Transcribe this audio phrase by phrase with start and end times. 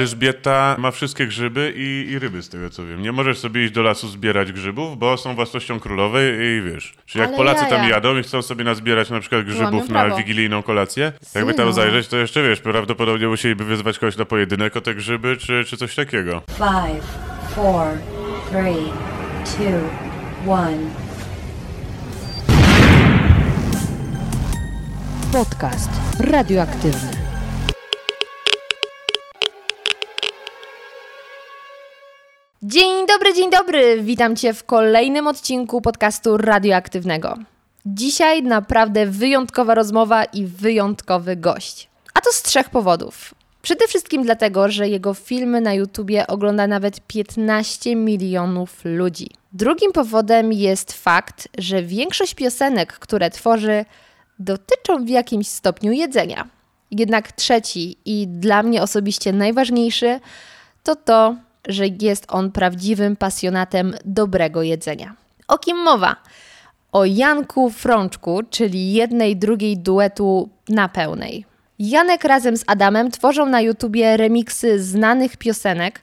[0.00, 3.02] Elżbieta ma wszystkie grzyby i, i, ryby, z tego co wiem.
[3.02, 6.94] Nie możesz sobie iść do lasu zbierać grzybów, bo są własnością królowej i wiesz.
[7.06, 7.76] Czyli jak Ale Polacy jaja.
[7.76, 11.72] tam jadą i chcą sobie nazbierać na przykład grzybów na wigilijną kolację, jakby tam Synu.
[11.72, 15.76] zajrzeć, to jeszcze wiesz, prawdopodobnie musieliby wyzwać kogoś na pojedynek o te grzyby, czy, czy
[15.76, 16.42] coś takiego.
[16.56, 17.04] Five,
[17.54, 17.86] four,
[18.50, 18.92] three,
[19.44, 20.78] two, one.
[25.32, 25.90] Podcast
[26.20, 27.25] radioaktywny.
[32.68, 34.02] Dzień dobry, dzień dobry!
[34.02, 37.38] Witam Cię w kolejnym odcinku podcastu radioaktywnego.
[37.86, 41.88] Dzisiaj naprawdę wyjątkowa rozmowa i wyjątkowy gość.
[42.14, 43.34] A to z trzech powodów.
[43.62, 49.30] Przede wszystkim dlatego, że jego filmy na YouTubie ogląda nawet 15 milionów ludzi.
[49.52, 53.84] Drugim powodem jest fakt, że większość piosenek, które tworzy,
[54.38, 56.48] dotyczą w jakimś stopniu jedzenia.
[56.90, 60.20] Jednak trzeci i dla mnie osobiście najważniejszy
[60.86, 61.36] to to,
[61.68, 65.14] że jest on prawdziwym pasjonatem dobrego jedzenia.
[65.48, 66.16] O kim mowa?
[66.92, 71.44] O Janku Frączku, czyli jednej drugiej duetu na pełnej.
[71.78, 76.00] Janek razem z Adamem tworzą na YouTubie remiksy znanych piosenek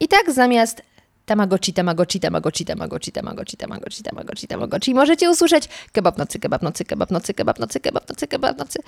[0.00, 0.82] i tak zamiast
[1.26, 7.10] Tamagotchi, Tamagotchi, Tamagotchi, Tamagotchi, Tamagotchi, Tamagotchi, Tamagotchi, Tamagotchi możecie usłyszeć kebab nocy, kebab nocy, kebab
[7.10, 8.78] nocy, kebab nocy, kebab nocy, kebab nocy.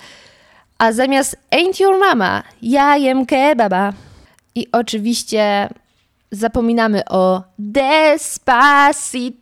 [0.77, 3.93] A zamiast Ain't Your Mama, ja jem kebaba.
[4.55, 5.69] I oczywiście
[6.31, 9.41] zapominamy o Despacito,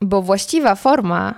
[0.00, 1.34] bo właściwa forma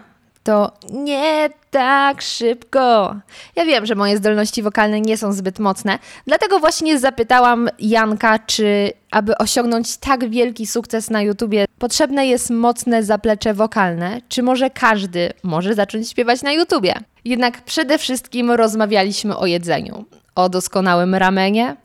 [0.47, 3.17] to nie tak szybko.
[3.57, 8.93] Ja wiem, że moje zdolności wokalne nie są zbyt mocne, dlatego właśnie zapytałam Janka, czy
[9.11, 15.33] aby osiągnąć tak wielki sukces na YouTubie, potrzebne jest mocne zaplecze wokalne, czy może każdy
[15.43, 16.95] może zacząć śpiewać na YouTubie.
[17.25, 21.77] Jednak przede wszystkim rozmawialiśmy o jedzeniu, o doskonałym ramenie,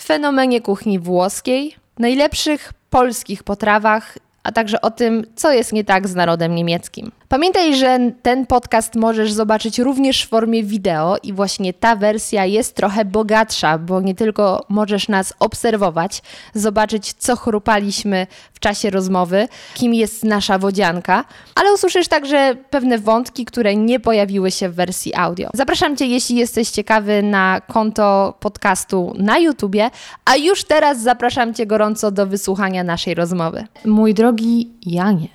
[0.00, 6.14] fenomenie kuchni włoskiej, najlepszych polskich potrawach, a także o tym, co jest nie tak z
[6.14, 7.12] narodem niemieckim.
[7.28, 12.74] Pamiętaj, że ten podcast możesz zobaczyć również w formie wideo i właśnie ta wersja jest
[12.74, 16.22] trochę bogatsza, bo nie tylko możesz nas obserwować,
[16.54, 18.26] zobaczyć, co chrupaliśmy
[18.66, 24.68] czasie rozmowy, kim jest nasza wodzianka, ale usłyszysz także pewne wątki, które nie pojawiły się
[24.68, 25.50] w wersji audio.
[25.54, 29.90] Zapraszam Cię, jeśli jesteś ciekawy, na konto podcastu na YouTubie,
[30.24, 33.66] a już teraz zapraszam Cię gorąco do wysłuchania naszej rozmowy.
[33.84, 35.28] Mój drogi Janie,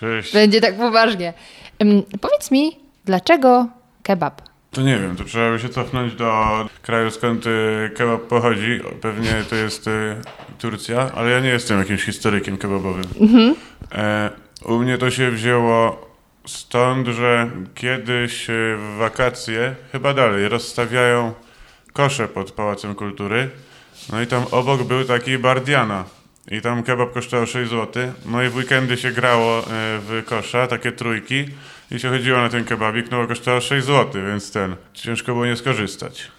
[0.00, 0.32] Cześć.
[0.32, 1.32] będzie tak poważnie.
[1.82, 3.66] Ym, powiedz mi, dlaczego
[4.02, 4.47] kebab?
[4.70, 6.44] To nie wiem, to trzeba by się cofnąć do
[6.82, 8.80] kraju, skąd y, kebab pochodzi.
[9.00, 10.16] Pewnie to jest y,
[10.58, 13.04] Turcja, ale ja nie jestem jakimś historykiem kebabowym.
[13.92, 14.30] E,
[14.64, 16.08] u mnie to się wzięło
[16.46, 21.34] stąd, że kiedyś y, w wakacje, chyba dalej, rozstawiają
[21.92, 23.50] kosze pod Pałacem Kultury.
[24.12, 26.04] No i tam obok był taki bar Diana.
[26.50, 28.12] I tam kebab kosztował 6 zł.
[28.26, 31.44] No i w weekendy się grało w kosza, takie trójki.
[31.90, 35.46] I się chodziło na ten kebabik, no bo kosztował 6 zł, więc ten, ciężko było
[35.46, 36.30] nie skorzystać.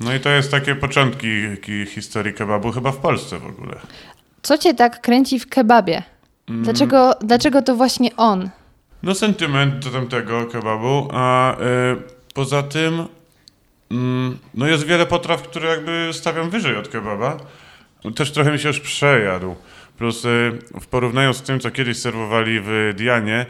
[0.00, 1.28] No i to jest takie początki
[1.62, 3.76] ki- historii kebabu, chyba w Polsce w ogóle.
[4.42, 6.02] Co Cię tak kręci w kebabie?
[6.48, 8.50] Dlaczego, dlaczego to właśnie on?
[9.02, 11.56] No sentyment do tamtego kebabu, a y,
[12.34, 13.06] poza tym
[13.90, 17.36] mm, no jest wiele potraw, które jakby stawiam wyżej od kebaba.
[18.16, 19.54] Też trochę mi się już przejadł.
[19.98, 23.46] Plus y, w porównaniu z tym, co kiedyś serwowali w Dianie,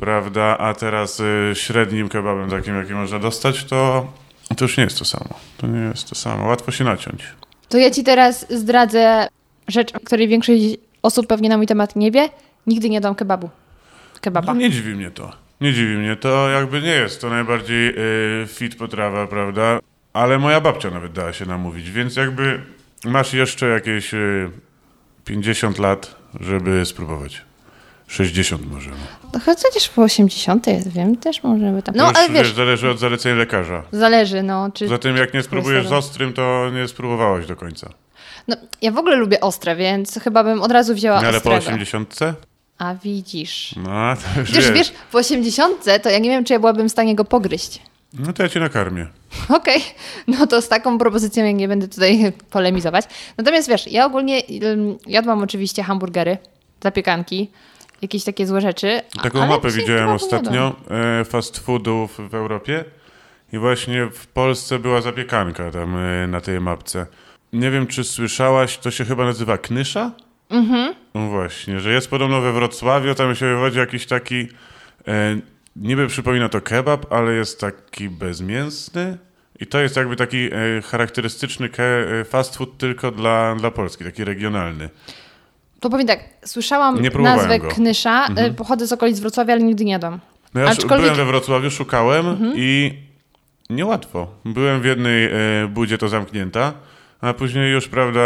[0.00, 4.12] prawda, a teraz y, średnim kebabem takim, jaki można dostać, to,
[4.56, 5.34] to już nie jest to samo.
[5.56, 6.46] To nie jest to samo.
[6.46, 7.22] Łatwo się naciąć.
[7.68, 9.28] To ja Ci teraz zdradzę
[9.68, 10.62] rzecz, o której większość
[11.02, 12.28] osób pewnie na mój temat nie wie.
[12.66, 13.50] Nigdy nie dam kebabu.
[14.20, 14.54] Kebaba.
[14.54, 15.32] No nie dziwi mnie to.
[15.60, 17.94] Nie dziwi mnie to, jakby nie jest to najbardziej
[18.42, 19.78] y, fit potrawa, prawda?
[20.12, 22.62] Ale moja babcia nawet dała się namówić, więc jakby
[23.04, 24.50] masz jeszcze jakieś y,
[25.24, 27.49] 50 lat, żeby spróbować.
[28.10, 28.90] 60 może.
[28.90, 28.96] No.
[29.34, 31.94] No chociaż po 80 jest, wiem, też możemy tam.
[31.94, 33.82] No, już, ale wiesz, wiesz, zależy od zaleceń lekarza.
[33.92, 34.70] zależy, no.
[34.74, 34.88] Czy...
[34.88, 37.90] Zatem jak nie spróbujesz z ostrym, to nie spróbowałaś do końca.
[38.48, 41.54] No, ja w ogóle lubię ostre, więc chyba bym od razu wzięła No, ale po
[41.54, 41.58] ostrego.
[41.58, 42.18] 80?
[42.78, 43.74] A widzisz.
[43.76, 44.78] No, to już Przecież wiesz.
[44.78, 47.82] wiesz, po 80 to ja nie wiem, czy ja byłabym w stanie go pogryźć.
[48.14, 49.06] No to ja cię nakarmię.
[49.58, 49.80] Okej,
[50.26, 53.04] no to z taką propozycją ja nie będę tutaj polemizować.
[53.38, 54.42] Natomiast wiesz, ja ogólnie
[55.06, 56.38] jadłam oczywiście hamburgery,
[56.82, 57.50] zapiekanki,
[58.02, 59.00] jakieś takie złe rzeczy.
[59.22, 62.84] Taką mapę widziałem ostatnio e, fast foodów w Europie
[63.52, 67.06] i właśnie w Polsce była zapiekanka tam e, na tej mapce.
[67.52, 70.10] Nie wiem, czy słyszałaś, to się chyba nazywa knysza?
[70.50, 70.94] Mhm.
[71.14, 74.48] No właśnie, że jest podobno we Wrocławiu, tam się wywodzi jakiś taki,
[75.08, 75.40] e,
[75.76, 79.18] niby przypomina to kebab, ale jest taki bezmięsny
[79.60, 81.82] I to jest jakby taki e, charakterystyczny ke-
[82.20, 84.88] e, fast food tylko dla, dla Polski, taki regionalny.
[85.80, 87.68] To powiem tak, słyszałam nazwę go.
[87.68, 90.20] Knysza, e, pochodzę z okolic Wrocławia, ale nigdy nie jadłam.
[90.54, 92.98] No ja Aczkolwiek- byłem we Wrocławiu, szukałem i
[93.70, 94.26] niełatwo.
[94.44, 95.30] Byłem w jednej e,
[95.68, 96.72] budzie to zamknięta,
[97.20, 98.20] a później już, prawda,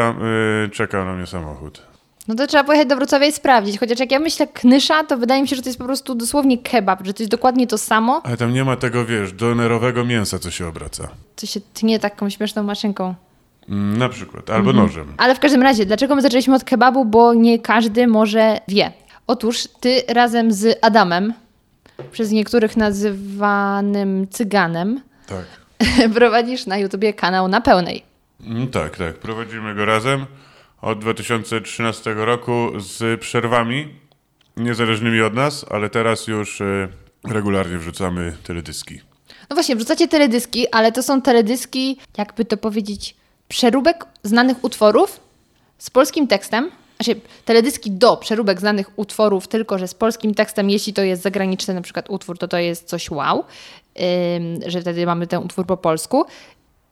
[0.65, 1.83] e, czekał na mnie samochód.
[2.29, 3.79] No to trzeba pojechać do Wrocławia i sprawdzić.
[3.81, 6.59] Chociaż jak ja myślę knysza, to wydaje mi się, że to jest po prostu dosłownie
[6.59, 10.39] kebab, że to jest dokładnie to samo, Ale tam nie ma tego, wiesz, donerowego mięsa,
[10.39, 11.09] co się obraca.
[11.37, 13.15] co się tnie taką śmieszną maszynką.
[13.69, 14.87] Mm, Na przykład, albo Mhm.
[14.87, 15.15] nożem.
[15.17, 17.05] Ale w każdym razie, dlaczego my zaczęliśmy od kebabu?
[17.05, 18.93] Bo nie każdy może wie.
[19.27, 21.33] Otóż ty razem z Adamem,
[22.13, 25.45] przez niektórych nazywanym cyganem, Tak.
[26.15, 28.03] prowadzisz na YouTubie kanał na pełnej.
[28.47, 29.15] Mm, Tak, tak.
[29.19, 30.27] Prowadzimy go razem
[30.83, 33.89] od 2013 roku z przerwami
[34.57, 36.89] niezależnymi od nas, ale teraz już e,
[37.25, 39.01] regularnie wrzucamy teledyski.
[39.51, 43.17] No właśnie, wrzucacie teledyski, ale to są teledyski, jakby to powiedzieć,
[43.49, 45.21] przeróbek znanych utworów
[45.79, 46.71] z polskim tekstem.
[47.01, 51.75] Znaczy, teledyski do przeróbek znanych utworów, tylko że z polskim tekstem, jeśli to jest zagraniczny
[51.75, 53.45] na przykład utwór, to to jest coś wow,
[54.67, 56.25] że wtedy mamy ten utwór po polsku.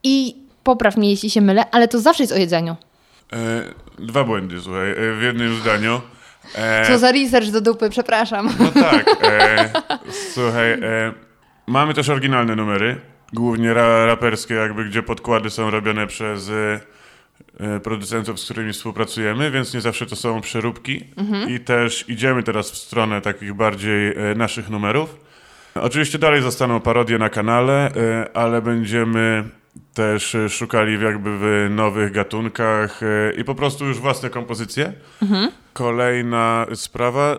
[0.02, 2.76] I popraw mnie, jeśli się mylę, ale to zawsze jest o jedzeniu.
[3.32, 3.62] E,
[3.99, 6.00] dwa błędy, słuchaj, e, w jednym zdaniu.
[6.54, 8.54] E, Co za research do dupy, przepraszam.
[8.58, 9.16] No tak.
[9.25, 9.70] E,
[10.34, 11.12] słuchaj, e,
[11.66, 13.00] mamy też oryginalne numery,
[13.32, 16.81] głównie ra, raperskie, jakby gdzie podkłady są robione przez e,
[17.61, 21.05] e, producentów, z którymi współpracujemy, więc nie zawsze to są przeróbki.
[21.49, 25.17] I też idziemy teraz w stronę takich bardziej e, naszych numerów.
[25.75, 29.44] Oczywiście dalej zostaną parodie na kanale, e, ale będziemy
[29.94, 34.93] też e, szukali jakby w nowych gatunkach e, i po prostu już własne kompozycje.
[35.73, 37.38] Kolejna sprawa,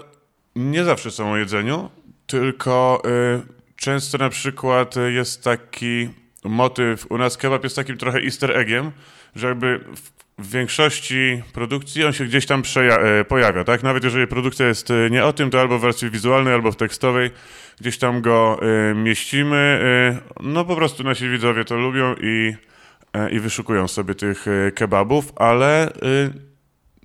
[0.56, 1.90] nie zawsze są o jedzeniu,
[2.28, 6.10] tylko y, często na przykład jest taki
[6.44, 8.92] motyw, u nas kebab jest takim trochę easter eggiem,
[9.36, 10.12] że jakby w,
[10.52, 12.64] większości produkcji on się gdzieś tam
[13.22, 13.84] y, pojawia, tak?
[13.84, 16.76] Nawet jeżeli produkcja jest y, nie o tym, to albo w wersji wizualnej, albo w
[16.76, 17.32] tekstowej,
[17.82, 18.60] gdzieś tam go
[18.92, 19.80] y, mieścimy.
[20.40, 22.56] Y, no po prostu nasi widzowie to lubią i,
[23.32, 24.46] i wyszukują sobie tych
[24.76, 25.94] kebabów, ale...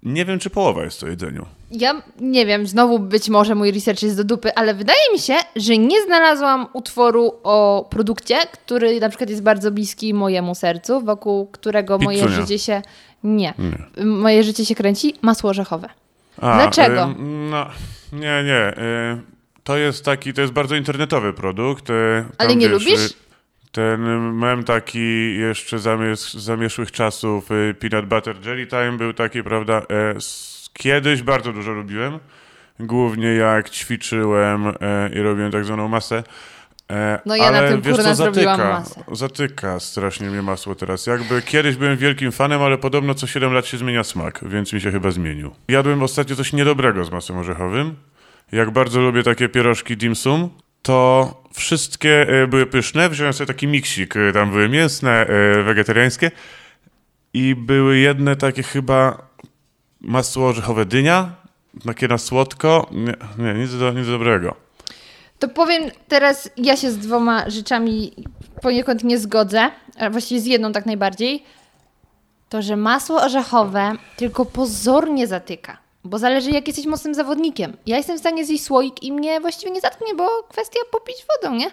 [0.03, 1.58] Nie wiem, czy połowa jest o jedzeniu.
[1.71, 5.35] Ja nie wiem, znowu być może mój research jest do dupy, ale wydaje mi się,
[5.57, 11.47] że nie znalazłam utworu o produkcie, który na przykład jest bardzo bliski mojemu sercu, wokół
[11.47, 12.83] którego moje życie się.
[13.25, 13.55] Nie.
[14.05, 15.15] Moje życie się kręci.
[15.23, 15.89] Masło orzechowe.
[16.41, 17.03] A, Dlaczego?
[17.03, 17.15] y,
[17.51, 17.67] no,
[18.13, 18.69] nie, nie.
[18.69, 19.23] Y,
[19.65, 21.91] to jest taki, to jest bardzo internetowy produkt.
[21.91, 23.07] Y, Ale nie lubisz?
[23.07, 23.15] y,
[23.73, 24.01] Ten
[24.35, 29.83] mem taki jeszcze zamiesz, zamieszłych czasów, y, Peanut Butter Jelly Time był taki, prawda?
[30.17, 30.48] S-
[30.79, 32.19] kiedyś bardzo dużo lubiłem.
[32.81, 34.73] Głównie jak ćwiczyłem e,
[35.15, 36.23] i robiłem tak zwaną masę.
[36.91, 38.85] E, No ja na ale tym, wiesz co, zatyka.
[39.13, 41.07] Zatyka strasznie mnie masło teraz.
[41.07, 44.81] Jakby kiedyś byłem wielkim fanem, ale podobno co 7 lat się zmienia smak, więc mi
[44.81, 45.51] się chyba zmienił.
[45.69, 47.95] Jadłem ostatnio coś niedobrego z masłem orzechowym.
[48.53, 50.51] Jak bardzo lubię takie pierożki dim sum,
[50.83, 53.09] to wszystkie e, były pyszne.
[53.09, 55.27] Wziąłem sobie taki miksik, tam były mięsne,
[55.65, 56.31] wegetariańskie
[57.35, 59.28] i były jedne takie chyba
[60.01, 61.31] masło orzechowe dynia,
[61.87, 62.87] takie na słodko.
[62.93, 63.15] Nie,
[63.45, 64.55] nie nic, do, nic dobrego.
[65.39, 68.13] To powiem teraz, ja się z dwoma rzeczami
[68.63, 71.43] poniekąd nie zgodzę, a właściwie z jedną tak najbardziej.
[72.49, 75.77] To, że masło orzechowe tylko pozornie zatyka.
[76.05, 77.77] Bo zależy, jak jesteś mocnym zawodnikiem.
[77.87, 81.55] Ja jestem w stanie zjeść słoik i mnie właściwie nie zatknie, bo kwestia popić wodą,
[81.57, 81.71] nie?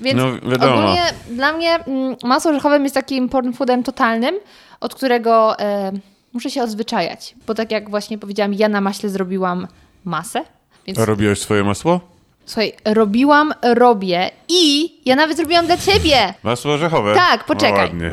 [0.00, 0.74] Więc No, wiadomo.
[0.74, 4.34] ogólnie dla mnie mm, masło orzechowe jest takim porn foodem totalnym,
[4.80, 5.92] od którego e,
[6.36, 7.34] muszę się odzwyczajać.
[7.46, 9.66] Bo tak jak właśnie powiedziałam, ja na maśle zrobiłam
[10.04, 10.44] masę.
[10.86, 12.00] Więc A robiłeś swoje masło?
[12.46, 16.34] Słuchaj, robiłam, robię i ja nawet zrobiłam dla ciebie.
[16.42, 17.14] Masło orzechowe?
[17.14, 17.72] Tak, poczekaj.
[17.72, 18.12] O, ładnie.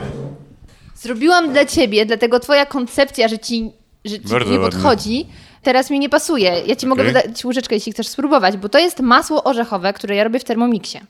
[0.96, 3.72] Zrobiłam dla ciebie, dlatego twoja koncepcja, że ci,
[4.06, 4.72] że ci Bardzo nie ładnie.
[4.80, 5.26] podchodzi,
[5.62, 6.62] teraz mi nie pasuje.
[6.68, 7.14] Ja ci mogę Okej.
[7.14, 11.02] wydać łyżeczkę, jeśli chcesz spróbować, bo to jest masło orzechowe, które ja robię w Termomixie.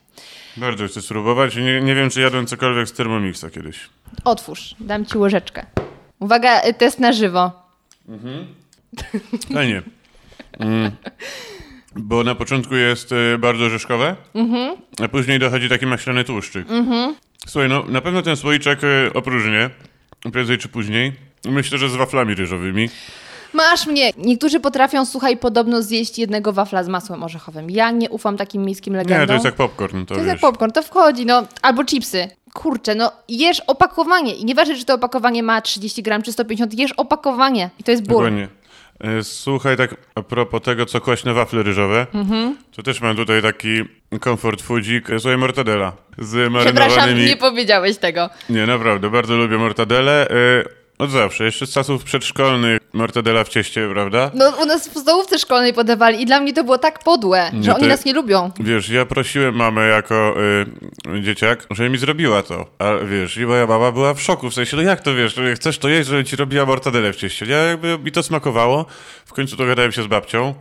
[0.56, 1.56] Bardzo chcę spróbować.
[1.56, 3.80] Nie, nie wiem, czy jadłem cokolwiek z Thermomixa kiedyś.
[4.24, 5.66] Otwórz, dam ci łyżeczkę.
[6.20, 7.50] Uwaga, y, test na żywo.
[9.54, 9.82] Fajnie.
[10.58, 10.90] Mm.
[11.96, 14.76] Bo na początku jest y, bardzo orzeszkowe, Mhm.
[15.04, 16.66] a później dochodzi taki maślany tłuszczyk.
[17.46, 19.70] Słuchaj, no na pewno ten słoiczek y, opróżnię,
[20.32, 21.12] prędzej czy później.
[21.44, 22.88] Myślę, że z waflami ryżowymi.
[23.52, 24.10] Masz mnie!
[24.18, 27.70] Niektórzy potrafią, słuchaj, podobno zjeść jednego wafla z masłem orzechowym.
[27.70, 29.20] Ja nie ufam takim miejskim legendom.
[29.20, 30.32] Nie, to jest jak popcorn, to, To jest wiesz.
[30.32, 32.28] jak popcorn, to wchodzi, no, albo chipsy.
[32.58, 36.92] Kurczę, no jesz opakowanie i nieważne, czy to opakowanie ma 30 gram czy 150, jesz
[36.92, 38.16] opakowanie i to jest ból.
[38.16, 38.48] Dokładnie.
[39.00, 42.56] E, Słuchaj, tak a propos tego, co kwaśne wafle ryżowe, Mhm.
[42.76, 43.68] to też mam tutaj taki
[44.20, 45.10] komfort foodzik.
[45.10, 47.26] E, Słuchaj, mortadela z Przepraszam, marynowanymi...
[47.26, 48.30] nie powiedziałeś tego.
[48.48, 50.28] Nie, naprawdę, bardzo lubię mortadele.
[50.30, 50.34] E,
[50.98, 54.30] Od zawsze, jeszcze z czasów przedszkolnych, mortadela w cieście, prawda?
[54.34, 57.62] No u nas w podstawówce szkolnej podawali i dla mnie to było tak podłe, Nie,
[57.62, 58.50] że oni nas nie lubią.
[58.60, 60.34] Wiesz, ja prosiłem mamę jako
[61.16, 62.66] y, dzieciak, żeby mi zrobiła to.
[62.78, 65.78] A wiesz, i moja mama była w szoku, w sensie, no jak to wiesz, chcesz
[65.78, 67.46] to jeść, żeby ci robiła mortadele w cieście.
[67.46, 68.86] Ja jakby mi to smakowało.
[69.26, 70.54] W końcu dogadałem się z babcią,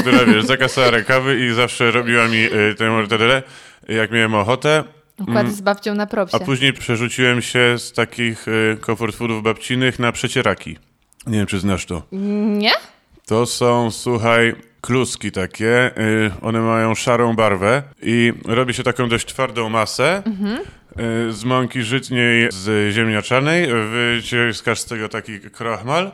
[0.00, 3.42] która wiesz, zakasała rękawy i zawsze robiła mi y, tę mortadelę,
[3.88, 4.84] jak miałem ochotę.
[5.20, 6.36] Układy z babcią na propsie.
[6.36, 6.42] Mm.
[6.42, 10.76] A później przerzuciłem się z takich y, comfort foodów babcinych na przecieraki.
[11.26, 12.02] Nie wiem, czy znasz to.
[12.12, 12.72] Nie?
[13.26, 15.90] To są, słuchaj, kluski takie.
[15.98, 20.22] y, one mają szarą barwę i robi się taką dość twardą masę.
[21.28, 23.68] y, z mąki żytniej, z ziemniaczanej.
[23.90, 26.12] Wyciskasz z tego taki krochmal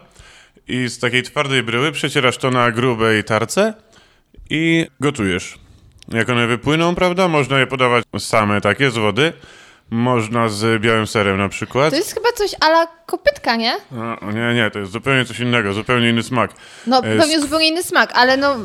[0.69, 3.75] i z takiej twardej bryły przecierasz to na grubej tarce
[4.51, 5.59] i gotujesz.
[6.11, 9.33] Jak one wypłyną, prawda, można je podawać same takie z wody.
[9.91, 11.91] Można z białym serem na przykład.
[11.91, 13.73] To jest chyba coś ala kopytka, nie?
[13.91, 16.51] No, nie, nie, to jest zupełnie coś innego, zupełnie inny smak.
[16.87, 18.57] No E, pewnie sk- zupełnie inny smak, ale no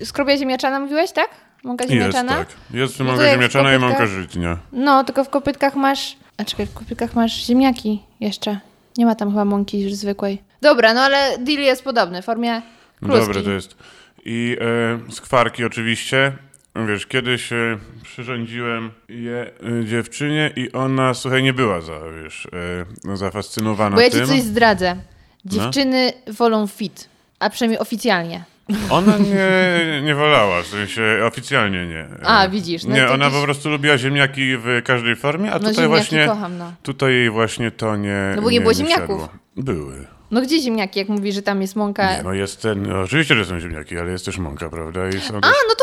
[0.00, 1.28] y, skrobia ziemniaczana mówiłeś, tak?
[1.64, 2.32] Mąka Jest, ziemniaczana?
[2.36, 2.48] tak.
[2.70, 4.58] Jest No mąka w ziemniaczana i mąka żytnia.
[4.72, 6.16] No, tylko w kopytkach masz...
[6.38, 8.58] A czekaj, w kopytkach masz ziemniaki jeszcze.
[8.98, 10.42] Nie ma tam chyba mąki już zwykłej.
[10.62, 12.62] Dobra, no ale deal jest podobny, w formie
[13.00, 13.26] kluski.
[13.26, 13.76] Dobre to jest.
[14.24, 14.56] I
[15.08, 16.32] e, skwarki oczywiście.
[16.88, 19.50] Wiesz, kiedyś e, przyrządziłem je
[19.82, 22.48] e, dziewczynie i ona, słuchaj, nie była za, wiesz,
[23.12, 24.26] e, zafascynowana Bo ja ci tym.
[24.26, 24.96] coś zdradzę.
[25.44, 28.44] Dziewczyny wolą fit, a przynajmniej oficjalnie.
[28.90, 32.06] Ona nie, nie wolała, w sensie oficjalnie nie.
[32.24, 35.58] A, widzisz, no nie, to ona po prostu lubiła ziemniaki w każdej formie, a No
[35.58, 36.26] tutaj ziemniaki właśnie...
[36.26, 36.72] kocham, no.
[36.82, 39.20] Tutaj jej właśnie to nie No bo nie było ziemniaków.
[39.20, 39.28] siadło.
[39.56, 40.06] Były.
[40.30, 42.16] No gdzie ziemniaki, jak mówisz, że tam jest mąka?
[42.16, 45.08] Nie, no jest ten, no, oczywiście, że są ziemniaki, ale jest też mąka, prawda?
[45.08, 45.50] I są A, też...
[45.68, 45.74] no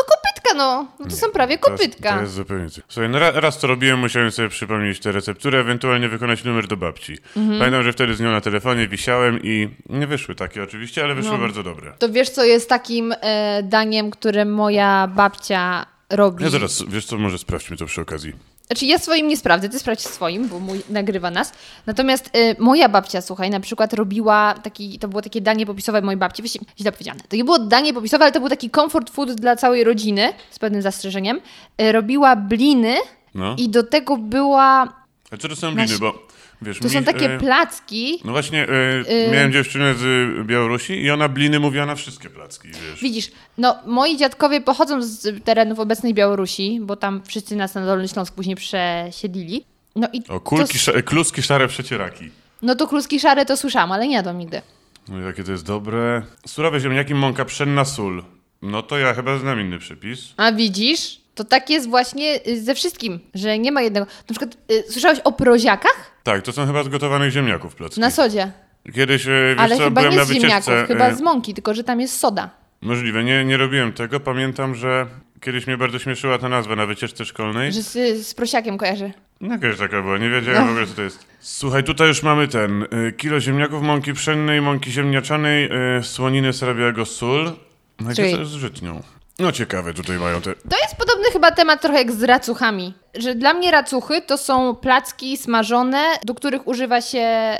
[0.54, 0.86] no.
[1.00, 2.14] No to są prawie To kopytka.
[2.16, 2.84] to jest zupełnie coś.
[2.88, 6.76] Słuchaj, no ra, raz to robiłem, musiałem sobie przypomnieć tę recepturę, ewentualnie wykonać numer do
[6.76, 7.16] babci.
[7.36, 7.58] Mhm.
[7.58, 11.32] Pamiętam, że wtedy z nią na telefonie wisiałem i nie wyszły takie oczywiście, ale wyszły
[11.32, 11.38] No.
[11.38, 11.92] bardzo dobre.
[11.98, 16.44] To wiesz, co jest takim e, daniem, które moja babcia robi?
[16.44, 18.32] Ja zaraz, wiesz co, może sprawdźmy to przy okazji.
[18.66, 21.52] Znaczy ja swoim nie sprawdzę, ty sprawdź swoim, bo mój nagrywa nas.
[21.86, 26.18] Natomiast y, moja babcia, słuchaj, na przykład robiła taki, to było takie danie popisowe mojej
[26.18, 27.20] babci, właściwie źle powiedziane.
[27.28, 30.58] To nie było danie popisowe, ale to był taki comfort food dla całej rodziny, z
[30.58, 31.40] pewnym zastrzeżeniem.
[31.80, 32.94] Y, robiła bliny
[33.34, 33.54] No.
[33.58, 34.82] i do tego była,
[35.30, 36.26] A co to są bliny, bo
[36.64, 40.02] wiesz, to są mi, takie e, placki, No właśnie, e, miałem dziewczynę z
[40.46, 43.00] Białorusi i ona bliny mówiła na wszystkie placki, wiesz.
[43.02, 48.08] Widzisz, no moi dziadkowie pochodzą z terenów obecnej Białorusi, bo tam wszyscy nas na Dolny
[48.08, 49.64] Śląsk później przesiedlili.
[49.96, 52.30] No i O, kulki, to, kluski szare przecieraki.
[52.62, 54.62] no to kluski szare to słyszałam, ale nie jadłam nigdy.
[55.08, 56.22] No jakie to jest dobre.
[56.46, 58.24] Surowe ziemniaki, mąka pszenna, sól.
[58.62, 60.34] No to ja chyba znam inny przepis.
[60.36, 61.20] A widzisz?
[61.34, 64.06] To tak jest właśnie y, ze wszystkim, że nie ma jednego.
[64.06, 66.10] Na przykład y, słyszałeś o proziakach?
[66.22, 68.00] Tak, to są chyba z gotowanych ziemniaków placki.
[68.00, 68.52] Na sodzie.
[68.94, 70.86] Kiedyś, e, wiesz Ale co, chyba byłem nie na z ziemniaków, wycieczce.
[70.86, 72.50] chyba z mąki, tylko że tam jest soda.
[72.82, 74.20] Możliwe, nie, nie robiłem tego.
[74.20, 75.06] Pamiętam, że
[75.40, 77.72] kiedyś mnie bardzo śmieszyła ta nazwa na wycieczce szkolnej.
[77.72, 79.12] Że z, z prosiakiem kojarzy.
[79.40, 81.26] Jakaś taka była, nie wiedziałem w ogóle co to jest.
[81.40, 87.06] Słuchaj, tutaj już mamy ten, y, kilo ziemniaków, mąki pszennej, mąki ziemniaczanej, y, słoniny srabiałego,
[87.06, 87.52] sól.
[88.00, 89.02] No i Czyli- z żytnią?
[89.38, 90.54] No ciekawe, tutaj mają te...
[90.54, 92.94] To jest podobny chyba temat trochę jak z racuchami.
[93.14, 97.58] Że dla mnie racuchy to są placki smażone, do których używa się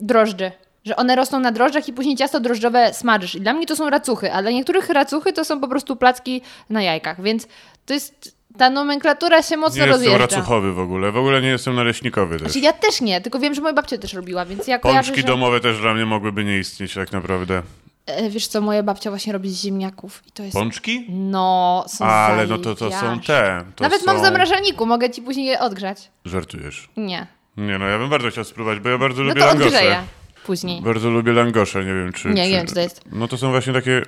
[0.00, 0.52] drożdży.
[0.84, 3.34] Że one rosną na drożdżach i później ciasto drożdżowe smażysz.
[3.34, 6.42] I dla mnie to są racuchy, a dla niektórych racuchy to są po prostu placki
[6.70, 7.22] na jajkach.
[7.22, 7.48] Więc
[7.86, 8.42] to jest...
[8.58, 10.18] Ta nomenklatura się mocno Nie jestem rozjeżdża.
[10.18, 12.42] racuchowy w ogóle, w ogóle nie jestem naleśnikowy też.
[12.42, 15.20] Znaczy ja też nie, tylko wiem, że moja babcia też robiła, więc ja kojarzę, Pączki
[15.20, 15.26] że...
[15.26, 17.62] domowe też dla mnie mogłyby nie istnieć tak naprawdę.
[18.06, 20.54] E, Wiesz co, moja babcia właśnie robi z ziemniaków i to jest...
[20.56, 21.06] Pączki?
[21.08, 23.64] No, są Ale no to, to są te.
[23.76, 24.06] To Nawet są...
[24.06, 26.10] mam w zamrażalniku, mogę ci później je odgrzać.
[26.24, 26.88] Żartujesz.
[26.96, 27.26] Nie.
[27.56, 29.66] Nie no, ja bym bardzo chciał spróbować, bo ja bardzo No lubię to langosze.
[29.68, 30.02] odgrzeję
[30.46, 30.82] później.
[30.82, 32.28] Bardzo lubię langosze, nie wiem czy...
[32.28, 32.50] Nie, czy...
[32.50, 33.00] nie wiem, co to jest.
[33.12, 34.02] No to są właśnie takie y,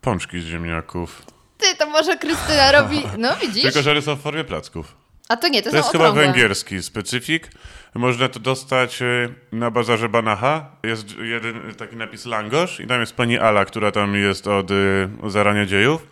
[0.00, 1.22] pączki z ziemniaków.
[1.58, 3.02] Ty, to może Krystyna robi...
[3.18, 3.62] No widzisz?
[3.62, 4.96] Tylko, że one są w formie placków.
[5.28, 6.32] A to nie, to, To jest chyba okrągłe.
[6.32, 7.50] węgierski specyfik.
[7.94, 10.70] Można to dostać y, na bazarze Banacha.
[10.82, 14.74] Jest jeden taki napis langosz i tam jest pani Ala, która tam jest od y,
[15.26, 16.06] zarania dziejów.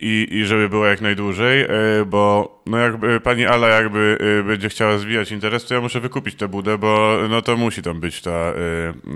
[0.00, 1.62] I, I żeby było jak najdłużej,
[2.00, 6.00] y, bo no jakby pani Ala jakby y, będzie chciała zwijać interes, to ja muszę
[6.00, 8.52] wykupić tę budę, bo no to musi tam być ta,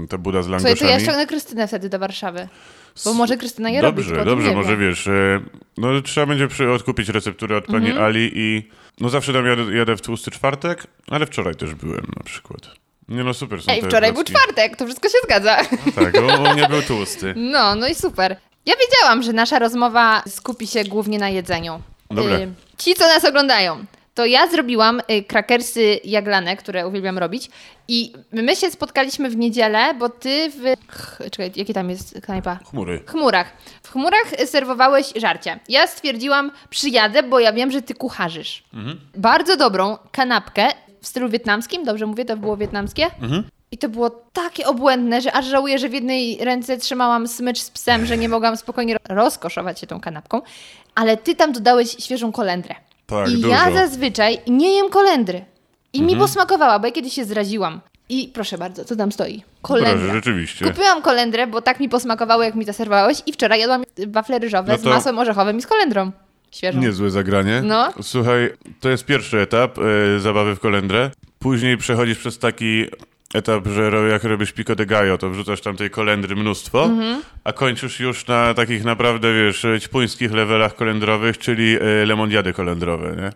[0.05, 0.89] y, ta buda z Słuchaj, langoszami.
[0.91, 2.49] to ja ściągnę Krystynę wtedy do Warszawy.
[3.05, 4.89] Bo może Krystyna je robi, Dobrze, dobrze, nie może wie.
[4.89, 5.09] wiesz,
[5.79, 8.05] no trzeba będzie przy, odkupić recepturę od pani Mhm.
[8.05, 8.69] Ali i
[9.01, 12.61] no zawsze tam jadę, jadę w tłusty czwartek, ale wczoraj też byłem na przykład.
[13.09, 14.35] Nie no, super są Ej, te wczoraj był placki.
[14.35, 15.57] czwartek, to wszystko się zgadza.
[15.95, 17.35] Tak, u, u mnie był tłusty.
[17.37, 18.37] No, no i super.
[18.67, 21.83] Ja wiedziałam, że nasza rozmowa skupi się głównie na jedzeniu.
[22.11, 22.37] Dobra.
[22.39, 27.51] Y, ci, co nas oglądają, to ja zrobiłam y, krakersy jaglane, które uwielbiam robić
[27.89, 30.93] i my się spotkaliśmy w niedzielę, bo ty w...
[30.93, 32.59] Ch, czekaj, jaki tam jest knajpa?
[32.71, 33.03] Chmury.
[33.07, 33.53] chmurach.
[33.91, 35.59] W chmurach serwowałeś żarcie.
[35.69, 38.65] Ja stwierdziłam, przyjadę, bo ja wiem, że ty kucharzysz.
[39.17, 40.69] Bardzo dobrą kanapkę
[41.03, 43.07] w stylu wietnamskim, dobrze mówię, to było wietnamskie?
[43.73, 47.71] I to było takie obłędne, że aż żałuję, że w jednej ręce trzymałam smycz z
[47.71, 50.43] psem, że nie mogłam spokojnie ro- rozkoszować się tą kanapką.
[50.95, 52.75] Ale ty tam dodałeś świeżą kolendrę.
[53.07, 53.49] Tak, I dużo.
[53.49, 55.45] ja zazwyczaj nie jem kolendry.
[55.93, 57.81] I mi posmakowała, bo ja kiedyś się zraziłam.
[58.11, 59.43] I proszę bardzo, co tam stoi?
[59.63, 59.93] Kolendra.
[59.93, 60.65] Proszę, rzeczywiście.
[60.65, 64.79] Kupiłam kolendrę, bo tak mi posmakowało, jak mi zaserwowałeś i wczoraj jadłam wafle ryżowe No
[64.79, 66.13] z to- masłem orzechowym i z kolendrą.
[66.51, 66.81] Świeżą.
[66.81, 67.63] Niezłe zagranie.
[67.65, 67.93] No.
[68.03, 68.51] Słuchaj,
[68.81, 71.11] to jest pierwszy etap e, zabawy w kolendrę.
[71.39, 72.87] Później przechodzisz przez taki
[73.35, 77.23] etap, że jak robisz pico de gallo, to wrzucasz tam tej kolendry mnóstwo, Mhm.
[77.45, 83.31] a kończysz już na takich naprawdę, wiesz, ćpuńskich levelach kolendrowych, czyli e, lemoniady kolendrowe, nie?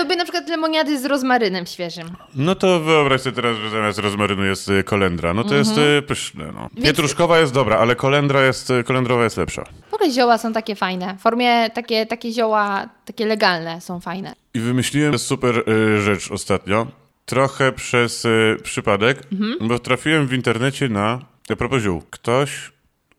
[0.00, 2.08] Lubię na przykład lemoniady z rozmarynem świeżym.
[2.34, 5.34] No to wyobraź sobie teraz, że zamiast rozmarynu jest e, kolendra.
[5.34, 6.50] No to jest e, pyszne, no.
[6.50, 6.68] Mhm.
[6.74, 9.64] Więc- Pietruszkowa jest dobra, ale kolendra jest, kolendrowa jest lepsza.
[9.90, 11.16] W ogóle zioła są takie fajne.
[11.18, 14.34] W formie takie, takie zioła, takie legalne są fajne.
[14.54, 15.62] I wymyśliłem super
[16.04, 16.86] rzecz ostatnio.
[17.28, 19.22] Trochę przez y, przypadek,
[19.60, 21.20] bo trafiłem w internecie na.
[21.50, 22.02] A propos ziół.
[22.10, 22.72] Ktoś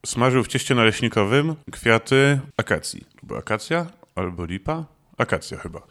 [0.05, 3.03] smażył w cieście naleśnikowym kwiaty akacji.
[3.23, 3.85] Była akacja
[4.15, 4.85] albo lipa?
[5.17, 5.81] Akacja chyba.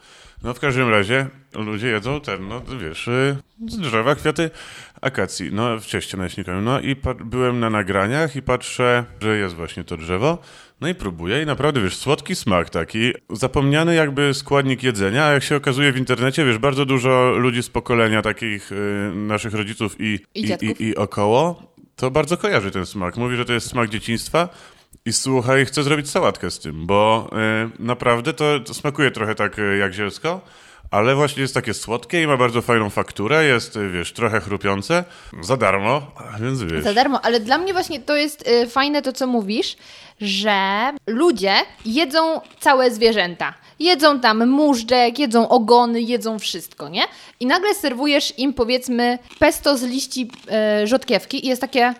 [0.43, 3.37] No w każdym razie ludzie jedzą ten, no wiesz, y,
[3.69, 4.51] z drzewa kwiaty
[5.01, 6.65] akacji, no w cieście naleśnikowym.
[6.65, 10.39] No i byłem na nagraniach i patrzę, że jest właśnie to drzewo.
[10.81, 15.43] No i próbuję i naprawdę, wiesz, słodki smak taki, zapomniany jakby składnik jedzenia, a jak
[15.43, 20.19] się okazuje w internecie, wiesz, bardzo dużo ludzi z pokolenia takich y, naszych rodziców i,
[20.35, 23.17] I i, i, i około, to bardzo kojarzy ten smak.
[23.17, 24.49] Mówi, że to jest smak dzieciństwa
[25.05, 27.31] i słuchaj, chcę zrobić sałatkę z tym, bo
[27.79, 30.41] y, naprawdę to, to smakuje trochę tak y, jak zielsko,
[30.91, 35.05] ale właśnie jest takie słodkie i ma bardzo fajną fakturę, jest, y, wiesz, trochę chrupiące,
[35.41, 36.03] za darmo,
[36.41, 36.85] więc wiesz.
[36.85, 39.77] Za darmo, ale dla mnie właśnie to jest y, fajne to, co mówisz,
[40.21, 41.55] że ludzie
[41.85, 43.55] jedzą całe zwierzęta.
[43.81, 47.03] Jedzą tam móżdżek, jedzą ogony, jedzą wszystko, nie?
[47.41, 50.31] I nagle serwujesz im powiedzmy pesto z liści
[50.83, 51.95] y, rzodkiewki i jest takie,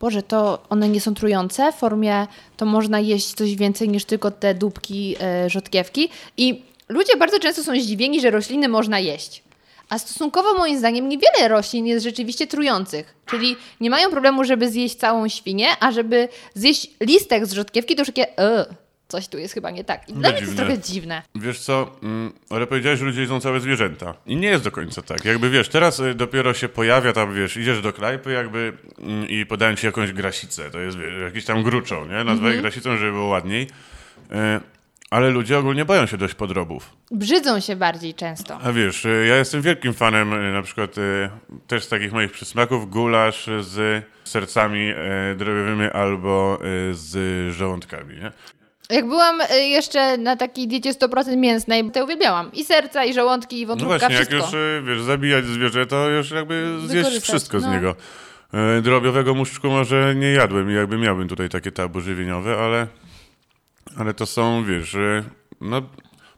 [0.00, 4.30] Boże, to one nie są trujące, w formie to można jeść coś więcej niż tylko
[4.30, 9.42] te dupki y, rzodkiewki i ludzie bardzo często są zdziwieni, że rośliny można jeść.
[9.88, 13.14] A stosunkowo moim zdaniem niewiele roślin jest rzeczywiście trujących.
[13.26, 18.00] Czyli nie mają problemu, żeby zjeść całą świnię, a żeby zjeść listek z rzodkiewki, to
[18.02, 18.26] już takie
[19.12, 20.08] coś tu jest chyba nie tak.
[20.08, 21.22] I dla mnie to jest trochę dziwne.
[21.34, 24.14] Wiesz co, mm, ale powiedziałeś, że ludzie jedzą całe zwierzęta.
[24.26, 25.24] I nie jest do końca tak.
[25.24, 29.46] Jakby wiesz, teraz y, dopiero się pojawia tam, wiesz, idziesz do knajpy jakby mm, i
[29.46, 30.70] podają ci jakąś grasicę.
[30.70, 32.14] To jest, wiesz, jakiś tam gruczą, nie?
[32.24, 32.54] Nazwę Mhm.
[32.54, 33.62] je grasicą, żeby było ładniej.
[33.62, 34.60] Y,
[35.12, 36.90] ale ludzie ogólnie boją się dość podrobów.
[37.10, 38.58] Brzydzą się bardziej często.
[38.64, 41.30] A wiesz, ja jestem wielkim fanem y, na przykład y,
[41.66, 46.58] też z takich moich przysmaków gulasz z sercami y, drobiowymi albo
[46.92, 48.32] z żołądkami, nie?
[48.90, 52.52] Jak byłam jeszcze na takiej diecie 100% mięsnej, to uwielbiałam.
[52.52, 54.46] I serca, i żołądki, i No wątróbka, właśnie, jak wszystko.
[54.46, 57.74] już, y, wiesz, zabijać zwierzę, to już jakby zjeść wszystko z no.
[57.74, 57.94] niego.
[58.78, 62.86] Y, Drobiowego muszczku może nie jadłem i jakby miałbym tutaj takie tabu żywieniowe, ale,
[63.98, 65.24] ale to są, wiesz, y,
[65.60, 65.82] no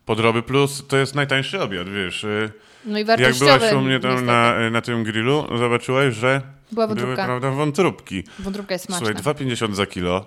[0.06, 2.24] podroby plus to jest najtańszy obiad, wiesz.
[2.24, 2.50] y.
[2.84, 3.58] No i Jak wartościowe.
[3.58, 6.42] byłaś u mnie tam na, na tym grillu, zobaczyłaś, że
[6.74, 7.24] Była były, wątróbka.
[7.24, 8.24] prawda, wątróbki.
[8.38, 9.06] Wątróbka jest smaczna.
[9.06, 10.26] Słuchaj, 2,50 za kilo,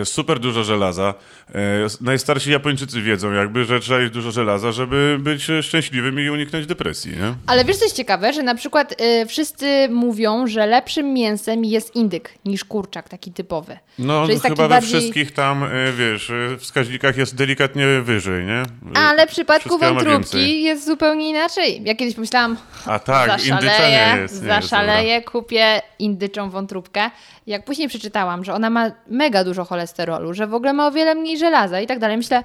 [0.00, 1.14] e, super dużo żelaza.
[1.54, 1.54] E,
[2.00, 6.66] najstarsi Japończycy wiedzą jakby, że trzeba jeść dużo żelaza, żeby być e, szczęśliwym i uniknąć
[6.66, 7.34] depresji, nie?
[7.46, 11.96] Ale wiesz, co jest ciekawe, że na przykład y, wszyscy mówią, że lepszym mięsem jest
[11.96, 13.78] indyk niż kurczak taki typowy.
[13.98, 17.86] No, Że jest chyba taki we bardziej- wszystkich tam, e, wiesz, e, wskaźnikach jest delikatnie
[18.02, 18.60] wyżej, nie?
[18.60, 21.82] E, Ale w przypadku wątróbki jest zupełnie inaczej.
[21.84, 22.56] Ja kiedyś myślałam,
[22.86, 24.42] A tak, zaszaleję, jest.
[24.42, 27.10] Nie jest zaszaleję, kupię indyczą wątróbkę.
[27.46, 31.14] Jak później przeczytałam, że ona ma mega dużo cholesterolu, że w ogóle ma o wiele
[31.14, 32.44] mniej żelaza i tak dalej, myślę,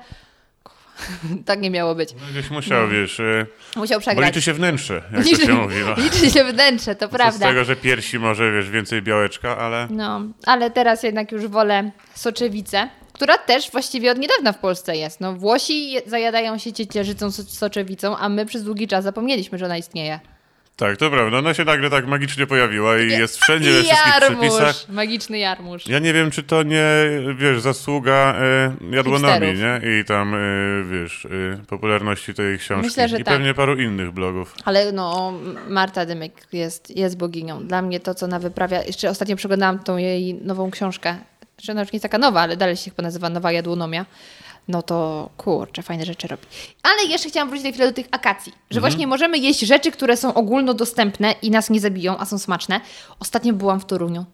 [1.46, 2.14] tak nie miało być.
[2.14, 4.28] No, Gdzieś musiał, wiesz, e, Musiał bo przegrać.
[4.28, 5.76] liczy się wnętrze, jak to się mówi.
[5.86, 5.96] No.
[6.04, 7.38] liczy się wnętrze, to Co prawda.
[7.48, 9.88] Z tego, że piersi może, wiesz, więcej białeczka, ale...
[9.90, 15.22] No, ale teraz jednak już wolę soczewicę, która też właściwie od niedawna w Polsce jest.
[15.22, 19.78] No, Włosi zajadają się ciecierzycą so- soczewicą, a my przez długi czas zapomnieliśmy, że ona
[19.78, 20.20] istnieje.
[20.76, 21.38] Tak, to prawda.
[21.38, 24.60] Ona się nagle tak magicznie pojawiła i jest wszędzie we wszystkich przepisach.
[24.60, 25.88] Jarmuż, magiczny jarmuż.
[25.88, 26.86] Ja nie wiem, czy to nie,
[27.38, 28.36] wiesz, zasługa
[28.92, 29.84] y, jadłonomii, Hipsterów.
[29.84, 30.00] nie?
[30.00, 32.88] I tam, y, wiesz, y, popularności tej książki.
[32.88, 33.34] Myślę, że I tak.
[33.34, 34.56] pewnie paru innych blogów.
[34.66, 35.34] Ale no,
[35.68, 37.68] Marta Dymyk jest, jest boginią.
[37.68, 38.84] Dla mnie to, co ona wyprawia...
[38.84, 41.16] Jeszcze ostatnio przeglądałam tą jej nową książkę.
[41.62, 44.06] Że ona już nie jest taka nowa, ale dalej się chyba nazywa Nowa Jadłonomia.
[44.68, 46.44] No to kurczę, fajne rzeczy robi.
[46.84, 48.54] Ale jeszcze chciałam wrócić na chwilę do tych akacji.
[48.70, 52.82] Że właśnie możemy jeść rzeczy, które są ogólnodostępne i nas nie zabiją, a są smaczne.
[53.20, 54.26] Ostatnio byłam w Toruniu.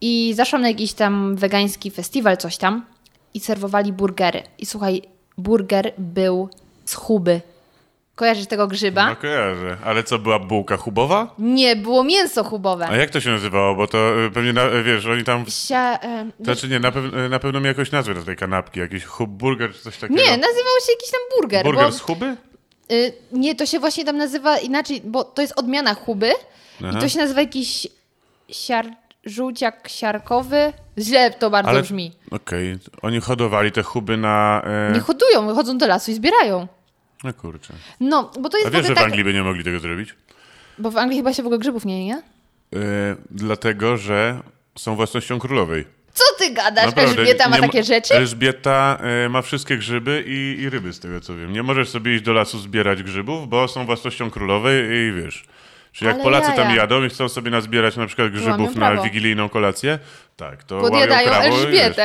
[0.00, 2.86] I zaszłam na jakiś tam wegański festiwal, coś tam.
[3.34, 4.42] I serwowali burgery.
[4.58, 5.02] I słuchaj,
[5.38, 6.48] burger był
[6.84, 7.40] z chuby.
[8.14, 9.08] Kojarzysz tego grzyba?
[9.10, 9.76] No kojarzę.
[9.84, 11.34] Ale co, była bułka chubowa?
[11.38, 12.86] Nie, było mięso chubowe.
[12.88, 13.74] A jak to się nazywało?
[13.74, 15.44] Bo to y, pewnie, na, y, wiesz, oni tam...
[15.48, 18.80] Sia, e, Znaczy nie, na, pew, y, na pewno miał jakąś nazwę do tej kanapki.
[18.80, 20.20] Jakiś hub burger czy coś takiego.
[20.20, 21.64] nie, nazywał się jakiś tam burger.
[21.64, 22.36] Burger bo, z huby?
[22.92, 26.32] y, nie, to się właśnie tam nazywa inaczej, bo to jest odmiana chuby
[26.84, 26.98] Aha.
[26.98, 27.86] i to się nazywa jakiś
[28.48, 28.86] siar,
[29.24, 30.72] żółciak siarkowy.
[30.98, 32.12] Źle to bardzo Ale brzmi.
[32.30, 34.62] okej, oni hodowali te huby na...
[34.94, 36.66] Nie hodują, chodzą do lasu i zbierają.
[37.24, 37.74] No kurczę.
[38.00, 40.14] No, bo to jest A wiesz, że w tak, Anglii by nie mogli tego zrobić?
[40.78, 42.14] Bo w Anglii chyba się w ogóle grzybów nie je.
[42.14, 42.20] E,
[43.30, 44.40] dlatego, że
[44.78, 45.84] są własnością królowej.
[46.14, 46.86] Co ty gadasz?
[46.86, 48.14] Naprawdę, Elżbieta ma nie takie rzeczy?
[48.14, 51.52] Elżbieta e, ma wszystkie grzyby i, i ryby, z tego co wiem.
[51.52, 55.44] Nie możesz sobie iść do lasu zbierać grzybów, bo są własnością królowej i wiesz.
[55.92, 56.76] Czy jak Ale Polacy tam jaja.
[56.76, 59.98] jadą i chcą sobie nazbierać na przykład grzybów na wigilijną kolację,
[60.36, 61.96] tak, to Podjadają prawo i wiesz.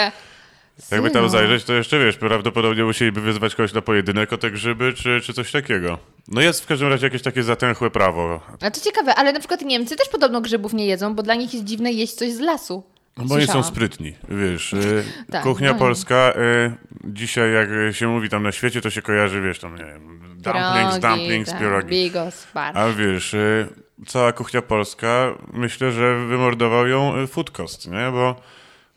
[0.92, 4.94] Jakby tam zajrzeć, to jeszcze wiesz, prawdopodobnie musieliby wyzwać kogoś na pojedynek o te grzyby,
[4.94, 5.98] czy, czy coś takiego.
[6.28, 8.40] No jest w każdym razie jakieś takie zatęchłe prawo.
[8.62, 11.54] A to ciekawe, ale na przykład Niemcy też podobno grzybów nie jedzą, bo dla nich
[11.54, 12.84] jest dziwne jeść coś z lasu.
[13.18, 14.74] No bo oni są sprytni, wiesz.
[14.74, 15.80] y, Tak, kuchnia no.
[15.80, 19.86] polska, y, dzisiaj jak się mówi tam na świecie, to się kojarzy, wiesz, tam, nie
[19.86, 21.90] wiem, dumplings, Pierogi, dumplings, tak, pierogi.
[21.90, 22.78] Bigos, bar.
[22.78, 23.68] A wiesz, y,
[24.08, 28.12] cała kuchnia polska, myślę, że wymordował ją y, food cost, nie?
[28.12, 28.36] Bo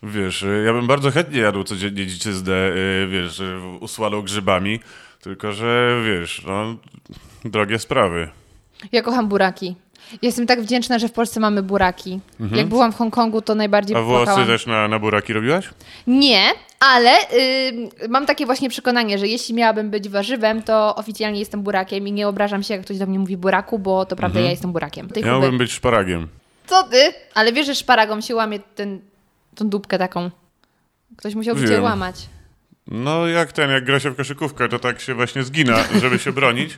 [0.02, 2.54] wiesz, y, ja bym bardzo chętnie jadł codziennie dziczyznę,
[3.08, 4.80] wiesz, y, usłaną grzybami,
[5.20, 6.76] tylko że wiesz, no,
[7.44, 8.28] drogie sprawy.
[8.92, 9.76] Ja kocham buraki.
[10.22, 12.20] Jestem tak wdzięczna, że w Polsce mamy buraki.
[12.54, 14.06] Jak byłam w Hongkongu, to najbardziej Mhm.
[14.06, 14.46] A włosy płakałam.
[14.48, 15.68] też na, na buraki robiłaś?
[16.06, 16.42] Nie,
[16.80, 22.08] ale y, mam takie właśnie przekonanie, że jeśli miałabym być warzywem, to oficjalnie jestem burakiem
[22.08, 24.72] i nie obrażam się, jak ktoś do mnie mówi buraku, bo to prawda, ja jestem
[24.72, 25.08] burakiem.
[25.08, 25.40] Tej Mhm.
[25.40, 26.28] Mógłbym być szparagiem.
[26.66, 27.14] Co ty?
[27.34, 29.00] Ale wiesz, że szparagą się łamie ten,
[29.54, 30.30] tą dupkę taką.
[31.16, 32.28] Ktoś musiał cię łamać.
[32.86, 36.32] No jak ten, jak gra się w koszykówkę, to tak się właśnie zgina, żeby się
[36.32, 36.76] bronić.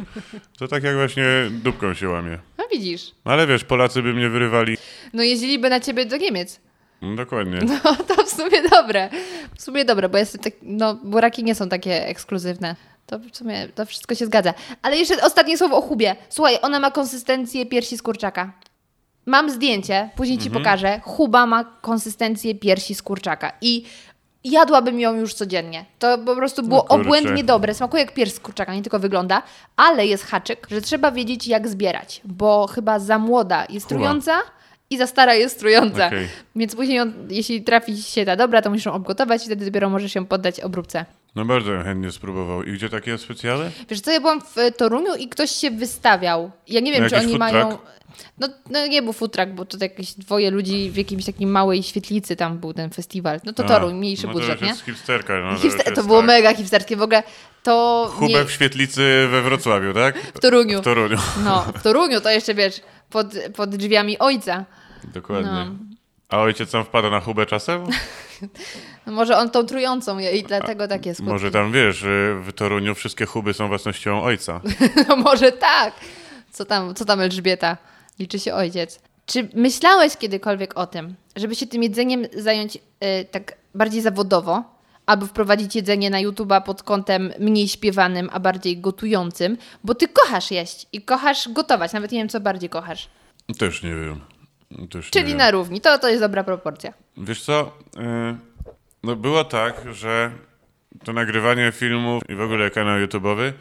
[0.59, 2.39] To tak jak właśnie dupką się łamie.
[2.59, 3.13] No widzisz.
[3.25, 4.77] Ale wiesz, Polacy by mnie wyrywali.
[5.13, 6.61] No jeździliby na ciebie do Niemiec.
[7.03, 7.59] No, dokładnie.
[7.59, 9.09] No to w sumie dobre.
[9.57, 12.77] W sumie dobre, bo jest tak, no, buraki nie są takie ekskluzywne.
[13.07, 14.55] To w sumie to wszystko się zgadza.
[14.83, 16.17] Ale jeszcze ostatnie słowo o chubie.
[16.29, 18.53] Słuchaj, ona ma konsystencję piersi z kurczaka.
[19.27, 20.65] Mam zdjęcie, później ci Mhm.
[20.65, 21.01] pokażę.
[21.05, 23.53] Chuba ma konsystencję piersi z kurczaka.
[23.61, 23.85] I
[24.45, 25.85] jadłabym ją już codziennie.
[25.99, 27.75] To po prostu było No obłędnie dobre.
[27.75, 29.43] Smakuje jak pierś z kurczaka, nie tylko wygląda.
[29.77, 32.21] Ale jest haczyk, że trzeba wiedzieć jak zbierać.
[32.25, 33.99] Bo chyba za młoda jest Chuba.
[34.01, 34.41] trująca
[34.91, 36.07] i za stara jest trująca.
[36.07, 36.29] Okej.
[36.57, 39.91] Więc później, ją, jeśli trafi się ta dobra, to musisz ją obgotować i wtedy dopiero
[39.91, 41.05] możesz ją poddać obróbce.
[41.35, 42.63] No bardzo chętnie spróbował.
[42.63, 43.71] I gdzie takie specjale?
[43.91, 46.51] Wiesz co, ja byłam w e, Toruniu i ktoś się wystawiał.
[46.69, 47.79] Ja nie wiem, No czy oni mają...
[48.39, 52.37] No, no nie był futrak, bo to jakieś dwoje ludzi w jakimś takiej małej świetlicy
[52.37, 53.41] tam był ten festiwal.
[53.45, 54.69] No to A, Toruń, mniejszy no budżet, to już nie?
[54.69, 55.41] jest hipsterka.
[55.41, 56.27] No, Hipster, to jest było tak.
[56.27, 56.97] mega hipsterskie.
[56.97, 57.23] W ogóle
[57.63, 60.19] to Hubę nie, w świetlicy we Wrocławiu, tak?
[60.19, 60.81] w Toruniu.
[60.81, 61.17] W Toruniu.
[61.45, 64.65] No, w Toruniu to jeszcze, wiesz, pod, pod drzwiami ojca.
[65.05, 65.51] Dokładnie.
[65.53, 65.67] No.
[66.29, 67.85] A ojciec tam wpada na Hubę czasem?
[69.07, 71.33] No może on tą trującą je i dlatego takie skutki.
[71.33, 74.61] Może tam, wiesz, y, w Toruniu wszystkie Huby są własnością ojca.
[75.09, 75.95] No może tak.
[76.51, 77.77] Co tam, co tam Elżbieta?
[78.19, 79.01] Liczy się ojciec.
[79.27, 82.81] Czy myślałeś kiedykolwiek o tym, żeby się tym jedzeniem zająć y,
[83.31, 84.63] tak bardziej zawodowo,
[85.07, 89.57] aby wprowadzić jedzenie na YouTube'a pod kątem mniej śpiewanym, a bardziej gotującym?
[89.85, 91.93] Bo ty kochasz jeść i kochasz gotować.
[91.93, 93.09] Nawet nie wiem, co bardziej kochasz.
[93.59, 94.34] Też nie wiem.
[94.79, 95.81] Nie Czyli na równi.
[95.81, 96.93] To, to jest dobra proporcja.
[97.17, 98.01] Wiesz co, y,
[99.03, 100.31] no było tak, że
[101.05, 103.53] to nagrywanie filmów i w ogóle kanał YouTube'owy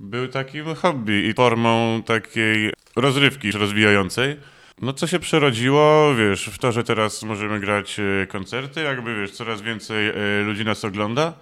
[0.00, 4.36] był takim hobby i formą takiej rozrywki rozwijającej.
[4.80, 9.30] No co się przerodziło, wiesz, w to, że teraz możemy grać e, koncerty, jakby, wiesz,
[9.30, 11.32] coraz więcej e, ludzi nas ogląda.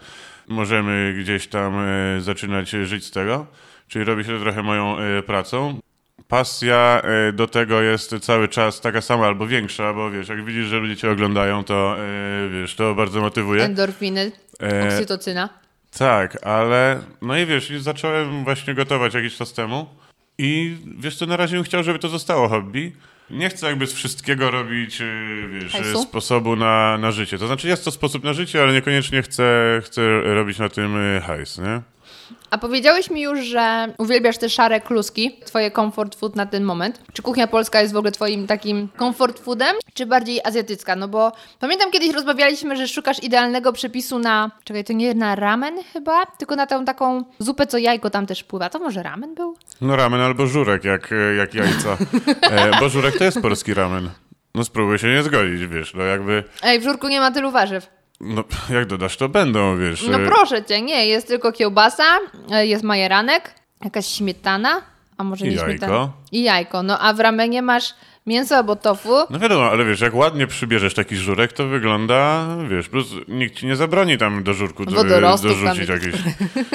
[0.48, 1.74] Możemy gdzieś tam
[2.20, 3.46] zaczynać żyć z tego,
[3.88, 5.80] czyli robi się to trochę moją pracą.
[6.28, 10.66] Pasja e, do tego jest cały czas taka sama albo większa, bo wiesz, jak widzisz,
[10.66, 13.64] że ludzie cię oglądają, to e, wiesz, to bardzo motywuje.
[13.64, 15.48] Endorfiny, E, oksytocyna.
[15.98, 19.86] tak, ale no i wiesz, zacząłem właśnie gotować jakiś czas temu.
[20.38, 22.92] I wiesz co, na razie bym chciał, żeby to zostało hobby.
[23.30, 26.02] Nie chcę jakby z wszystkiego robić, y, wiesz, Hajsu?
[26.02, 27.38] sposobu na, na życie.
[27.38, 31.20] To znaczy jest to sposób na życie, ale niekoniecznie chcę, chcę robić na tym y,
[31.20, 31.80] hajs, nie?
[32.50, 37.00] A powiedziałeś mi już, że uwielbiasz te szare kluski, twoje comfort food na ten moment.
[37.12, 40.96] Czy kuchnia polska jest w ogóle twoim takim comfort foodem, czy bardziej azjatycka?
[40.96, 45.74] No bo pamiętam kiedyś rozmawialiśmy, że szukasz idealnego przepisu na, czekaj, to nie na ramen
[45.92, 48.68] chyba, tylko na tą taką zupę, co jajko tam też pływa.
[48.70, 49.56] To może ramen był?
[49.80, 51.96] No ramen albo żurek, jak, y, jak jajca.
[52.42, 54.10] E, bo żurek to jest polski ramen.
[54.54, 57.99] No spróbuj się nie zgodzić, wiesz, no jakby, Ej, w żurku nie ma tylu warzyw.
[58.20, 60.02] No jak dodasz, to będą, wiesz.
[60.08, 62.04] No y, proszę cię, nie, jest tylko kiełbasa,
[62.52, 63.54] e, jest majeranek,
[63.84, 64.82] jakaś śmietana,
[65.18, 65.70] a może I nie jajko.
[65.70, 66.12] śmietana.
[66.32, 66.82] I jajko.
[66.82, 67.94] No a w ramenie masz
[68.26, 69.14] mięso albo tofu.
[69.30, 73.66] No wiadomo, ale wiesz, jak ładnie przybierzesz taki żurek, to wygląda, wiesz, plus nikt ci
[73.66, 76.18] nie zabroni tam do żurku do, Wodorostów tam dorzucić i- jakichś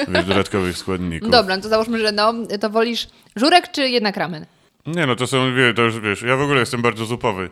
[0.07, 1.29] wiesz, dodatkowych składników.
[1.29, 4.45] Dobra, no to załóżmy, że no, to wolisz żurek czy jednak ramen?
[4.85, 5.37] Nie, no to są,
[5.75, 7.49] to już wiesz, ja w ogóle jestem bardzo zupowy.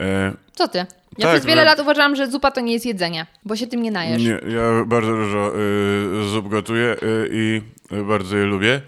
[0.00, 0.86] E, Co ty?
[1.18, 1.66] Ja Tak, przez wiele no.
[1.66, 4.22] lat uważałam, że zupa to nie jest jedzenie, bo się tym nie najesz.
[4.22, 7.62] nie, ja bardzo dużo y, zup gotuję y, i
[8.04, 8.80] bardzo je lubię.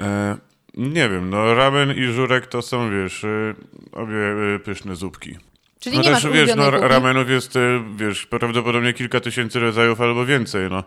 [0.00, 0.36] E,
[0.74, 3.54] nie wiem, no ramen i żurek to są, wiesz, y,
[3.92, 5.36] obie y, pyszne zupki.
[5.80, 6.88] Czyli no nie masz też, wiesz, no, kuchni?
[6.88, 10.84] ramenów jest, y, wiesz, prawdopodobnie kilka tysięcy rodzajów albo więcej, no.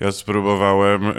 [0.00, 1.14] Ja spróbowałem y,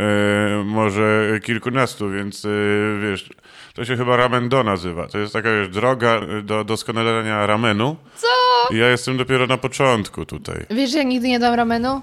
[0.66, 3.30] może kilkunastu, więc, y, wiesz,
[3.76, 5.08] to się chyba ramen do nazywa.
[5.08, 7.96] To jest taka, wiesz, droga y, do doskonalenia ramenu.
[8.18, 8.28] Co?
[8.74, 10.66] I ja jestem dopiero na początku tutaj.
[10.70, 12.02] Wiesz, że ja nigdy nie dam ramenu?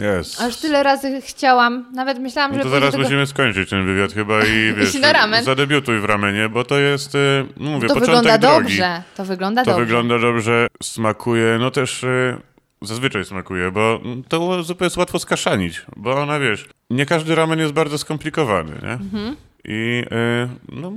[0.00, 0.40] Jest.
[0.40, 1.84] Aż tyle razy chciałam.
[1.94, 3.02] Nawet myślałam, No że to zaraz tego...
[3.02, 5.44] musimy skończyć ten wywiad chyba i wiesz, na ramen.
[5.44, 8.62] zadebiutuj w ramenie, bo to jest, y, no mówię, To początek wygląda drogi.
[8.62, 9.02] dobrze.
[9.16, 9.84] To wygląda To dobrze.
[9.84, 12.36] wygląda dobrze, smakuje, no też y,
[12.82, 17.72] zazwyczaj smakuje, bo to zupę jest łatwo skaszanić, bo ona, wiesz, nie każdy ramen jest
[17.72, 18.92] bardzo skomplikowany, nie?
[18.92, 19.36] Mhm.
[19.64, 20.92] I y, no,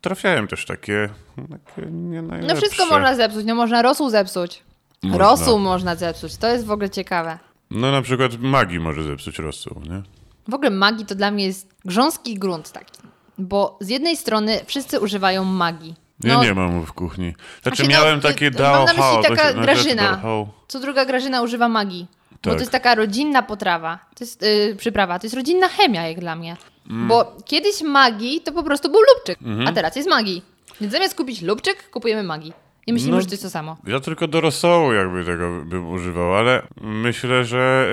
[0.00, 1.08] trafiałem też takie,
[1.50, 2.54] takie nie najlepsze.
[2.54, 3.46] No wszystko można zepsuć.
[3.46, 4.62] No można rosół zepsuć.
[5.02, 5.18] Można.
[5.18, 6.36] Rosół można zepsuć.
[6.36, 7.38] To jest w ogóle ciekawe.
[7.70, 10.02] No na przykład magii może zepsuć rosół, nie?
[10.48, 12.98] W ogóle magii to dla mnie jest grząski grunt taki.
[13.38, 15.94] Bo z jednej strony wszyscy używają magii.
[16.24, 17.34] Ja No, nie mam w kuchni.
[17.62, 20.22] Znaczy Właśnie, no, miałem takie y, dao mam na myśli to taka no, Grażyna.
[20.68, 22.06] Co druga Grażyna używa magii.
[22.30, 22.54] Bo Tak.
[22.54, 23.98] to jest taka rodzinna potrawa.
[24.14, 25.18] To jest yy, przyprawa.
[25.18, 26.56] To jest rodzinna chemia jak dla mnie.
[26.90, 27.08] Mm.
[27.08, 29.38] Bo kiedyś magii to po prostu był lubczyk.
[29.42, 29.68] Mhm.
[29.68, 30.42] A teraz jest magii.
[30.80, 32.52] Więc zamiast kupić lubczyk, kupujemy magii.
[32.86, 33.20] I myślimy, No.
[33.20, 33.76] że to jest to samo.
[33.86, 37.88] Ja tylko do rosołu jakby tego bym używał, ale myślę, że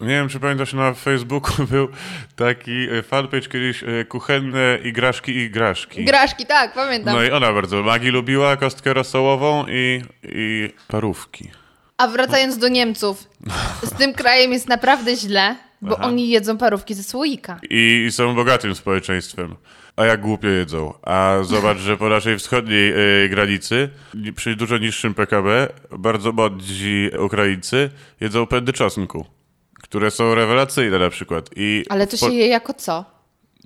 [0.00, 1.88] y, nie wiem, czy pamiętasz, na Facebooku był
[2.36, 6.04] taki y, fanpage kiedyś y, kuchenne igraszki i igraszki.
[6.04, 7.16] Graszki, tak, pamiętam.
[7.16, 11.50] No i ona bardzo magii lubiła, kostkę rosołową i, i parówki.
[11.98, 13.28] A wracając do Niemców,
[13.90, 16.08] z tym krajem jest naprawdę źle, bo Aha.
[16.08, 17.60] oni jedzą parówki ze słoika.
[17.70, 19.54] I, I są bogatym społeczeństwem.
[19.96, 20.94] A jak głupio jedzą.
[21.02, 22.92] A zobacz, że po naszej wschodniej
[23.24, 27.90] y, granicy, ni- przy dużo niższym PKB, bardzo młodzi Ukraińcy
[28.20, 29.26] jedzą pędy czosnku,
[29.82, 31.50] które są rewelacyjne na przykład.
[31.56, 33.04] I Ale to po- się je jako co?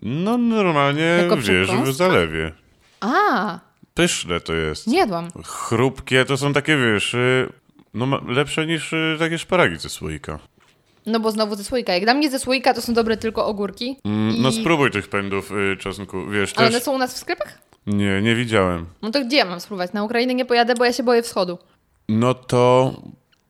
[0.02, 2.52] No normalnie, Jako wiesz, w zalewie.
[3.00, 3.58] A,
[3.94, 4.86] Pyszne to jest.
[4.86, 5.28] nie jadłam.
[5.44, 7.48] Chrupkie to są takie, wiesz, y,
[7.94, 10.38] no lepsze niż y, takie szparagi ze słoika.
[11.06, 11.94] No bo znowu ze słoika.
[11.94, 13.96] Jak dla mnie ze słoika to są dobre tylko ogórki.
[14.04, 14.40] Mm, I...
[14.40, 16.74] No spróbuj tych pędów y, czosnku, wiesz, Ale też...
[16.74, 17.58] one są u nas w sklepach?
[17.86, 18.86] Nie, nie widziałem.
[19.02, 19.92] No to gdzie ja mam spróbować?
[19.92, 21.58] Na Ukrainę nie pojadę, bo ja się boję wschodu.
[22.08, 22.92] No to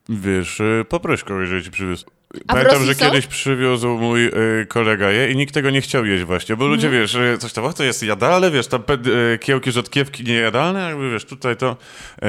[0.08, 2.04] wiesz, y, poproś kogoś, żeby ci przywiózł.
[2.46, 6.56] Pamiętam, że kiedyś przywiózł mój y, kolega je i nikt tego nie chciał jeść właśnie,
[6.56, 7.02] bo ludzie, Mhm.
[7.02, 10.80] wiesz, y, coś tam, o, to jest jadalne, wiesz, tam pędy, y, kiełki rzodkiewki niejadalne,
[10.88, 11.76] jakby, wiesz, tutaj to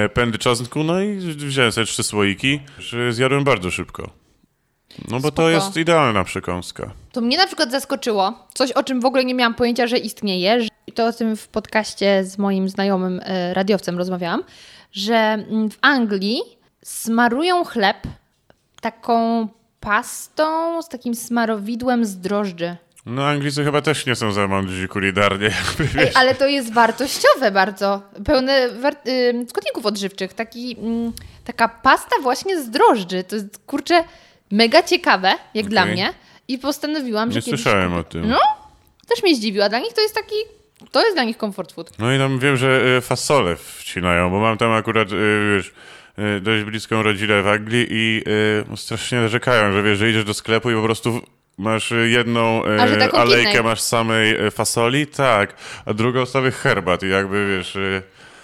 [0.05, 4.09] y, pędy czosnku, no i wziąłem sobie trzy słoiki, że zjadłem bardzo szybko.
[4.99, 5.31] No bo Spoko.
[5.35, 6.91] to jest idealna przekąska.
[7.11, 10.67] To mnie na przykład zaskoczyło, coś o czym w ogóle nie miałam pojęcia, że istnieje.
[10.95, 14.43] to o tym w podcaście z moim znajomym e, radiowcem rozmawiałam,
[14.91, 16.41] że mm, w Anglii
[16.83, 17.97] smarują chleb
[18.81, 19.47] taką
[19.79, 22.75] pastą z takim smarowidłem z drożdży.
[23.05, 27.51] No Anglicy chyba też nie są za mądrzy kulinarnie, jakby, Ej, ale to jest wartościowe
[27.51, 28.97] bardzo, pełne war-
[29.29, 30.33] ym, składników odżywczych.
[30.33, 33.23] Taki, mm, taka pasta właśnie z drożdży.
[33.23, 34.03] To jest, kurczę,
[34.51, 35.93] mega ciekawe, jak dla Okej.
[35.93, 36.13] mnie.
[36.47, 37.61] I postanowiłam, że Nie kiedyś...
[37.61, 38.29] słyszałem o tym.
[38.29, 38.39] No,
[39.07, 39.69] też mnie zdziwiła.
[39.69, 40.35] Dla nich to jest taki,
[40.91, 41.99] to jest dla nich comfort food.
[41.99, 45.15] No i tam wiem, że y, fasole wcinają, bo mam tam akurat, y,
[45.57, 45.73] wiesz,
[46.37, 48.23] y, dość bliską rodzinę w Anglii i
[48.73, 51.21] y, strasznie narzekają, że wiesz, że idziesz do sklepu i po prostu
[51.57, 52.61] masz jedną
[52.99, 53.63] taką alejkę innej.
[53.63, 55.55] masz samej fasoli, tak,
[55.85, 57.77] a drugą samych herbat i jakby, wiesz,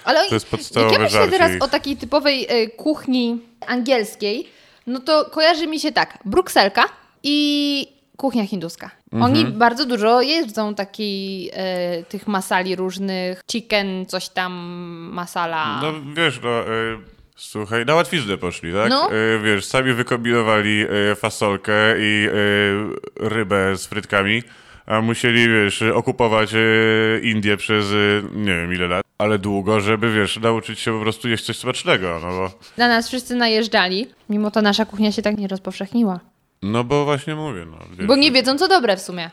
[0.03, 1.63] Ale To jest jak podstawowe ja myślę teraz ich.
[1.63, 4.49] o takiej typowej kuchni angielskiej,
[4.87, 6.83] no to kojarzy mi się tak, brukselka
[7.23, 8.91] i kuchnia hinduska.
[9.21, 14.53] Oni bardzo dużo jedzą takiej, e, tych masali różnych, chicken, coś tam,
[15.13, 15.79] masala.
[15.81, 16.73] No wiesz, no...
[16.73, 18.89] Y Słuchaj, na łatwiznę poszli, tak?
[18.89, 19.13] No.
[19.13, 24.43] Y, wiesz, sami wykombinowali y, fasolkę i y, rybę z frytkami,
[24.85, 30.13] a musieli, wiesz, okupować y, Indię przez y, nie wiem ile lat, ale długo, żeby,
[30.13, 34.51] wiesz, nauczyć się po prostu jeść coś smacznego, no bo, Na nas wszyscy najeżdżali, mimo
[34.51, 36.19] to nasza kuchnia się tak nie rozpowszechniła.
[36.61, 37.77] no bo właśnie mówię, no.
[37.97, 39.29] Wiesz, Bo nie wiedzą, co dobre w sumie.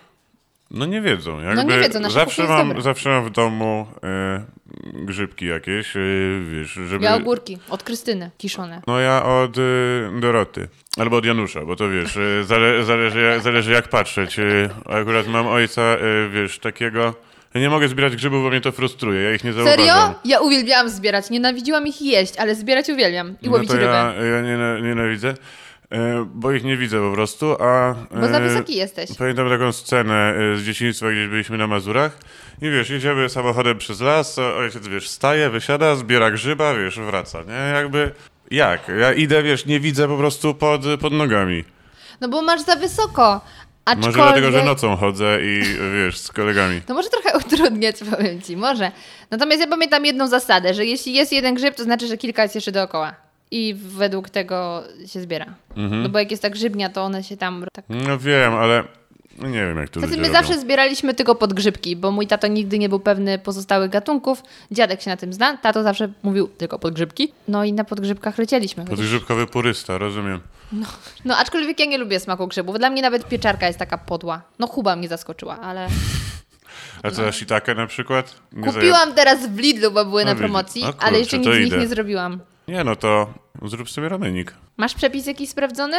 [0.70, 1.40] No nie wiedzą.
[1.40, 4.44] Jakby nie wiedzą, nasza zawsze kuchnia mam, zawsze mam w domu e,
[4.84, 6.00] grzybki jakieś, e,
[6.52, 7.04] wiesz, żeby...
[7.04, 8.82] Ja ogórki, od Krystyny, kiszone.
[8.86, 9.60] No ja od e,
[10.20, 10.68] Doroty.
[10.98, 14.36] Albo od Janusza, bo to wiesz, e, zale, zależy, jak- zależy jak patrzeć.
[14.86, 15.82] Akurat mam ojca,
[16.32, 17.14] wiesz, takiego...
[17.54, 19.78] Ja nie mogę zbierać grzybów, bo mnie to frustruje, ja ich nie zauważam.
[19.78, 20.14] Serio?
[20.24, 24.14] Ja uwielbiałam zbierać, nienawidziłam ich jeść, ale zbierać uwielbiam i No łowić to rybę.
[24.18, 25.34] ja, ja niena- nienawidzę,
[26.34, 27.94] bo ich nie widzę po prostu, a...
[28.20, 29.10] Bo za wysoki jesteś.
[29.18, 32.18] Pamiętam taką scenę y, z dzieciństwa, gdzieś byliśmy na Mazurach
[32.62, 37.74] i wiesz, jedziemy samochodem przez las, ojciec, wiesz, staje, wysiada, zbiera grzyba, wiesz, wraca, nie?
[37.74, 38.12] Jakby,
[38.50, 38.88] jak?
[39.00, 41.64] Ja idę, wiesz, nie widzę po prostu pod, pod nogami.
[42.20, 43.40] No bo masz za wysoko.
[43.84, 44.16] Aczkolwiek...
[44.16, 45.62] Może dlatego, że nocą chodzę i
[45.94, 46.80] wiesz, z kolegami.
[46.80, 48.92] To może trochę utrudniać, powiem ci, może.
[49.30, 52.54] Natomiast ja pamiętam jedną zasadę, że jeśli jest jeden grzyb, to znaczy, że kilka jest
[52.54, 53.14] jeszcze dookoła.
[53.50, 55.46] I według tego się zbiera.
[55.76, 56.02] Mhm.
[56.02, 57.64] No bo jak jest ta grzybnia, to one się tam...
[57.72, 57.84] Tak...
[57.88, 58.84] No wiem, ale
[59.42, 60.40] no nie wiem, jak to Zatem ludzie my robią.
[60.40, 64.42] zawsze zbieraliśmy tylko podgrzybki, bo mój tato nigdy nie był pewny pozostałych gatunków.
[64.70, 67.32] Dziadek się na tym zna, tato zawsze mówił tylko podgrzybki.
[67.48, 68.84] No i na podgrzybkach lecieliśmy.
[68.84, 70.40] Podgrzybkowy purysta, rozumiem.
[71.24, 72.78] No aczkolwiek ja nie lubię smaku grzybów.
[72.78, 74.42] Dla mnie nawet pieczarka jest taka podła.
[74.58, 75.88] No Huba mnie zaskoczyła, ale...
[77.02, 78.34] A co, shiitake na przykład?
[78.52, 81.58] Nie Kupiłam teraz w Lidlu, bo były No na promocji, kurczę, ale jeszcze nic z
[81.58, 81.78] nich idę.
[81.78, 82.40] nie zrobiłam.
[82.68, 84.54] Nie, no to zrób sobie ramenik.
[84.76, 85.96] Masz przepis jakiś sprawdzony?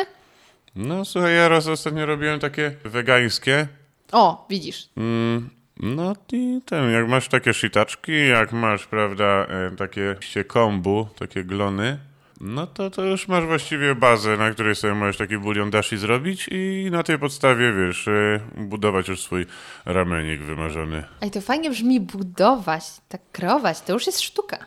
[0.81, 3.67] No słuchaj, ja raz ostatnio robiłem takie wegańskie,
[4.11, 4.89] O, widzisz.
[4.97, 11.07] Mm, no i ten, jak masz takie shitaczki, jak masz, prawda, e, takie się kombu,
[11.19, 11.99] takie glony,
[12.41, 16.47] no to, to już masz właściwie bazę, na której sobie możesz taki bulion dashi zrobić
[16.51, 19.45] i na tej podstawie, wiesz, e, budować już swój
[19.85, 21.03] ramenik wymarzony.
[21.21, 24.57] Ej, to fajnie brzmi budować, tak krować, to już jest sztuka.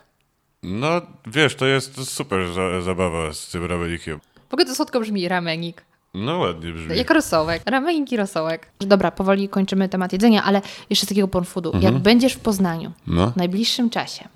[0.62, 4.20] No, wiesz, to jest super za, zabawa z tym ramenikiem.
[4.48, 5.84] W ogóle to słodko brzmi, ramenik.
[6.14, 6.96] No ładnie brzmi.
[6.96, 7.62] Jak rosołek.
[7.66, 8.66] Ramenik i rosołek.
[8.80, 11.72] Dobra, powoli kończymy temat jedzenia, ale jeszcze z takiego porn foodu.
[11.80, 13.30] Jak będziesz w Poznaniu No.
[13.30, 14.28] w najbliższym czasie,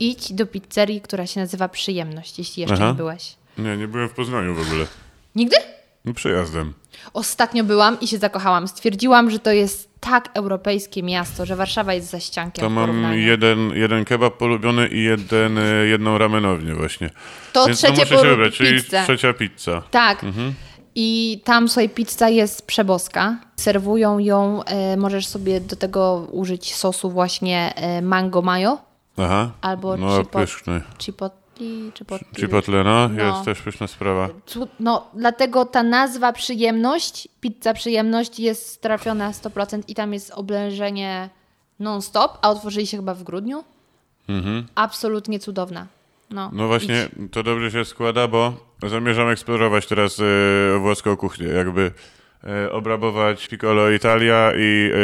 [0.00, 2.88] idź do pizzerii, która się nazywa Przyjemność, jeśli jeszcze Aha.
[2.88, 3.34] nie byłeś.
[3.58, 4.86] Nie, nie byłem w Poznaniu w ogóle.
[5.34, 5.56] Nigdy?
[6.04, 6.72] No, Przyjazdem.
[7.12, 8.68] Ostatnio byłam i się zakochałam.
[8.68, 13.70] Stwierdziłam, że to jest tak europejskie miasto, że Warszawa jest za ściankiem To mam jeden,
[13.74, 17.10] jeden kebab polubiony i jeden, e, jedną ramenownię właśnie.
[17.52, 19.02] To Więc trzecie no muszę się wybrać, czyli pizzę.
[19.04, 19.82] trzecia pizza.
[19.90, 20.24] Tak.
[20.24, 20.54] Mhm.
[20.94, 23.36] I tam, słuchaj, pizza jest przeboska.
[23.56, 28.78] Serwują ją, e, możesz sobie do tego użyć sosu właśnie e, mango mayo
[29.16, 30.80] Aha, albo no chipo- pyszny.
[32.36, 33.24] chipotle, no, No.
[33.24, 34.28] jest też pyszna sprawa.
[34.80, 41.30] No, dlatego ta nazwa przyjemność, pizza przyjemność jest trafiona 100% i tam jest oblężenie
[41.78, 43.64] non-stop, a otworzyli się chyba w grudniu.
[44.74, 45.86] Absolutnie cudowna.
[46.34, 46.50] No.
[46.54, 47.32] No właśnie, idź.
[47.32, 51.90] to dobrze się składa, bo zamierzam eksplorować teraz e, włoską kuchnię, jakby
[52.44, 54.96] e, obrabować Piccolo Italia i e,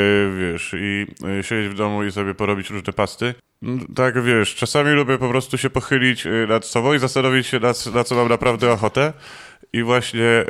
[0.52, 1.06] wiesz, i
[1.38, 3.34] e, siedzieć w domu i sobie porobić różne pasty.
[3.62, 7.74] Mm, Tak, wiesz, czasami lubię po prostu się pochylić nad sobą i zastanowić się, na,
[7.74, 9.12] co- na co mam naprawdę ochotę.
[9.72, 10.44] I właśnie,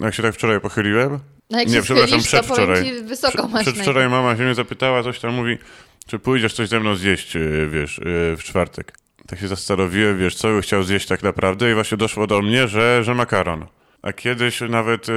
[0.00, 1.18] jak się tak wczoraj pochyliłem,
[1.50, 3.02] No jak nie, się przepraszam, przedwczoraj.
[3.02, 5.58] wysoko masz Przedwczoraj mama się mnie zapytała, coś tam mówi,
[6.06, 7.32] czy pójdziesz coś ze mną zjeść,
[7.70, 8.00] wiesz,
[8.36, 8.92] w czwartek.
[9.30, 12.68] Tak się zastanowiłem, wiesz, co bym chciał zjeść tak naprawdę i właśnie doszło do mnie,
[12.68, 13.66] że, że makaron.
[14.02, 15.12] A kiedyś nawet e,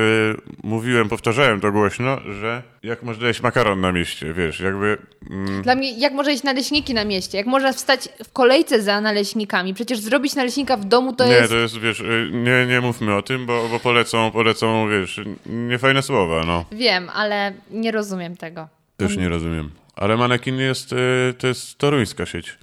[0.63, 4.97] mówiłem, powtarzałem to głośno, że jak można jeść makaron na mieście, wiesz, jakby...
[5.30, 7.38] Mm, Dla mnie, jak może iść naleśniki na mieście?
[7.38, 9.73] Jak można wstać w kolejce za naleśnikami?
[9.73, 11.49] Przecież zrobić naleśnika w domu to nie, jest...
[11.49, 16.02] to jest, wiesz, e, nie, nie mówmy o tym, bo, bo polecą, polecą, wiesz, niefajne
[16.02, 16.65] słowa, no.
[16.71, 18.67] Wiem, ale nie rozumiem tego.
[18.97, 19.71] Też nie rozumiem.
[19.95, 22.58] Ale manekin jest, y, to jest toruńska sieć.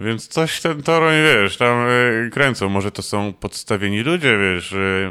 [0.00, 2.68] Więc coś ten Toruń, wiesz, tam y, kręcą.
[2.68, 4.72] Może to są podstawieni ludzie, wiesz.
[4.72, 5.10] y,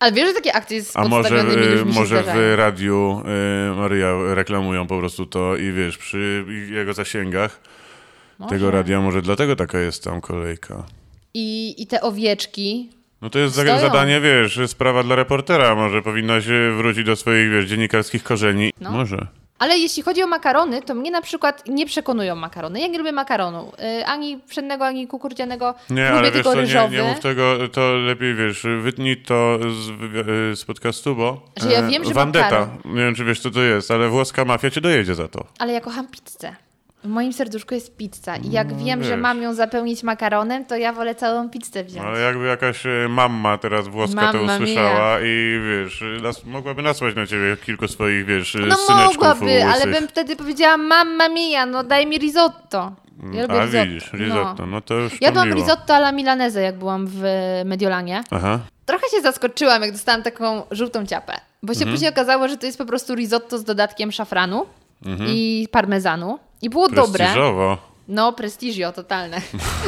[0.00, 3.22] Ale wiesz, że takie akcje z A może, się może w radiu
[3.72, 7.60] y, Maria reklamują po prostu to i wiesz, przy jego zasięgach
[8.48, 10.84] tego radia, może dlatego taka jest tam kolejka.
[11.34, 12.90] I, I te owieczki...
[13.22, 13.78] No to jest Stoją.
[13.80, 15.74] zadanie, wiesz, sprawa dla reportera.
[15.74, 18.72] Może powinnaś y, wrócić do swoich, wiesz, dziennikarskich korzeni.
[18.80, 18.90] No.
[18.90, 19.26] Może.
[19.62, 22.80] Ale jeśli chodzi o makarony, to mnie na przykład nie przekonują makarony.
[22.80, 23.72] Ja nie lubię makaronu.
[24.00, 25.74] Y, ani pszennego, ani kukurydzianego.
[25.90, 26.96] Nie, lubię ale wiesz tylko nie, ryżowy.
[26.96, 32.04] nie mów tego, to lepiej wiesz, wytnij to z, z podcastu, bo Że ja wiem,
[32.04, 35.28] że Vandetta, nie wiem czy wiesz co to jest, ale włoska mafia cię dojedzie za
[35.28, 35.44] to.
[35.58, 36.56] Ale ja kocham pizzę.
[37.04, 39.22] W moim serduszku jest pizza i jak wiem, że No wiesz.
[39.22, 42.06] mam ją zapełnić makaronem, to ja wolę całą pizzę wziąć.
[42.06, 47.14] Ale jakby jakaś e, mamma teraz włoska to Mamma usłyszała i wiesz, nas, mogłaby nasłać
[47.16, 49.90] na ciebie kilku swoich, wiesz, No syneczków mogłaby, ale łysych.
[50.00, 52.92] bym wtedy powiedziała mamma mia, no daj mi risotto.
[53.32, 53.86] Ja lubię A risotto.
[53.86, 55.60] widzisz, risotto, no, to już to Jadłam miło.
[55.60, 57.22] risotto alla milanese, jak byłam w
[57.64, 58.22] Mediolanie.
[58.30, 58.58] Aha.
[58.86, 61.32] Trochę się zaskoczyłam, jak dostałam taką żółtą ciapę,
[61.62, 61.94] bo się Mhm.
[61.94, 64.66] później okazało, że to jest po prostu risotto z dodatkiem szafranu
[65.06, 65.30] Mhm.
[65.30, 66.38] i parmezanu.
[66.62, 67.34] I było dobre.
[68.08, 69.40] No, prestigio totalne.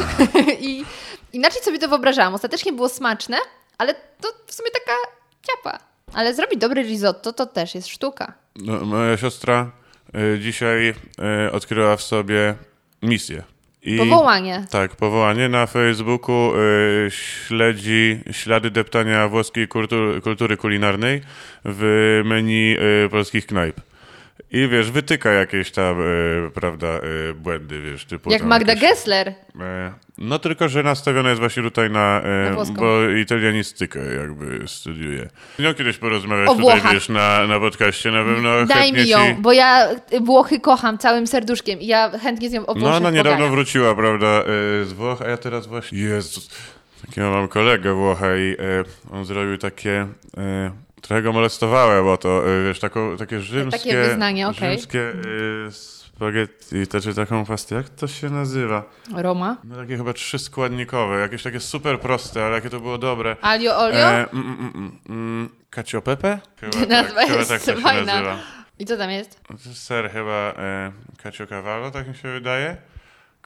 [0.59, 0.85] I
[1.33, 2.33] inaczej sobie to wyobrażałam.
[2.33, 3.37] Ostatecznie było smaczne,
[3.77, 4.93] ale to w sumie taka
[5.47, 5.79] ciapa.
[6.13, 8.33] Ale zrobić dobry risotto to też jest sztuka.
[8.55, 9.71] No, moja siostra
[10.13, 12.55] e, dzisiaj e, odkryła w sobie
[13.01, 13.43] misję.
[13.81, 14.65] I, Powołanie.
[14.69, 15.49] Tak, powołanie.
[15.49, 21.21] Na Facebooku e, śledzi ślady deptania włoskiej kultury, kultury kulinarnej
[21.65, 22.77] w menu
[23.11, 23.81] polskich knajp.
[24.55, 29.27] I wiesz, wytyka jakieś tam, e, prawda, e, błędy, wiesz, typu Jak Magda jakieś, Gessler.
[29.61, 35.29] e, No tylko, że nastawiona jest właśnie tutaj na, e, Na bo italianistykę jakby studiuje.
[35.59, 36.93] No kiedyś porozmawiać O tutaj, Włochach.
[36.93, 39.41] wiesz, na, na podcaście na pewno Daj mi ją, ci...
[39.41, 39.87] bo ja
[40.21, 43.51] Włochy kocham całym serduszkiem i ja chętnie z nią o No ona niedawno pogadam.
[43.51, 44.43] wróciła, prawda, e,
[44.85, 45.99] z Włoch, a ja teraz właśnie...
[45.99, 46.49] Jezus,
[47.05, 50.07] takiego mam kolegę Włocha i e, on zrobił takie...
[51.05, 53.97] E, trochę go molestowałem, bo to, e, wiesz, taką, takie rzymskie...
[53.97, 54.71] wyznanie, okej.
[54.71, 58.83] Rzymskie e, spaghetti, to czy taką pastę, jak to się nazywa?
[59.15, 59.57] Roma.
[59.63, 63.35] No takie chyba trzy składnikowe, jakieś takie super proste, ale jakie to było dobre.
[63.41, 63.97] Alio olio.
[63.97, 66.39] E, mm, mm, mm, mm, Cacio Pepe?
[66.59, 68.13] Chyba Nazwa tak, chyba jest tak to się fajna.
[68.13, 68.37] nazywa.
[68.79, 69.07] I co tam?
[69.07, 69.39] No jest
[69.73, 70.91] ser chyba e,
[71.23, 72.77] Cacio Cavallo, tak mi się wydaje.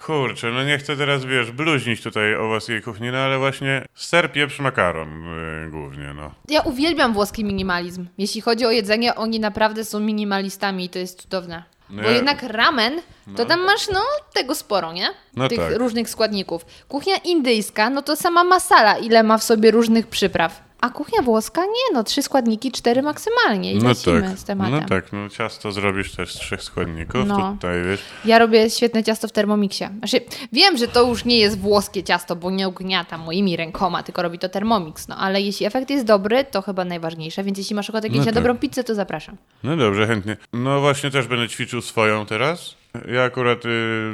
[0.05, 4.31] Kurczę, no nie chcę teraz, wiesz, bluźnić tutaj o włoskiej kuchni, no ale właśnie ser,
[4.31, 5.23] pieprz, makaron
[5.65, 6.31] e, głównie, no.
[6.49, 8.07] Ja uwielbiam włoski minimalizm.
[8.17, 11.63] Jeśli chodzi o jedzenie, oni naprawdę są minimalistami i to jest cudowne.
[11.89, 12.93] No Bo ja- jednak ramen,
[13.35, 13.99] to tam masz no
[14.33, 15.07] tego sporo, nie?
[15.35, 15.77] No Tych tak.
[15.77, 16.65] różnych składników.
[16.87, 20.69] Kuchnia indyjska, no to sama masala, ile ma w sobie różnych przypraw.
[20.81, 24.73] A kuchnia włoska nie, no trzy składniki, cztery maksymalnie i No tak, z tematem.
[24.81, 27.51] no tak, no ciasto zrobisz też z trzech składników, No.
[27.53, 27.99] tutaj, wiesz.
[28.25, 29.89] Ja robię świetne ciasto w Thermomixie.
[29.97, 30.21] Znaczy,
[30.53, 34.39] wiem, że to już nie jest włoskie ciasto, bo nie ugniata moimi rękoma, tylko robi
[34.39, 35.07] to Thermomix.
[35.07, 38.25] No ale jeśli efekt jest dobry, to chyba najważniejsze, więc jeśli masz ochotę jakieś No
[38.25, 38.43] na tak.
[38.43, 39.37] dobrą pizzę, to zapraszam.
[39.63, 40.37] No dobrze, chętnie.
[40.53, 42.75] No właśnie też będę ćwiczył swoją teraz.
[43.07, 43.69] Ja akurat y,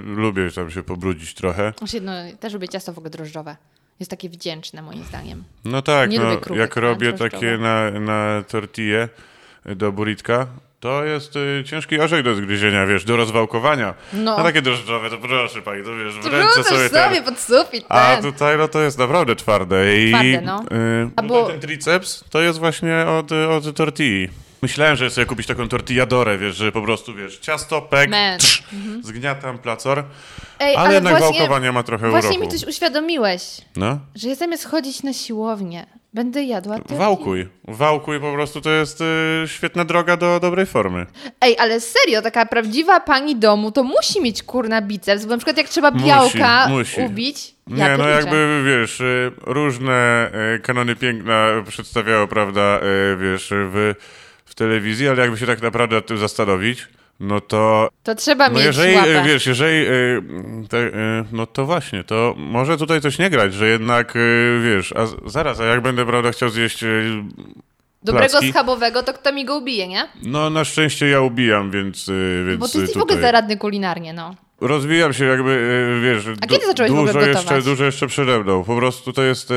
[0.06, 1.74] lubię tam się pobrudzić trochę.
[1.78, 3.56] Znaczy, no, też lubię ciasto w ogóle drożdżowe.
[4.00, 5.44] Jest takie wdzięczne moim zdaniem.
[5.66, 7.30] No tak, Nie lubię no, krówek, jak robię drożdżowe.
[7.30, 9.10] takie na, na tortille
[9.66, 10.48] do buritka,
[10.86, 13.94] to jest y, ciężki orzech do zgryzienia, wiesz, do rozwałkowania.
[14.14, 14.38] No.
[14.38, 17.24] A takie drożdżowe, to proszę pani, to wiesz, w ręce sobie sobie, ten...
[17.24, 18.32] pod sufit A ten.
[18.34, 19.98] tutaj no to jest naprawdę twarde.
[20.04, 20.62] I, Twarde, no.
[20.62, 24.30] Y, A bo- ten triceps to jest właśnie od, od tortilli.
[24.62, 28.64] Myślałem, że sobie kupić taką tortilladorę, wiesz, że po prostu, wiesz, ciasto, pek, trz,
[29.04, 30.04] zgniatam placor,
[30.60, 32.46] Ej, ale, jednak właśnie, wałkowania ma trochę Właśnie uroku.
[32.46, 33.42] mi coś uświadomiłeś,
[33.76, 35.86] No, że ja zamiast chodzić na siłownię,
[36.16, 37.00] będę jadła tortilla.
[37.00, 37.48] wałkuj.
[37.68, 39.04] Wałkuj po prostu to jest y,
[39.48, 41.06] świetna droga do dobrej formy.
[41.42, 45.58] Ej, ale serio, taka prawdziwa pani domu to musi mieć kurna biceps, bo na przykład
[45.58, 47.02] jak trzeba Musi, białka musi.
[47.02, 48.20] ubić, Nie, ja no pierniczę.
[48.22, 52.80] jakby, wiesz, y, różne y, kanony piękna przedstawiało, prawda,
[53.14, 53.94] y, wiesz, w,
[54.46, 56.88] w telewizji, ale jakby się tak naprawdę tym zastanowić,
[57.20, 59.22] no to To trzeba No mieć jeżeli, łapę.
[59.22, 59.92] e, wiesz, jeżeli, e,
[60.70, 60.92] te, e,
[61.32, 64.14] no to właśnie, to może tutaj coś nie grać, że jednak,
[64.64, 66.84] wiesz, a zaraz, a jak będę, prawda, chciał zjeść,
[68.04, 68.52] Dobrego placki?
[68.52, 70.08] schabowego, to kto mi go ubije, nie?
[70.24, 73.58] no na szczęście ja ubijam, więc, e, więc Bo ty jesteś w tutaj ogóle zaradny
[73.58, 74.36] kulinarnie, no.
[74.62, 77.66] rozwijam się jakby, wiesz, A kiedy zacząłeś w ogóle dużo jeszcze, gotować?
[77.66, 79.50] dużo jeszcze przede mną, po prostu to jest,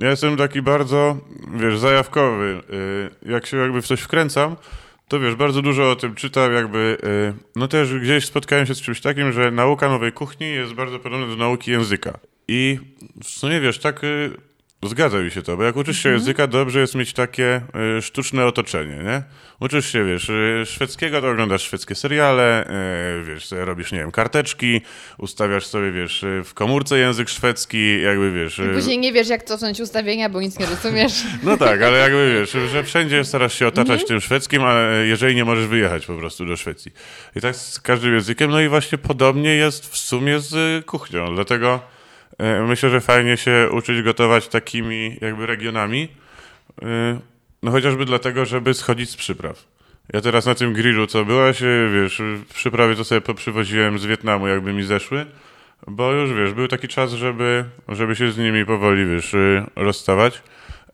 [0.00, 1.16] ja jestem taki bardzo,
[1.54, 2.62] wiesz, zajawkowy,
[3.26, 4.56] jak się jakby w coś wkręcam,
[5.08, 8.80] to wiesz, bardzo dużo o tym czytam, jakby, e, no też gdzieś spotkałem się z
[8.80, 12.18] czymś takim, że nauka nowej kuchni jest bardzo podobna do nauki języka.
[12.48, 12.78] I
[13.24, 14.30] w sumie, wiesz, tak y,
[14.82, 17.60] zgadza mi się to, bo jak uczysz się języka, dobrze jest mieć takie
[17.98, 19.22] y, sztuczne otoczenie, nie?
[19.60, 22.70] Uczysz się, wiesz, y, szwedzkiego, to oglądasz szwedzkie seriale,
[23.20, 24.80] y, wiesz, robisz, nie wiem, karteczki,
[25.18, 28.58] ustawiasz sobie, wiesz, y, w komórce język szwedzki, jakby, wiesz...
[28.58, 31.12] y, Później nie wiesz, jak cofnąć ustawienia, bo nic nie rozumiesz.
[31.42, 34.74] no tak, ale jakby wiesz, że wszędzie starasz się otaczać tym szwedzkim, a
[35.04, 36.92] jeżeli nie możesz wyjechać po prostu do Szwecji.
[37.36, 41.80] I tak z każdym językiem, no i właśnie podobnie jest w sumie z kuchnią, dlatego
[42.66, 46.08] myślę, że fajnie się uczyć gotować takimi jakby regionami,
[46.82, 46.84] y,
[47.62, 49.64] no chociażby dlatego, żeby schodzić z przypraw.
[50.12, 52.22] Ja teraz na tym grillu, co byłaś, y, wiesz,
[52.54, 55.26] przyprawy to sobie poprzywoziłem z Wietnamu, jakby mi zeszły,
[55.86, 59.36] bo już, wiesz, był taki czas, żeby, żeby się z nimi powoli, wiesz,
[59.76, 60.42] rozstawać.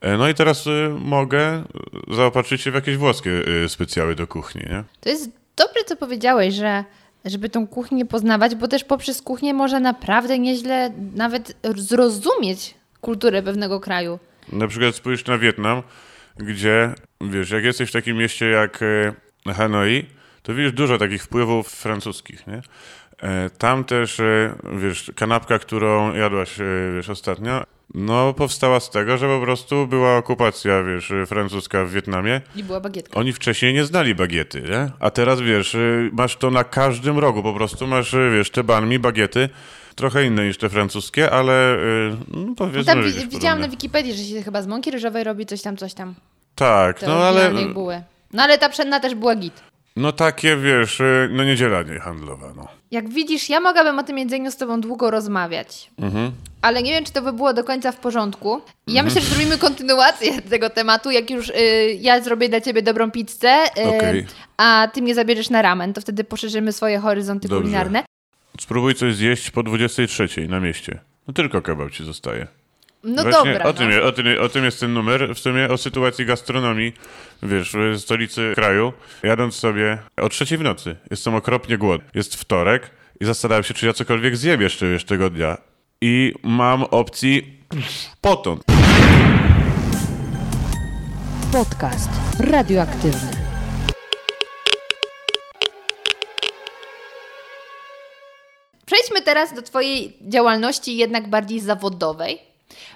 [0.01, 0.65] E, No i teraz
[1.01, 1.65] mogę
[2.09, 3.31] zaopatrzyć się w jakieś włoskie
[3.69, 4.85] specjały do kuchni, nie?
[5.01, 6.85] To jest dobre, co powiedziałeś, że
[7.25, 13.81] żeby tą kuchnię poznawać, bo też poprzez kuchnię można naprawdę nieźle nawet zrozumieć kulturę pewnego
[13.81, 14.19] kraju.
[14.53, 15.83] Na przykład spójrz na Wietnam,
[16.37, 18.81] gdzie, wiesz, jak jesteś w takim mieście jak
[19.47, 20.07] e, Hanoi,
[20.43, 22.63] to widzisz dużo takich wpływów francuskich, nie?
[23.23, 26.57] E, Tam też, e, wiesz, kanapka, którą jadłaś,
[26.97, 27.63] wiesz, ostatnio,
[27.95, 32.41] no powstała z tego, że po prostu była okupacja, wiesz, francuska w Wietnamie.
[32.57, 33.21] I była bagietka.
[33.21, 34.91] Oni wcześniej nie znali bagiety, nie?
[35.01, 35.77] A teraz, wiesz,
[36.13, 39.49] masz to na każdym rogu, po prostu masz, wiesz, te banmi, bagiety,
[39.95, 43.69] trochę inne niż te francuskie, ale y, no, powiedzmy, Tam że widziałam na podobne.
[43.69, 46.15] Wikipedii, że się chyba z mąki ryżowej robi coś tam, coś tam.
[46.55, 48.03] Tak, Te no ale, buły.
[48.33, 49.63] No ale ta przedna też była git.
[49.97, 52.69] no takie, wiesz, y, no niedziela nie handlowa, no.
[52.91, 55.91] Jak widzisz, ja mogłabym o tym jedzeniu z tobą długo rozmawiać.
[55.99, 56.33] Mhm.
[56.65, 58.61] Ale nie wiem, czy to by było do końca w porządku.
[58.87, 61.53] Ja myślę, że zrobimy kontynuację tego tematu, jak już y,
[62.01, 64.27] ja zrobię dla ciebie dobrą pizzę, y, Okej.
[64.57, 67.63] a ty mnie zabierzesz na ramen, to wtedy poszerzymy swoje horyzonty Dobrze.
[67.63, 68.05] kulinarne.
[68.61, 70.99] Spróbuj coś zjeść po 23 na mieście.
[71.29, 72.47] No tylko kebab ci zostaje.
[73.05, 73.65] No Właśnie dobra.
[73.65, 73.95] o, tym, no.
[73.95, 76.93] je- o, tym, o tym jest ten numer, w sumie o sytuacji gastronomii,
[77.43, 78.93] wiesz, w stolicy kraju.
[79.23, 82.09] Jadąc sobie o trzeciej w nocy, jestem okropnie głodny.
[82.15, 82.91] Jest wtorek
[83.21, 85.57] i zastanawiam się, czy ja cokolwiek zjem jeszcze, wiesz, tego dnia.
[86.07, 87.59] I mam opcji
[88.21, 88.63] potąd.
[91.53, 93.31] Podcast radioaktywny.
[98.87, 102.39] Przejdźmy teraz do Twojej działalności jednak bardziej zawodowej,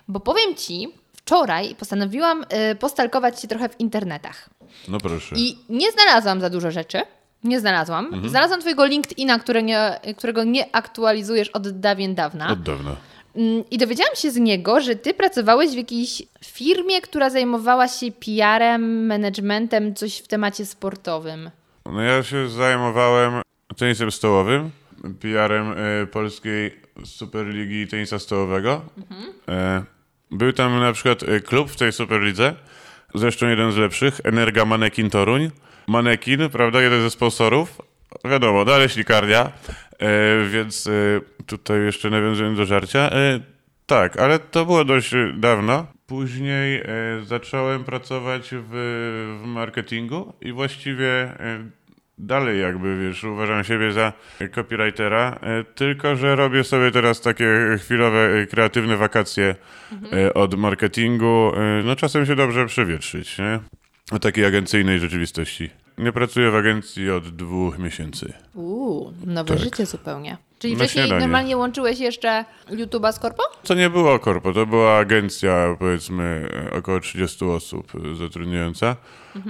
[0.09, 4.51] bo powiem Ci, wczoraj postanowiłam y, postalkować się trochę w internetach.
[4.89, 5.37] No proszę.
[5.39, 7.03] I nie znalazłam za dużo rzeczy.
[7.45, 8.07] Nie znalazłam.
[8.07, 8.29] Mhm.
[8.29, 12.53] Znalazłam Twojego LinkedIna, nie, którego nie aktualizujesz od dawien dawna.
[12.53, 12.97] Od dawna.
[13.37, 18.07] Mm, I dowiedziałam się z niego, że Ty pracowałeś w jakiejś firmie, która zajmowała się
[18.13, 21.51] PR-em, managementem, coś w temacie sportowym.
[21.87, 23.43] No ja się zajmowałem
[23.77, 24.71] tenisem stołowym,
[25.21, 28.83] PR-em e, polskiej Superligi Tenisa Stołowego.
[29.49, 29.83] E,
[30.31, 32.55] był tam na przykład e, klub w tej Superlidze,
[33.15, 35.51] zresztą jeden z lepszych, Energa Manekin Toruń.
[35.87, 37.83] Manekin, prawda, jeden ze sponsorów.
[38.25, 39.53] Wiadomo, dalej ślikarnia,
[39.99, 40.91] e, więc e,
[41.47, 43.11] tutaj jeszcze nawiązując do żarcia.
[43.11, 43.41] E,
[43.87, 45.87] tak, ale to było dość dawno.
[46.07, 46.85] Później e,
[47.25, 48.71] zacząłem pracować w,
[49.43, 51.65] w marketingu i właściwie e,
[52.19, 54.13] dalej jakby, wiesz, uważam siebie za
[54.55, 57.47] copywritera, e, tylko że robię sobie teraz takie
[57.79, 59.55] chwilowe, e, kreatywne wakacje
[60.13, 61.53] e, od marketingu.
[61.85, 63.61] No czasem się dobrze przewietrzyć, nie?
[64.13, 65.71] O takiej agencyjnej rzeczywistości.
[65.99, 68.33] Nie pracuję w agencji od dwóch miesięcy.
[68.55, 69.59] Uuu, nowe Tak.
[69.59, 70.37] życie zupełnie.
[70.59, 71.21] Czyli Na wcześniej śniadanie.
[71.21, 73.43] normalnie łączyłeś jeszcze YouTube'a z Korpo?
[73.63, 78.97] To nie było korpo, to była agencja, powiedzmy, około 30 osób zatrudniająca,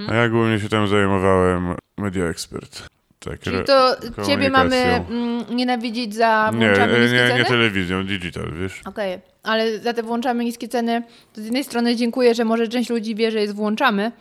[0.09, 2.83] a ja głównie się tam zajmowałem media expert.
[3.19, 3.95] Tak, Czyli to
[4.25, 7.39] ciebie mamy mm, nienawidzić za Nie, włączamy e, niskie nie, ceny?
[7.39, 8.81] nie telewizją, digital, wiesz?
[8.85, 12.89] Okej, ale za te włączamy niskie ceny, to z jednej strony dziękuję, że może część
[12.89, 14.11] ludzi wie, że jest włączamy,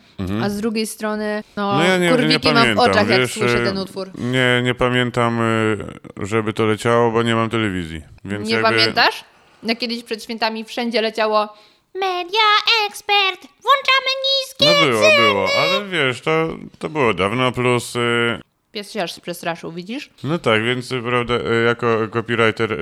[0.43, 1.79] a z drugiej strony no, Mhm.
[1.87, 4.11] No ja nie, nie kurwiki mam w oczach, jak wiesz, słyszę e, ten utwór.
[4.19, 8.03] Nie, nie pamiętam, e, żeby to leciało, bo nie mam telewizji.
[8.25, 8.71] Więc Nie jakby...
[8.71, 9.25] pamiętasz?
[9.63, 11.55] Jak kiedyś przed świętami wszędzie leciało
[11.95, 12.49] Media
[12.87, 17.97] Expert, włączamy niskie No było, było, ale wiesz, to, to było dawno, plus...
[17.97, 18.41] e,
[18.73, 20.11] Pies się aż przestraszył, widzisz?
[20.25, 22.77] No tak, więc e, prawda, e, jako copywriter e,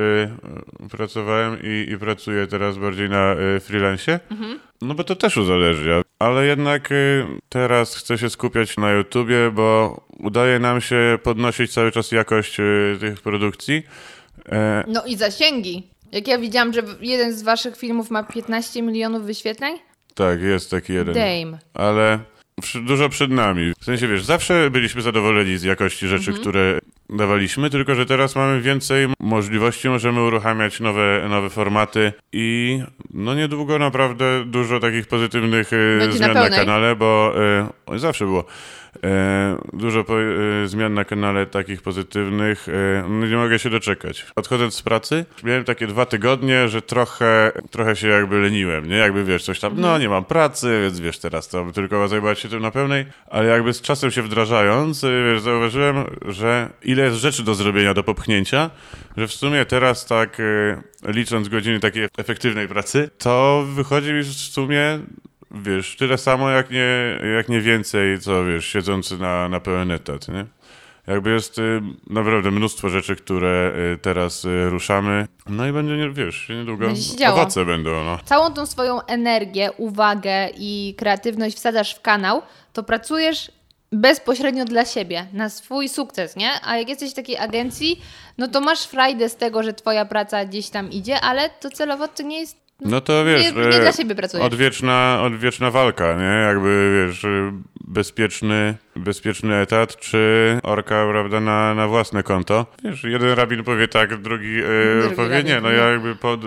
[0.85, 4.21] e, pracowałem i, i pracuję teraz bardziej na e, freelancie.
[4.83, 6.03] No bo to też uzależnia.
[6.19, 6.95] Ale jednak e,
[7.49, 12.65] teraz chcę się skupiać na YouTubie, bo udaje nam się podnosić cały czas jakość e,
[13.01, 13.83] tych produkcji.
[14.49, 15.89] E, No i zasięgi.
[16.17, 19.79] Jak ja widziałam, że jeden z waszych filmów ma 15 milionów wyświetleń?
[20.15, 21.15] tak, jest taki jeden.
[21.15, 21.59] Dame.
[21.75, 22.19] ale
[22.87, 23.73] dużo przed nami.
[23.81, 26.79] W sensie, wiesz, zawsze byliśmy zadowoleni z jakości rzeczy, które
[27.11, 32.81] dawaliśmy, tylko że teraz mamy więcej możliwości, możemy uruchamiać nowe, nowe formaty i
[33.15, 36.59] no niedługo naprawdę dużo takich pozytywnych e, Będzie na zmian na, pełnej.
[36.59, 37.35] kanale, bo
[37.93, 38.45] e, zawsze było.
[39.05, 40.15] E, dużo po,
[40.65, 42.67] zmian na kanale takich pozytywnych.
[43.09, 44.27] No nie mogę się doczekać.
[44.37, 48.97] Odchodząc z pracy, miałem takie dwa tygodnie, że trochę, trochę się jakby leniłem, nie?
[48.97, 52.49] Jakby wiesz, coś tam, no nie mam pracy, więc wiesz, teraz to tylko zajmować się
[52.49, 57.43] tym na pełnej, ale jakby z czasem się wdrażając, wiesz, zauważyłem, że ile jest rzeczy
[57.43, 58.71] do zrobienia, do popchnięcia,
[59.17, 64.33] że w sumie teraz tak e, licząc godziny takiej efektywnej pracy, to wychodzi mi w
[64.33, 65.01] sumie
[65.51, 70.29] wiesz, tyle samo jak nie, jak nie więcej, co wiesz, siedzący na, na pełen etat,
[70.29, 70.47] nie?
[71.07, 75.27] Jakby jest y, naprawdę mnóstwo rzeczy, które y, teraz y, ruszamy.
[75.49, 78.19] No i będzie, wiesz, niedługo Będzie owoce będą, no.
[78.25, 82.43] Całą tą swoją energię, uwagę i kreatywność wsadzasz w kanał,
[82.73, 83.51] to pracujesz
[83.93, 86.51] bezpośrednio dla siebie, na swój sukces, nie?
[86.63, 88.01] A jak jesteś w takiej agencji,
[88.39, 92.09] no to masz frajdę z tego, że twoja praca gdzieś tam idzie, ale to celowo
[92.09, 92.66] to nie jest...
[92.81, 94.15] No to wiesz, Nie- nie dla siebie.
[94.41, 96.43] Odwieczna, odwieczna walka, nie?
[96.47, 100.19] Jakby, wiesz, e, bezpieczny, bezpieczny etat, czy
[100.63, 102.67] orka, prawda, na, na własne konto.
[102.85, 105.55] Wiesz, jeden rabin powie tak, drugi, e, Drugi powie rabin, nie.
[105.55, 105.71] No no.
[105.71, 106.39] ja jakby po e,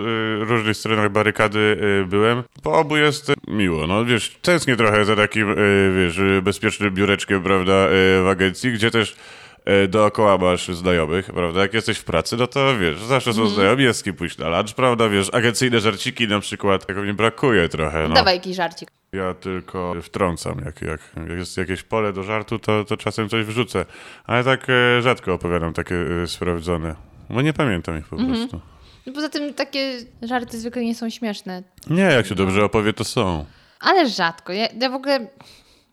[0.44, 1.76] różnych stronach barykady
[2.08, 2.42] byłem.
[2.62, 5.54] Po obu jest miło, no wiesz, tęsknię trochę za takim,
[5.96, 7.86] wiesz, bezpiecznym biureczkiem, prawda,
[8.24, 9.16] w agencji, gdzie też
[9.88, 11.60] dookoła masz znajomych, prawda?
[11.60, 14.48] Jak jesteś w pracy, no to wiesz, zawsze są znajomi, jest z kim pójść na
[14.48, 15.08] lunch, prawda?
[15.08, 18.14] Wiesz, agencyjne żarciki na przykład, tego mi brakuje trochę, no.
[18.14, 18.90] Dawaj jakiś żarcik.
[19.12, 23.44] Ja tylko wtrącam, jak, jak, jak jest jakieś pole do żartu, to, to czasem coś
[23.46, 23.84] wrzucę.
[24.26, 26.94] Ale tak e, rzadko opowiadam takie e, sprawdzone.
[27.30, 28.34] Bo nie pamiętam ich po Mhm.
[28.38, 28.60] prostu.
[29.06, 31.62] No Poza tym takie żarty zwykle nie są śmieszne.
[31.90, 33.44] Nie, jak się dobrze opowie, to są.
[33.80, 34.52] Ale rzadko.
[34.52, 35.26] Ja, ja w ogóle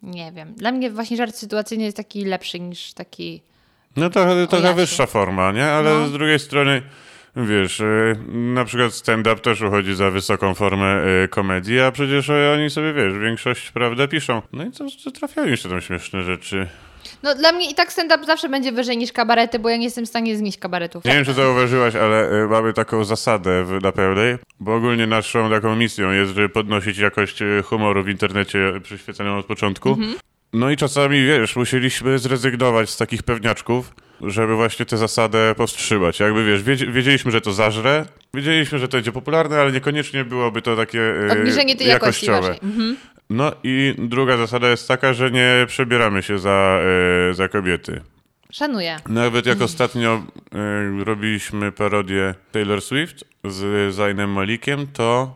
[0.04, 0.54] nie wiem.
[0.54, 3.42] Dla mnie właśnie żart sytuacyjny jest taki lepszy niż taki.
[3.98, 5.66] No to trochę wyższa forma, nie?
[5.66, 6.08] Ale No.
[6.08, 6.82] z drugiej strony,
[7.36, 12.54] wiesz, e, na przykład stand-up też uchodzi za wysoką formę e, komedii, a przecież e,
[12.54, 14.42] oni sobie, wiesz, większość, prawda, piszą.
[14.54, 16.68] No i to, to trafiają jeszcze tam śmieszne rzeczy.
[17.24, 20.06] No dla mnie i tak stand-up zawsze będzie wyżej niż kabarety, bo ja nie jestem
[20.06, 21.06] w stanie znieść kabaretów.
[21.06, 25.76] Nie wiem, czy zauważyłaś, ale mamy taką zasadę w Na Pełnej, bo ogólnie naszą taką
[25.76, 29.98] misją jest, żeby podnosić jakość humoru w internecie przyświecaną od początku.
[30.54, 36.20] No i czasami, wiesz, musieliśmy zrezygnować z takich pewniaczków, żeby właśnie tę zasadę powstrzymać.
[36.20, 40.62] Jakby, wiesz, wiedz- wiedzieliśmy, że to zażre, wiedzieliśmy, że to będzie popularne, ale niekoniecznie byłoby
[40.62, 42.54] to takie e, Obniżenie tej jakości jakościowe.
[42.54, 42.70] waszej.
[42.70, 42.98] Mhm.
[43.30, 46.80] No i druga zasada jest taka, że nie przebieramy się za,
[47.30, 48.02] e, za kobiety.
[48.52, 48.98] Szanuję.
[49.10, 50.24] Nawet jak ostatnio
[51.02, 55.36] y, robiliśmy parodię Taylor Swift z Zainem Malikiem, to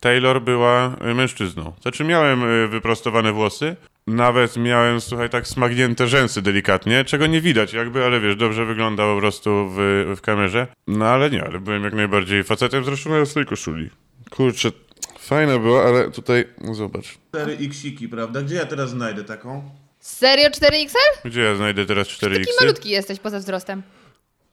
[0.00, 1.72] Taylor była mężczyzną.
[1.82, 3.76] Znaczy miałem wyprostowane włosy,
[4.14, 9.02] nawet miałem, słuchaj, tak smagnięte rzęsy delikatnie, czego nie widać jakby, ale wiesz, dobrze wygląda
[9.02, 9.76] po prostu w,
[10.16, 10.66] w kamerze.
[10.86, 13.90] No ale nie, ale byłem jak najbardziej facetem, zresztą miałem z tej koszuli.
[14.30, 14.70] Kurczę,
[15.18, 17.18] fajne było, ale tutaj, zobacz.
[17.28, 18.42] 4 xiki, prawda?
[18.42, 19.70] Gdzie ja teraz znajdę taką?
[20.00, 20.94] Serio 4XL?
[21.24, 23.82] Gdzie ja znajdę teraz 4 Taki malutki jesteś poza wzrostem.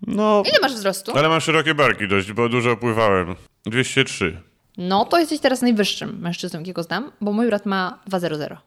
[0.07, 1.17] No, Ile masz wzrostu?
[1.17, 3.35] ale mam szerokie barki dość, bo dużo pływałem.
[3.65, 4.41] 203.
[4.77, 8.57] No to jesteś teraz najwyższym mężczyzną, jakiego znam, bo mój brat ma 2,00.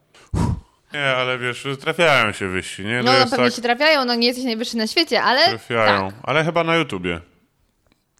[0.93, 2.97] Nie, ale wiesz, trafiają się wyści, nie?
[2.97, 5.45] No, To no jest pewnie tak, się trafiają, no nie jesteś najwyższy na świecie, ale
[5.49, 6.11] trafiają.
[6.11, 6.19] tak.
[6.23, 7.19] Ale chyba na YouTubie.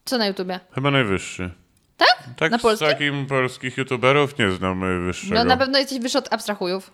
[0.05, 0.59] Co na YouTubie?
[0.75, 1.49] Chyba najwyższy.
[1.97, 2.17] Tak?
[2.37, 2.87] Tak Na z polskim?
[2.87, 5.35] takim polskich YouTuberów nie znam wyższego.
[5.35, 6.91] No na pewno jesteś wyższy od abstrahujów.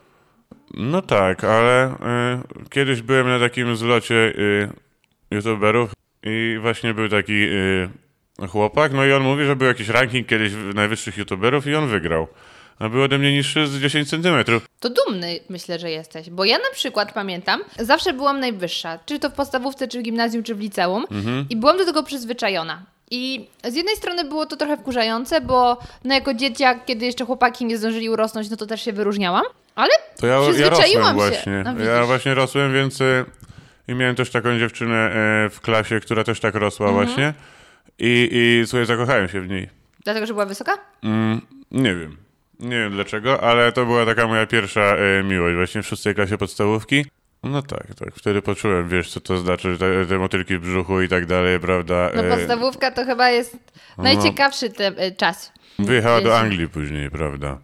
[0.74, 4.70] No tak, ale y, kiedyś byłem na takim zlocie y,
[5.32, 5.92] YouTuberów
[6.24, 7.90] i właśnie był taki y,
[8.50, 12.28] chłopak, no i on mówi, że był jakiś ranking kiedyś najwyższych YouTuberów i on wygrał.
[12.80, 14.66] A był ode mnie niższy z 10 centymetrów.
[14.80, 19.30] To dumny myślę, że jesteś, bo ja na przykład pamiętam, zawsze byłam najwyższa, czy to
[19.30, 21.06] w podstawówce, czy w gimnazjum, czy w liceum
[21.50, 22.82] i byłam do tego przyzwyczajona.
[23.12, 27.66] I z jednej strony było to trochę wkurzające, bo no jako dzieciak, kiedy jeszcze chłopaki
[27.66, 29.44] nie zdążyli urosnąć, no to też się wyróżniałam,
[29.76, 31.64] ale To ja, ja przyzwyczaiłam rosłem się.
[31.64, 31.64] właśnie.
[31.86, 33.26] No, ja właśnie rosłem, więc y,
[33.88, 34.96] i miałem też taką dziewczynę
[35.46, 37.06] e, w klasie, która też tak rosła Mhm.
[37.06, 37.34] właśnie.
[38.00, 39.70] I, I słuchaj, zakochałem się w niej.
[40.04, 40.78] Dlatego, że była wysoka?
[41.04, 42.18] Mm, nie wiem.
[42.60, 46.38] Nie wiem dlaczego, ale to była taka moja pierwsza e, miłość właśnie w szóstej klasie
[46.38, 47.06] podstawówki.
[47.44, 48.16] No tak, tak.
[48.16, 52.10] Wtedy poczułem, wiesz, co to znaczy, te, te motylki w brzuchu i tak dalej, prawda?
[52.16, 53.58] No E, podstawówka to chyba jest
[53.98, 55.52] najciekawszy te, e, czas.
[55.80, 56.40] Wyjechała do.
[56.40, 57.58] Anglii później, prawda?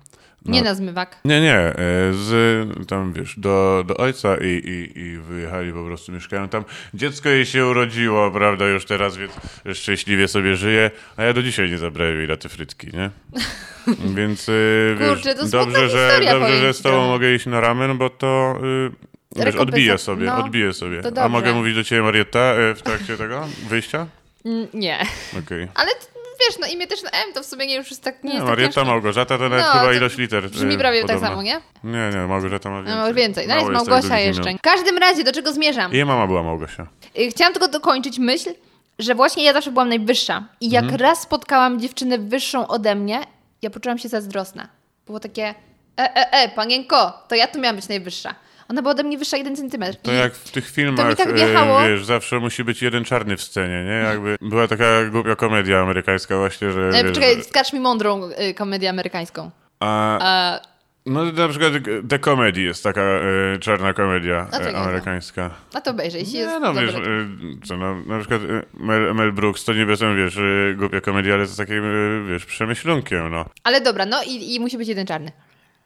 [0.45, 1.19] Nie na zmywak.
[1.25, 1.75] Nie, nie, e,
[2.13, 6.63] z tam wiesz, do, do ojca i, i, i wyjechali po prostu, mieszkają tam.
[6.93, 9.31] Dziecko jej się urodziło, prawda, już teraz więc
[9.73, 13.09] szczęśliwie sobie żyje, a ja do dzisiaj nie zabrałem jej na te frytki, nie?
[14.15, 14.51] Więc e,
[14.99, 18.59] wiesz, Kurczę, to dobrze, że, dobrze, że z tobą mogę iść na ramen, bo to
[19.37, 21.01] y, wiesz, odbiję sobie, no, odbiję sobie.
[21.21, 24.07] A mogę mówić do ciebie Marietta w trakcie tego wyjścia?
[24.73, 25.05] Nie.
[25.39, 25.67] Okej.
[25.75, 25.91] Ale
[26.49, 28.35] wiesz, no imię też na M, to w sumie nie już jest tak, nie Nie,
[28.35, 28.91] jest tak Marietta ciężko.
[28.91, 30.49] Małgorzata to nawet No, chyba ilość liter.
[30.49, 31.21] Brzmi e, prawie podobna.
[31.21, 31.61] tak samo, nie?
[31.83, 32.95] Nie, nie, Małgorzata ma więcej.
[32.95, 33.47] No, może więcej.
[33.47, 34.53] No jest Małgosia jeszcze.
[34.57, 35.93] W każdym razie, do czego zmierzam?
[35.93, 36.87] Jej mama była Małgosia.
[37.19, 38.49] Y, Chciałam tylko dokończyć myśl,
[38.99, 40.43] że właśnie ja zawsze byłam najwyższa.
[40.61, 41.01] I jak Mhm.
[41.01, 43.19] raz spotkałam dziewczynę wyższą ode mnie,
[43.61, 44.67] ja poczułam się zazdrosna.
[45.05, 45.53] Było takie, e,
[45.97, 48.35] e, e, panienko, to ja tu miałam być najwyższa.
[48.73, 49.97] Ona była ode mnie wyższa jeden centymetr.
[50.01, 51.79] To I jak w tych filmach, tak e, wjechało.
[51.87, 53.91] wiesz, zawsze musi być jeden czarny w scenie, nie?
[53.91, 58.29] Jakby była taka głupia komedia amerykańska właśnie, że E, wiesz, poczekaj, że- skacz mi mądrą
[58.49, 59.51] y, komedię amerykańską.
[59.79, 60.19] a,
[60.57, 60.59] E,
[61.05, 61.73] No na przykład
[62.09, 63.21] The Comedy jest taka e,
[63.59, 65.49] czarna komedia A e, nie amerykańska.
[65.73, 66.93] A to obejrzę, jeśli jest Nie, no wiesz,
[67.65, 68.41] co, no, na przykład
[68.73, 70.39] Mel, Mel Brooks to niby są, wiesz,
[70.75, 71.83] głupia komedia, ale z takim,
[72.29, 73.45] wiesz, przemyślunkiem, no.
[73.63, 75.31] Ale dobra, no i, i musi być jeden czarny.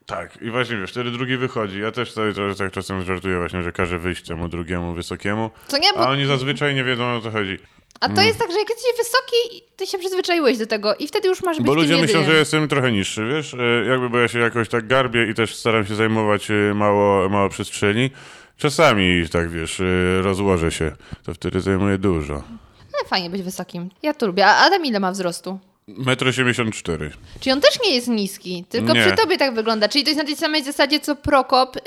[0.07, 1.79] Tak, i właśnie, wiesz, wtedy drugi wychodzi.
[1.79, 5.77] Ja też sobie to, tak czasem żartuję właśnie, że każe wyjść temu drugiemu wysokiemu, Co
[5.77, 7.57] nie, bo a oni zazwyczaj nie wiedzą o co chodzi.
[7.99, 11.27] A to jest tak, że jak jesteś wysoki, ty się przyzwyczaiłeś do tego i wtedy
[11.27, 13.53] już masz być Bo ludzie myślą, że jestem trochę niższy, wiesz?
[13.53, 17.29] E, Jakby, bo ja się jakoś tak garbię i też staram się zajmować e, mało,
[17.29, 18.09] mało przestrzeni.
[18.57, 20.91] Czasami tak, wiesz, e, rozłożę się,
[21.23, 22.33] to wtedy zajmuję dużo.
[22.79, 23.89] No, fajnie być wysokim.
[24.03, 24.47] Ja to lubię.
[24.47, 25.59] A Adam ile ma wzrostu?
[25.87, 27.11] Metro 84.
[27.39, 29.01] Czyli on też nie jest niski, tylko Nie.
[29.05, 29.89] przy tobie tak wygląda.
[29.89, 31.81] Czyli to jest na tej samej zasadzie co Prokop yy,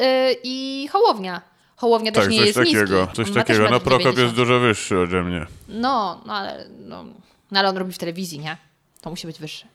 [0.44, 1.42] i Hołownia.
[1.76, 3.01] Hołownia też Tak, nie coś jest takiego.
[3.01, 3.16] niski.
[3.16, 3.70] Coś też takiego.
[3.70, 4.18] No Prokop 90.
[4.18, 5.46] jest dużo wyższy ode mnie.
[5.68, 7.05] No, no ale, no,
[7.51, 8.57] no ale on robi w telewizji, nie?
[9.01, 9.66] To musi być wyższy.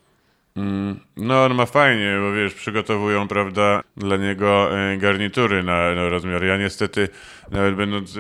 [1.17, 6.43] No on ma fajnie, bo wiesz, przygotowują, prawda, dla niego e, garnitury na, na rozmiar.
[6.43, 7.09] Ja niestety,
[7.51, 8.19] nawet będąc e,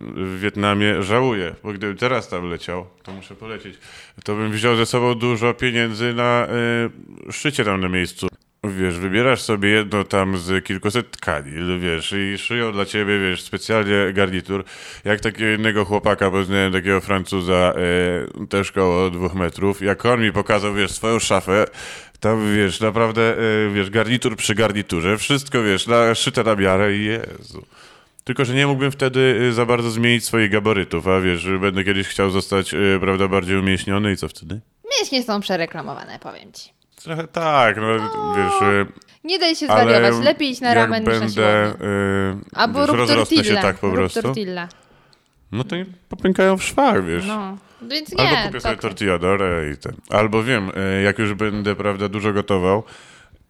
[0.00, 3.78] w Wietnamie, żałuję, bo gdybym teraz tam leciał, to muszę polecieć,
[4.24, 6.46] to bym wziął ze sobą dużo pieniędzy na
[7.28, 8.28] e, szczycie tam na miejscu.
[8.70, 14.12] Wiesz, wybierasz sobie jedno tam z kilkuset tkani, wiesz, i szyją dla ciebie, wiesz, specjalnie
[14.12, 14.64] garnitur.
[15.04, 17.72] Jak takiego jednego chłopaka poznałem, takiego Francuza,
[18.42, 21.66] e, też koło dwóch metrów, jak on mi pokazał, wiesz, swoją szafę,
[22.20, 27.04] tam, wiesz, naprawdę, e, wiesz, garnitur przy garniturze, wszystko, wiesz, na, szyte na miarę i
[27.04, 27.66] Jezu.
[28.24, 32.08] Tylko, że nie mógłbym wtedy e, za bardzo zmienić swoich gabarytów, a wiesz, będę kiedyś
[32.08, 34.60] chciał zostać, e, prawda, bardziej umieśniony i co wtedy?
[34.98, 36.75] Mięśnie są przereklamowane, powiem ci.
[37.02, 37.86] Trochę tak, no,
[38.36, 38.62] wiesz...
[38.62, 38.86] e,
[39.24, 40.24] Nie daj się zwariować.
[40.24, 41.86] Lepiej iść na ramen niż na będę, siłownię.
[41.88, 43.44] yy, Albo wiesz, tortilla.
[43.44, 44.68] się tak po prostu, tortilla.
[45.52, 47.26] no to nie popękają w szwach, wiesz.
[47.26, 47.58] No.
[47.82, 48.82] Więc nie, Albo kupię sobie okej.
[48.90, 49.92] tortilladorę i ten.
[50.10, 52.82] Albo wiem, yy, jak już będę, prawda, dużo gotował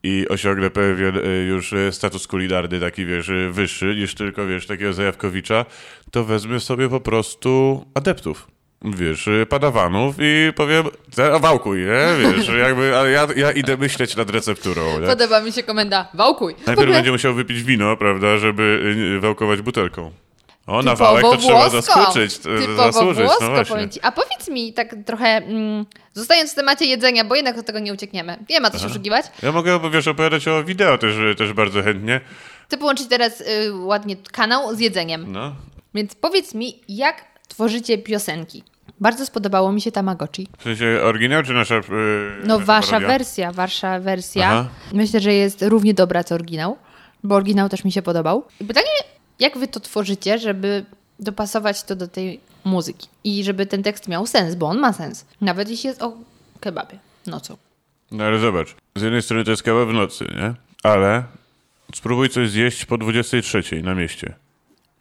[0.02, 5.64] i osiągnę pewien yy, już status kulinarny, taki, wiesz, wyższy niż tylko, wiesz, takiego zajawkowicza,
[6.10, 8.46] to wezmę sobie po prostu adeptów.
[8.82, 10.84] Wiesz, yy, padawanów i powiem,
[11.16, 12.32] "Te- wałkuj, nie?
[12.32, 15.06] Wiesz, jakby, ale ja, ja idę myśleć nad recepturą, nie?
[15.06, 16.08] Podoba mi się komenda.
[16.14, 16.54] Wałkuj.
[16.54, 18.62] Najpierw ogóle będzie musiał wypić wino, prawda, żeby
[19.16, 20.12] y, wałkować butelką.
[20.66, 21.80] O, na wałek to trzeba włosko.
[21.82, 24.02] zasłużyć, t- Typowo zasłużyć, włosko, no właśnie.
[24.02, 27.92] A powiedz mi tak trochę, mm, zostając w temacie jedzenia, bo jednak od tego nie
[27.92, 28.36] uciekniemy.
[28.50, 29.26] Nie ma co się oszukiwać.
[29.42, 32.20] Ja mogę, wiesz, opowiadać o wideo też, też bardzo chętnie.
[32.68, 35.32] Chcę połączyć teraz y, ładnie kanał z jedzeniem.
[35.32, 35.54] No.
[35.94, 37.24] Więc powiedz mi, jak
[37.60, 38.62] tworzycie piosenki?
[39.00, 40.48] Bardzo spodobało mi się Tamagotchi.
[40.58, 41.82] W sensie oryginał czy nasza y,
[42.44, 43.08] No wasza parodia?
[43.08, 44.48] wersja, wasza wersja.
[44.50, 44.68] Aha.
[44.92, 46.76] Myślę, że jest równie dobra co oryginał,
[47.24, 48.44] bo oryginał też mi się podobał.
[48.60, 48.86] I pytanie,
[49.38, 50.84] jak wy to tworzycie, żeby
[51.20, 55.26] dopasować to do tej muzyki i żeby ten tekst miał sens, bo on ma sens.
[55.40, 56.12] Nawet jeśli jest o
[56.60, 56.98] kebabie.
[57.26, 57.56] No co?
[58.10, 60.54] No ale zobacz, z jednej strony to jest kawa w nocy, nie?
[60.82, 61.22] Ale
[61.94, 64.34] spróbuj coś zjeść po 23 na mieście.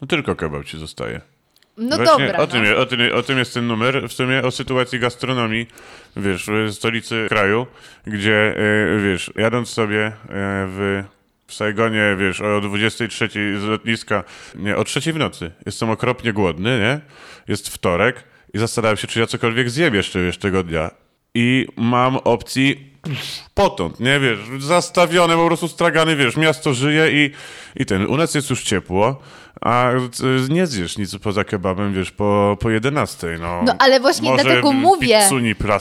[0.01, 1.21] No tylko kebab ci zostaje.
[1.77, 2.39] No Właśnie dobra.
[2.39, 2.77] o, tym, no.
[2.77, 5.67] o, tym, o tym jest ten numer, w sumie o sytuacji gastronomii,
[6.17, 7.67] wiesz, w stolicy kraju,
[8.07, 10.11] gdzie, e, wiesz, jadąc sobie e,
[10.67, 11.03] w,
[11.47, 14.23] w Saigonie, wiesz, o 23 z lotniska,
[14.55, 16.99] nie, o 3 w nocy, jestem okropnie głodny, nie?
[17.47, 18.23] Jest wtorek
[18.53, 20.91] i zastanawiam się, czy ja cokolwiek zjem jeszcze, wiesz, tego dnia.
[21.33, 22.94] I mam opcji
[23.53, 27.31] potąd, nie wiesz, zastawione, po prostu stragany, wiesz, miasto żyje i,
[27.81, 29.21] i ten, u nas jest już ciepło,
[29.61, 29.99] a y,
[30.49, 33.61] nie zjesz nic poza kebabem, wiesz, po, po 11, no.
[33.65, 35.21] No ale właśnie Może dlatego mówię,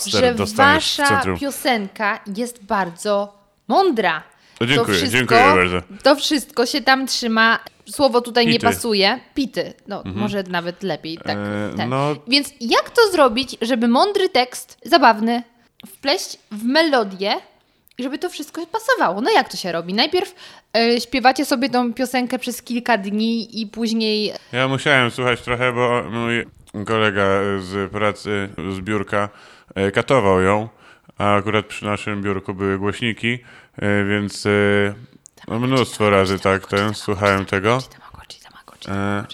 [0.07, 4.23] że wasza piosenka jest bardzo mądra.
[4.61, 5.83] No dziękuję, to wszystko, dziękuję bardzo.
[6.03, 7.59] To wszystko się tam trzyma.
[7.91, 8.67] Słowo tutaj nie Pity.
[8.67, 9.21] pasuje.
[9.35, 9.75] Pity.
[9.89, 11.19] No, może nawet lepiej.
[11.19, 11.37] Tak,
[11.79, 15.43] E, no- Więc jak to zrobić, żeby mądry tekst, zabawny,
[15.87, 17.35] wpleść w melodię
[17.99, 19.21] i żeby to wszystko pasowało?
[19.21, 19.95] No jak to się robi?
[19.95, 20.35] Najpierw
[20.77, 26.03] e, śpiewacie sobie tą piosenkę przez kilka dni i później Ja musiałem słuchać trochę, bo
[26.11, 26.45] mój
[26.87, 27.25] kolega
[27.61, 29.29] z pracy, z biurka,
[29.75, 30.69] e, katował ją,
[31.19, 33.39] a akurat przy naszym biurku były głośniki,
[33.77, 34.45] e, więc
[35.49, 37.79] mnóstwo razy tak ten, słuchałem tego.
[38.89, 39.25] E,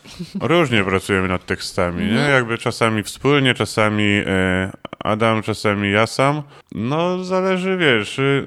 [0.48, 2.10] różnie pracujemy nad tekstami, nie?
[2.10, 2.30] Mhm.
[2.30, 6.42] Jakby czasami wspólnie, czasami e, Adam, czasami ja sam.
[6.74, 8.46] No zależy, wiesz, y,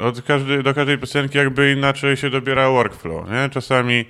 [0.00, 3.48] od każdej, do każdej piosenki jakby inaczej się dobiera workflow, nie?
[3.50, 4.04] Czasami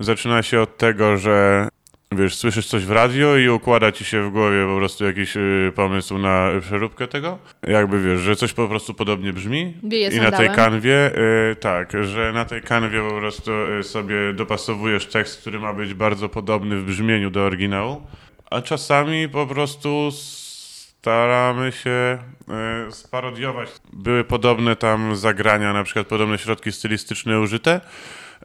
[0.00, 1.68] zaczyna się od tego, że
[2.16, 5.72] wiesz, słyszysz coś w radio i układa ci się w głowie po prostu jakiś y,
[5.74, 7.38] pomysł na przeróbkę tego.
[7.66, 11.18] Jakby wiesz, że coś po prostu podobnie brzmi Wieje i na tej kanwie,
[11.50, 15.94] y, tak, że na tej kanwie po prostu y, sobie dopasowujesz tekst, który ma być
[15.94, 18.02] bardzo podobny w brzmieniu do oryginału,
[18.50, 20.10] a czasami po prostu
[21.00, 22.18] staramy się e,
[22.90, 23.68] sparodiować.
[23.92, 27.80] Były podobne tam zagrania, na przykład podobne środki stylistyczne użyte,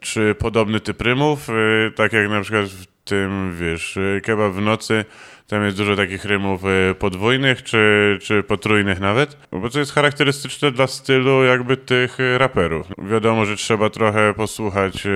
[0.02, 1.52] czy podobny typ rymów, e,
[1.90, 5.04] tak jak na przykład w tym, wiesz, e, kebab w nocy,
[5.46, 10.70] tam jest dużo takich rymów e, podwójnych, czy, czy potrójnych nawet, bo to jest charakterystyczne
[10.70, 12.86] dla stylu jakby tych e, raperów.
[12.98, 15.06] Wiadomo, że trzeba trochę posłuchać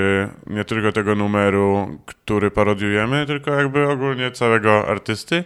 [0.47, 5.45] nie tylko tego numeru, który parodiujemy, tylko jakby ogólnie całego artysty,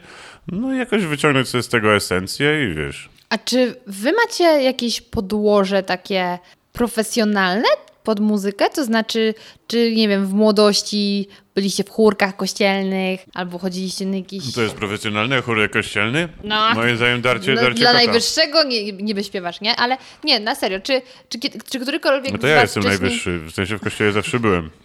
[0.48, 3.08] no i jakoś wyciągnąć sobie z tego esencję i wiesz.
[3.28, 6.38] A czy wy macie jakieś podłoże takie
[6.72, 7.68] profesjonalne
[8.04, 8.70] pod muzykę?
[8.70, 9.34] To znaczy,
[9.66, 14.54] czy nie wiem, w młodości byliście w chórkach kościelnych albo chodziliście na jakieś...
[14.54, 16.28] To jest profesjonalny chór kościelny?
[16.44, 16.74] No.
[16.74, 18.04] Moim zdaniem darcie, No, darcie dla kota.
[18.04, 19.76] najwyższego nie, nie wyśpiewasz, nie?
[19.76, 23.00] Ale nie, na serio, czy, czy, kie- czy którykolwiek No to ja jestem wcześniej...
[23.00, 24.70] najwyższy, w sensie w kościele zawsze byłem.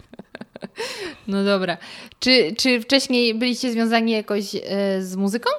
[1.28, 1.76] No dobra.
[2.20, 4.58] Czy, czy wcześniej byliście związani jakoś e,
[5.02, 5.50] z muzyką?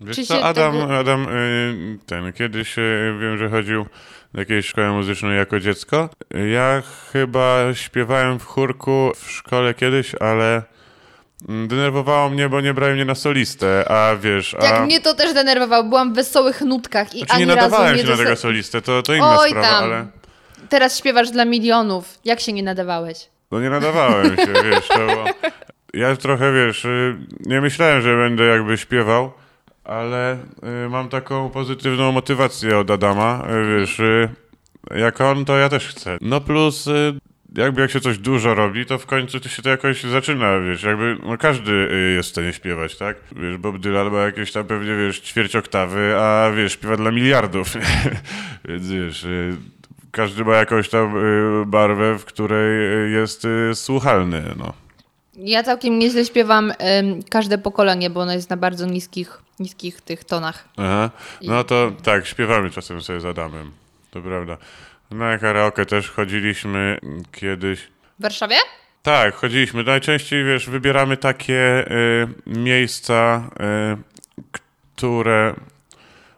[0.00, 3.86] Wiesz Czy co, Adam, tego- Adam y, ten, kiedyś y, wiem, że chodził
[4.34, 6.10] do jakiejś szkoły muzycznej jako dziecko.
[6.52, 10.62] Ja chyba śpiewałem w chórku w szkole kiedyś, ale
[11.48, 14.64] denerwowało mnie, bo nie brali mnie na solistę, a wiesz, a...
[14.64, 18.02] Jak mnie to też denerwowało, byłam w wesołych nutkach i Znaczy ani nie nadawałem nie
[18.02, 19.84] się na tego solistę, to, to inna Oj sprawa, tam.
[19.84, 20.06] ale...
[20.68, 22.18] Teraz śpiewasz dla milionów.
[22.24, 23.28] Jak się nie nadawałeś?
[23.50, 25.24] No nie nadawałem się, wiesz, to było...
[25.94, 29.32] Ja trochę, wiesz, y, nie myślałem, że będę jakby śpiewał,
[29.88, 30.38] ale
[30.86, 34.28] y, mam taką pozytywną motywację od Adama, y, wiesz, y,
[34.96, 36.18] jak on, to ja też chcę.
[36.20, 37.18] No plus, y,
[37.54, 40.82] jakby jak się coś dużo robi, to w końcu to się to jakoś zaczyna, wiesz,
[40.82, 43.16] jakby no każdy y, jest w stanie śpiewać, tak?
[43.36, 47.68] Wiesz, Bob Dylan ma jakieś tam pewnie, wiesz, ćwierć oktawy, a wiesz, śpiewa dla miliardów,
[48.68, 49.24] więc wiesz...
[49.24, 49.56] y,
[50.10, 51.14] każdy ma jakąś tam
[51.66, 54.87] barwę, w której jest słuchalny, no.
[55.38, 56.72] Ja całkiem nieźle śpiewam
[57.30, 60.68] każde pokolenie, bo ono jest na bardzo niskich, niskich tych tonach.
[60.76, 61.10] Aha.
[61.42, 63.72] No to tak, śpiewamy czasem sobie z Adamem,
[64.10, 64.56] to prawda.
[65.10, 66.98] Na karaoke też chodziliśmy
[67.32, 67.80] kiedyś.
[68.18, 68.56] W Warszawie?
[69.02, 69.84] Tak, chodziliśmy.
[69.84, 73.50] Najczęściej, wiesz, wybieramy takie y, miejsca,
[74.40, 74.52] y,
[74.94, 75.54] które,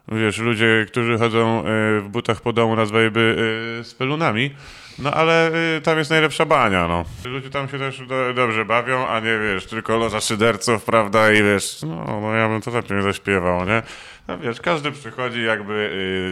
[0.07, 1.63] wiesz, ludzie, którzy chodzą y,
[2.01, 3.35] w butach po domu nazwaliby
[3.81, 4.55] y, spelunami,
[5.01, 7.05] no ale y, tam jest najlepsza bania, no.
[7.25, 11.43] Ludzie tam się też do, dobrze bawią, a nie, wiesz, tylko loża szyderców, prawda, i
[11.43, 13.81] wiesz, no, no ja bym to lepiej nie zaśpiewał, nie?
[14.27, 15.73] No wiesz, każdy przychodzi jakby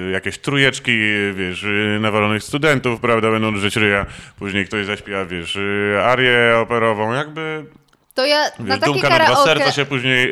[0.08, 0.92] y, jakieś trujeczki,
[1.34, 4.06] wiesz, y, nawalonych studentów, prawda, będą drzeć ryja,
[4.40, 7.66] później ktoś zaśpiewa, wiesz, y, arię operową, jakby,
[8.14, 9.44] To ja na wiesz, takie dumka na dwa karaoke...
[9.50, 10.32] serca się później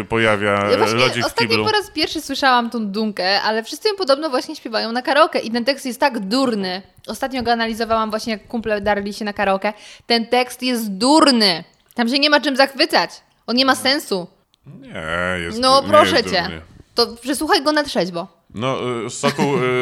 [0.00, 3.94] y, pojawia, Ja właśnie lodzik ostatnio po raz pierwszy słyszałam tą dunkę, ale wszyscy ją
[3.96, 6.82] podobno właśnie śpiewają na karaoke i ten tekst jest tak durny.
[7.06, 9.72] Ostatnio go analizowałam właśnie jak kumple darli się na karaoke.
[10.06, 11.64] Ten tekst jest durny.
[11.94, 13.10] Tam się nie ma czym zachwycać.
[13.46, 14.26] On nie ma sensu.
[14.66, 15.02] Nie,
[15.44, 16.42] jest No nie proszę jest cię.
[16.42, 16.60] dumny.
[16.94, 18.28] To przesłuchaj go na trzeźwo.
[18.54, 19.10] No, y,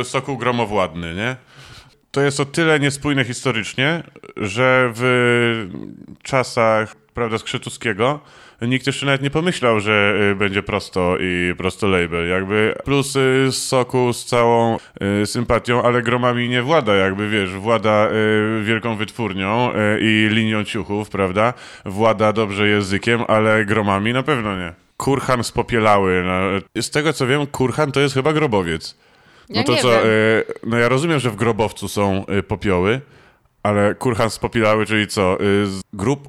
[0.05, 1.37] sokół, y, gromowładny, nie?
[2.11, 4.03] To jest o tyle niespójne historycznie,
[4.37, 5.69] że w
[6.23, 8.21] czasach, prawda, Skrzytuskiego
[8.63, 12.75] nikt jeszcze nawet nie pomyślał, że y, będzie prosto i prosto label, jakby.
[12.85, 14.77] Plus y, Sokół z całą
[15.23, 18.09] y, sympatią, ale gromami nie włada, jakby, wiesz, włada
[18.61, 21.55] y, wielką wytwórnią i linią ciuchów, prawda?
[21.85, 24.73] Włada dobrze językiem, ale gromami na pewno nie.
[24.97, 26.23] Kurhan spopielały.
[26.27, 26.83] No.
[26.83, 28.99] Z tego co wiem, kurhan to jest chyba grobowiec.
[29.49, 29.89] No Ja to co,
[30.67, 33.01] no ja rozumiem, że w grobowcu są popioły,
[33.63, 36.29] ale kurhan spopielały, czyli co, z grób,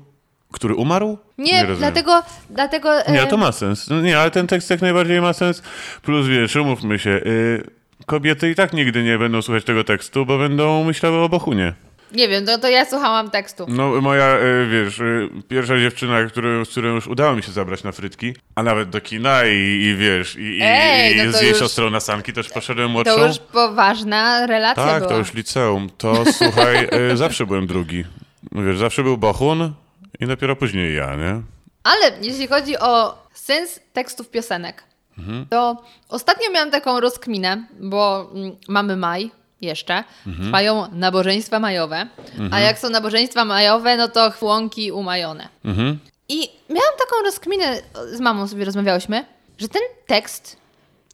[0.55, 1.17] który umarł?
[1.37, 1.77] Nie, rozumiem.
[1.77, 3.89] dlatego, dlatego Nie, to ma sens.
[3.89, 5.61] No Nie, ale ten tekst jak najbardziej ma sens.
[6.01, 7.63] Plus wiesz, umówmy się, y,
[8.05, 11.73] kobiety i tak nigdy nie będą słuchać tego tekstu, bo będą myślały o bochunie.
[12.11, 13.65] nie wiem, to, to ja słuchałam tekstu.
[13.69, 17.83] No moja, y, wiesz, y, pierwsza dziewczyna, który, z którą już udało mi się zabrać
[17.83, 21.49] na frytki, a nawet do kina i, i wiesz, i, Ej, i no z jej
[21.49, 23.15] już- siostrą na sanki też poszedłem młodszą.
[23.15, 25.09] To już poważna relacja Tak, była.
[25.09, 25.89] to już liceum.
[25.97, 28.03] To słuchaj, y, zawsze byłem drugi.
[28.51, 29.73] Wiesz, zawsze był Bochun
[30.19, 31.41] i dopiero później ja, nie?
[31.83, 34.83] Ale jeśli chodzi o sens tekstów piosenek,
[35.17, 35.45] Mhm.
[35.49, 40.45] to ostatnio miałam taką rozkminę, bo mm, mamy maj jeszcze, Mhm.
[40.45, 42.07] trwają nabożeństwa majowe,
[42.51, 45.49] a jak są nabożeństwa majowe, no to chłonki umajone.
[45.65, 45.99] Mhm.
[46.29, 49.25] I miałam taką rozkminę, z mamą sobie rozmawiałyśmy,
[49.57, 50.57] że ten tekst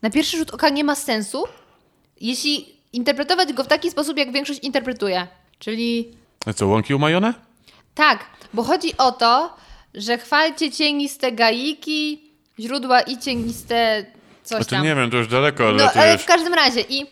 [0.01, 1.43] na pierwszy rzut oka nie ma sensu,
[2.21, 5.27] jeśli interpretować go w taki sposób, jak większość interpretuje.
[5.59, 6.11] Czyli
[6.45, 7.33] A co, łąki umajone?
[7.95, 9.55] tak, bo chodzi o to,
[9.93, 14.05] że chwalcie cieniste gaiki, źródła i cieniste
[14.43, 14.83] coś Znaczy tam.
[14.83, 17.05] nie wiem, to już daleko no, ale w każdym razie i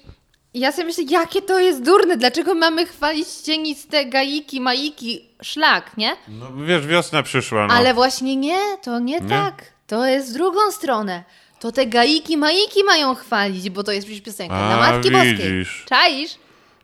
[0.53, 6.15] ja sobie myślę, jakie to jest durne, dlaczego mamy chwalić cieniste gaiki, maiki, szlak, nie?
[6.27, 7.73] No wiesz, wiosna przyszła, no.
[7.73, 9.29] Ale właśnie nie, to nie, Nie?
[9.29, 9.63] tak.
[9.87, 11.23] To jest w drugą stronę.
[11.59, 15.35] To te gaiki, maiki mają chwalić, bo to jest przecież piosenka A, dla Matki Boskiej.
[15.35, 15.85] widzisz.
[15.89, 16.35] Czaisz?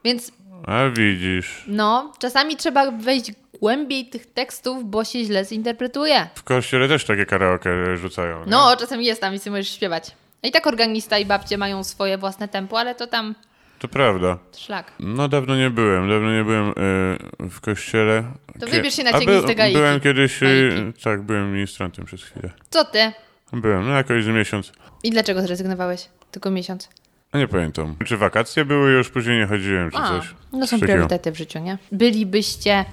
[0.03, 0.31] Więc
[0.67, 1.63] A widzisz.
[1.67, 6.27] no, czasami trzeba wejść głębiej tych tekstów, bo się źle zinterpretuje.
[6.35, 8.39] W kościele też takie karaoke rzucają.
[8.45, 8.51] nie?
[8.51, 10.11] No, czasami jest tam i sobie możesz śpiewać.
[10.43, 13.35] I tak organista i babcie mają swoje własne tempo, ale to tam
[13.79, 14.37] To prawda.
[14.57, 14.91] szlak.
[14.99, 16.73] No dawno nie byłem, dawno nie byłem e,
[17.49, 18.23] w kościele.
[18.59, 19.77] To Kie- wybierz się na A ciegniste gaiki.
[19.77, 21.01] Byłem kiedyś, Gaiki.
[21.03, 22.49] tak, byłem ministrantem przez chwilę.
[22.69, 23.11] Co ty?
[23.53, 24.71] Byłem, no jakoś z miesiąc.
[25.03, 26.09] I dlaczego zrezygnowałeś?
[26.31, 26.89] Tylko miesiąc.
[27.31, 27.95] A nie pamiętam.
[28.05, 30.35] Czy wakacje były, już później nie chodziłem, czy A, coś.
[30.53, 31.77] no są priorytety w życiu, nie?
[31.91, 32.85] Bylibyście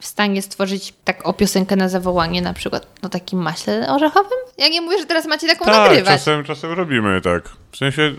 [0.00, 4.38] w stanie stworzyć tak o piosenkę na zawołanie na przykład na takim maśle orzechowym?
[4.58, 6.12] Ja nie mówię, że teraz macie taką Tak, nagrywać.
[6.14, 7.48] czasem, czasem robimy tak.
[7.72, 8.14] W sensie,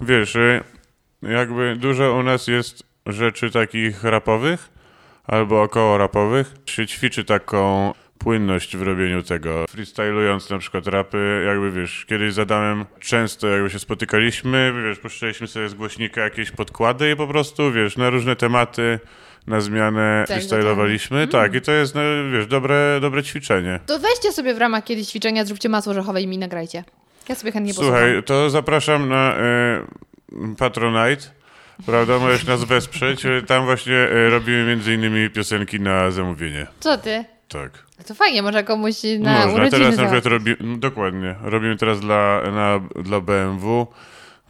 [0.00, 0.64] wiesz, e,
[1.22, 4.68] jakby dużo u nas jest rzeczy takich rapowych
[5.24, 6.54] albo około rapowych.
[6.66, 9.64] Się ćwiczy taką płynność w robieniu tego.
[9.70, 15.68] Freestylując na przykład rapy, jakby wiesz, kiedyś zadałem często, jakby się spotykaliśmy, wiesz, puszczaliśmy sobie
[15.68, 19.00] z głośnika jakieś podkłady i po prostu, wiesz, na różne tematy,
[19.46, 21.28] na zmianę Tak, freestylowaliśmy.
[21.28, 22.00] Tak, i to jest, no,
[22.32, 23.80] wiesz, dobre, dobre ćwiczenie.
[23.86, 26.84] To weźcie sobie w ramach kiedyś ćwiczenia, zróbcie masło orzechowe i mi nagrajcie.
[27.28, 28.22] Ja sobie chętnie Słuchaj, posłucham.
[28.22, 29.84] to zapraszam na e,
[30.58, 31.22] Patronite.
[31.86, 33.22] Prawda, możesz nas wesprzeć.
[33.46, 36.66] Tam właśnie e, robimy między innymi piosenki na zamówienie.
[36.80, 37.24] Co ty?
[37.48, 37.83] Tak.
[38.06, 39.52] To fajnie, może komuś na Można.
[39.52, 40.56] urodziny Teraz na przykład załatwić.
[40.56, 43.86] robimy, dokładnie, robimy teraz dla, na, dla BMW,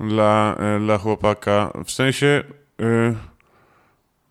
[0.01, 1.72] dla, e, dla chłopaka.
[1.84, 2.45] W sensie,
[2.80, 3.14] e,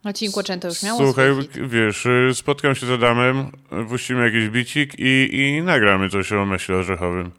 [0.04, 1.30] Marcin Kłoczęto już miał słuchaj,
[1.66, 3.50] wiesz, e, spotkam się z Adamem,
[3.88, 7.30] puścimy jakiś bicik i, i nagramy coś o myśle orzechowym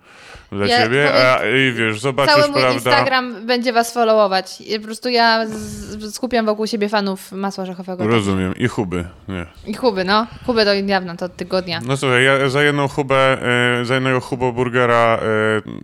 [0.55, 1.13] dla Ja ciebie.
[1.13, 2.73] A, I wiesz, zobaczysz, Cały mój prawda?
[2.75, 4.61] Instagram będzie was followować.
[4.61, 8.07] I Po prostu ja z, skupiam wokół siebie fanów masła orzechowego.
[8.07, 8.55] Rozumiem.
[8.55, 9.45] I huby, nie.
[9.67, 10.27] I Kuby, no.
[10.45, 11.81] Kuby to niedawno, to od tygodnia.
[11.87, 13.37] No słuchaj, ja za jedną hubę,
[13.81, 15.19] e, za jednego hubo burgera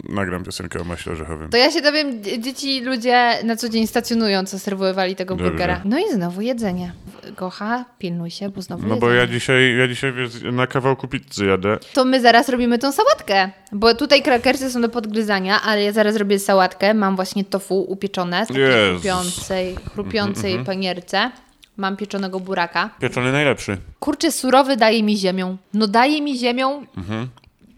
[0.10, 1.50] e, nagram piosenkę o maśle orzechowym.
[1.50, 5.50] To ja się dowiem, dzie- dzieci, ludzie na co dzień stacjonują, co serwowali tego Dobrze.
[5.52, 5.82] burgera.
[5.86, 6.94] No i znowu jedzenie.
[7.38, 11.46] Gocha, pilnuj się, bo znowu No bo ja dzisiaj, ja dzisiaj wiesz, na kawałku pizzy
[11.46, 11.78] jadę.
[11.94, 16.16] To my zaraz robimy tą sałatkę, bo tutaj krakersy są do podgryzania, ale ja zaraz
[16.16, 16.94] robię sałatkę.
[16.94, 19.02] Mam właśnie tofu upieczone z takiej Jezus.
[19.02, 21.32] chrupiącej, chrupiącej Mhm, panierce.
[21.78, 22.90] Mam pieczonego buraka.
[23.02, 23.78] Pieczony najlepszy.
[24.00, 25.58] Kurczę, surowy daje mi ziemią.
[25.74, 26.86] No daje mi ziemią.
[26.98, 27.28] Mhm.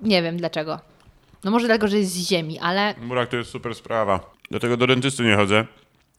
[0.02, 0.80] Nie wiem dlaczego.
[1.44, 4.20] No może dlatego, że jest z ziemi, ale Burak to jest super sprawa.
[4.52, 5.66] Dlatego do dentysty nie chodzę.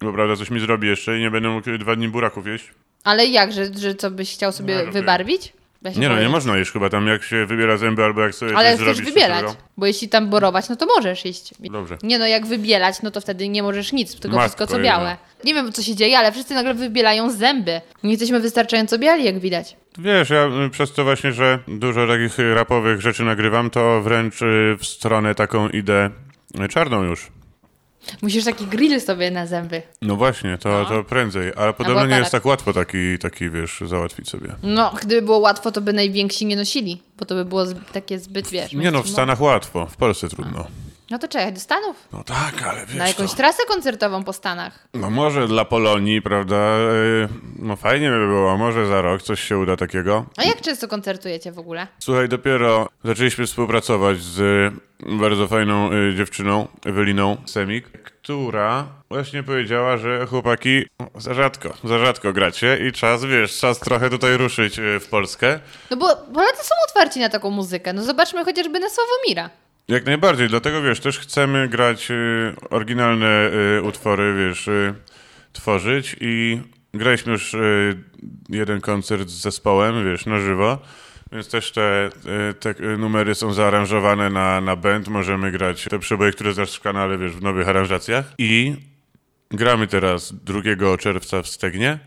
[0.00, 2.70] Bo prawda, coś mi zrobi jeszcze i nie będę mógł dwa dni buraków jeść.
[3.04, 5.52] Ale jak, że, że co byś chciał sobie No, wybarwić?
[5.82, 8.34] Da się Nie no, nie można jeść chyba tam, jak się wybiera zęby albo jak
[8.34, 9.12] sobie Ale coś chcesz zrobić.
[9.14, 9.62] wybierać, dobrego.
[9.76, 11.54] bo jeśli tam borować, no to możesz jeść.
[11.60, 11.96] Dobrze.
[12.02, 14.90] Nie no, jak wybielać, no to wtedy nie możesz nic, tylko Matko wszystko co jedna.
[14.92, 15.16] białe.
[15.44, 17.80] Nie wiem co się dzieje, ale wszyscy nagle wybielają zęby.
[18.02, 19.76] Nie jesteśmy wystarczająco biali, jak widać.
[19.98, 24.76] Wiesz, ja y, przez to właśnie, że dużo takich rapowych rzeczy nagrywam, to wręcz y,
[24.78, 26.10] w stronę taką idę
[26.64, 27.28] y, czarną już.
[28.22, 29.82] Musisz taki grill sobie na zęby.
[30.02, 31.52] No właśnie, to, to prędzej.
[31.56, 34.54] Ale podobno nie jest tak łatwo taki, taki, wiesz, załatwić sobie.
[34.62, 38.48] No, gdyby było łatwo, to by najwięksi nie nosili, bo to by było takie zbyt,
[38.48, 38.72] wiesz...
[38.72, 39.08] Nie no, w.
[39.08, 40.66] Stanach łatwo, w Polsce trudno.
[41.14, 42.08] No to czekaj, do Stanów.
[42.12, 44.88] No tak, ale wiesz Na jakąś trasę koncertową po Stanach.
[44.94, 49.58] No może dla Polonii, prawda, y, no fajnie by było, może za rok coś się
[49.58, 50.26] uda takiego.
[50.36, 51.86] A jak często koncertujecie w ogóle?
[51.98, 57.88] Słuchaj, dopiero zaczęliśmy współpracować z bardzo fajną y, dziewczyną, Eweliną Semik,
[58.22, 63.78] która właśnie powiedziała, że chłopaki no, za rzadko, za rzadko gracie i czas, wiesz, czas
[63.80, 65.60] trochę tutaj ruszyć y, w Polskę.
[65.90, 67.92] No bo Polacy są otwarci na taką muzykę.
[67.92, 69.50] No zobaczmy chociażby na Sławomira.
[69.88, 74.94] Jak najbardziej, dlatego wiesz, też chcemy grać y, oryginalne y, utwory, wiesz, y,
[75.52, 76.60] tworzyć i
[76.94, 77.56] graliśmy już
[78.48, 80.78] jeden koncert z zespołem, wiesz, na żywo,
[81.32, 82.10] więc też te,
[82.60, 87.18] te numery są zaaranżowane na, na band, możemy grać te przeboje, które znasz w kanale,
[87.18, 88.24] wiesz, w nowych aranżacjach.
[88.38, 88.76] I
[89.50, 90.60] gramy teraz 2
[90.98, 91.98] czerwca w Stegnie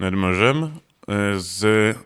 [0.00, 0.70] nad morzem
[1.36, 1.96] z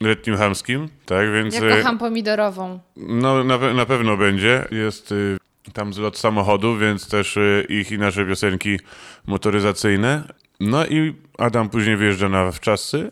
[0.00, 1.54] Letnim Hamskim, tak, więc...
[1.54, 2.80] Ja y, kocham pomidorową.
[2.96, 4.64] no, na, na pewno będzie.
[4.70, 5.38] Jest y,
[5.72, 8.78] tam zlot samochodu, więc też y, ich i nasze piosenki
[9.26, 10.22] motoryzacyjne.
[10.60, 13.10] No i Adam później wyjeżdża na wczasy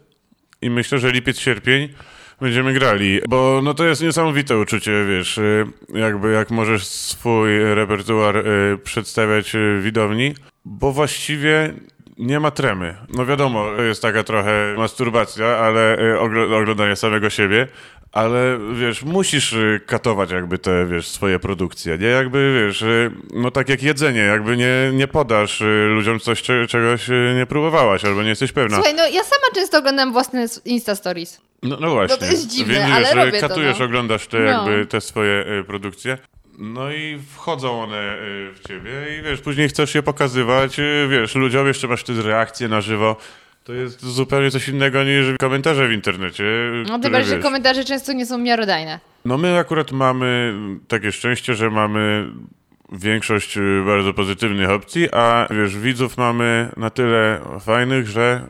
[0.63, 1.89] i myślę, że lipiec, sierpień
[2.41, 8.37] będziemy grali, bo no to jest niesamowite uczucie, wiesz, y, jakby jak możesz swój repertuar
[8.37, 9.53] y, przedstawiać
[9.83, 11.75] widowni, bo właściwie
[12.19, 12.97] nie ma tremy.
[13.09, 17.69] No wiadomo, jest taka trochę masturbacja, ale ogl- oglądanie samego siebie,
[18.13, 22.07] ale wiesz, musisz y, katować jakby te, wiesz, swoje produkcje, nie?
[22.07, 27.09] Jakby, wiesz, y, no tak jak jedzenie, jakby nie, nie podasz ludziom coś, cze- czegoś
[27.37, 28.77] nie próbowałaś, albo nie jesteś pewna.
[28.77, 31.41] Słuchaj, no ja sama często oglądam własne Insta Stories.
[31.63, 32.17] No, no właśnie.
[32.17, 33.85] to jest dziwne, Więc ale wiesz, robię to, katujesz, no.
[33.85, 34.45] oglądasz te No.
[34.45, 36.19] jakby te swoje produkcje.
[36.63, 41.35] No i wchodzą one y, w ciebie i wiesz, później chcesz je pokazywać, y, wiesz,
[41.35, 43.17] ludziom, jeszcze masz wtedy reakcje na żywo.
[43.65, 46.45] To jest zupełnie coś innego niż komentarze w internecie.
[46.89, 49.01] No tym bardziej, że komentarze często nie są miarodajne.
[49.25, 50.55] No my akurat mamy
[50.89, 52.29] takie szczęście, że mamy
[52.93, 58.47] większość y, bardzo pozytywnych opcji, a wiesz, widzów mamy na tyle fajnych, że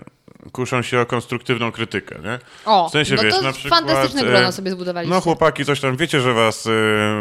[0.53, 2.39] kuszą się o konstruktywną krytykę, nie?
[2.65, 5.15] O, W sensie, no wiesz, to na przykład, fantastyczne e, grono sobie zbudowaliście.
[5.15, 6.71] No chłopaki, coś tam, wiecie, że was y,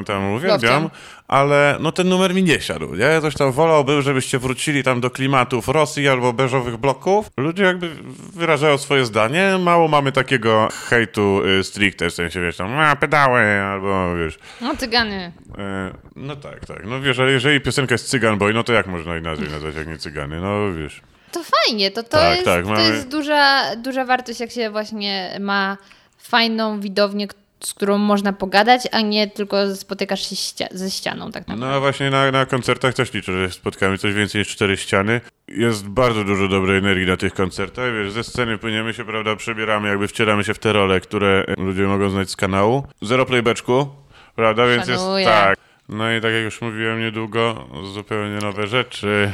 [0.06, 0.90] tam uwielbiam,
[1.28, 3.22] ale no ten numer mi nie siadł, nie?
[3.22, 7.30] Coś tam wolałbym, żebyście wrócili tam do klimatów Rosji albo beżowych bloków.
[7.38, 7.90] Ludzie jakby
[8.36, 13.42] wyrażają swoje zdanie, mało mamy takiego hejtu y, stricte, w sensie, wiesz, tam, a pedały,
[13.62, 15.32] albo wiesz, No cygany.
[15.58, 18.88] e, no tak, tak, no wiesz, ale jeżeli piosenka jest Cygan Boy, no to jak
[18.88, 21.02] można inaczej nazwać, jak nie Cygany, no wiesz.
[21.32, 24.70] To fajnie, to, to, Tak, jest, tak, to mamy- jest duża, duża wartość, jak się
[24.70, 25.78] właśnie ma
[26.18, 27.28] fajną widownię,
[27.64, 31.74] z którą można pogadać, a nie tylko spotykasz się ścia- ze ścianą tak naprawdę.
[31.76, 35.22] No właśnie na, na koncertach też liczę, że spotkamy coś więcej niż cztery ściany.
[35.48, 37.94] Jest bardzo dużo dobrej energii na tych koncertach.
[37.94, 41.84] Wiesz, ze sceny płyniemy się, prawda, przebieramy, jakby wcieramy się w te role, które ludzie
[41.84, 42.84] mogą znać z kanału.
[43.02, 43.88] Zero playbacku,
[44.36, 45.24] prawda, więc Szanuję.
[45.26, 45.58] jest tak.
[45.90, 49.32] No i tak jak już mówiłem niedługo, zupełnie nowe rzeczy.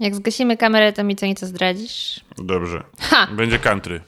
[0.00, 2.20] Jak zgasimy kamerę, to mi co nieco zdradzisz?
[2.38, 2.82] Dobrze.
[3.00, 3.26] Ha!
[3.32, 4.00] Będzie country.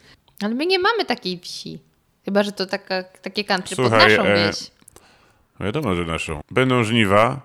[0.42, 1.78] Ale my nie mamy takiej wsi.
[2.24, 4.70] Chyba, że to taka, takie country pod Słuchaj, naszą e, wieś.
[5.60, 6.40] Wiadomo, że naszą.
[6.50, 7.40] Będą żniwa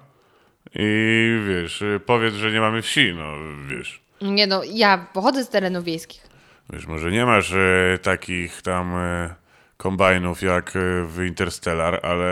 [0.76, 3.34] i wiesz, y, powiedz, że nie mamy wsi, no
[3.68, 4.02] wiesz.
[4.22, 6.28] Nie no, ja pochodzę z terenów wiejskich.
[6.70, 9.36] Wiesz, może nie masz e, takich tam e,
[9.78, 12.28] kombajnów jak e, w Interstellar, ale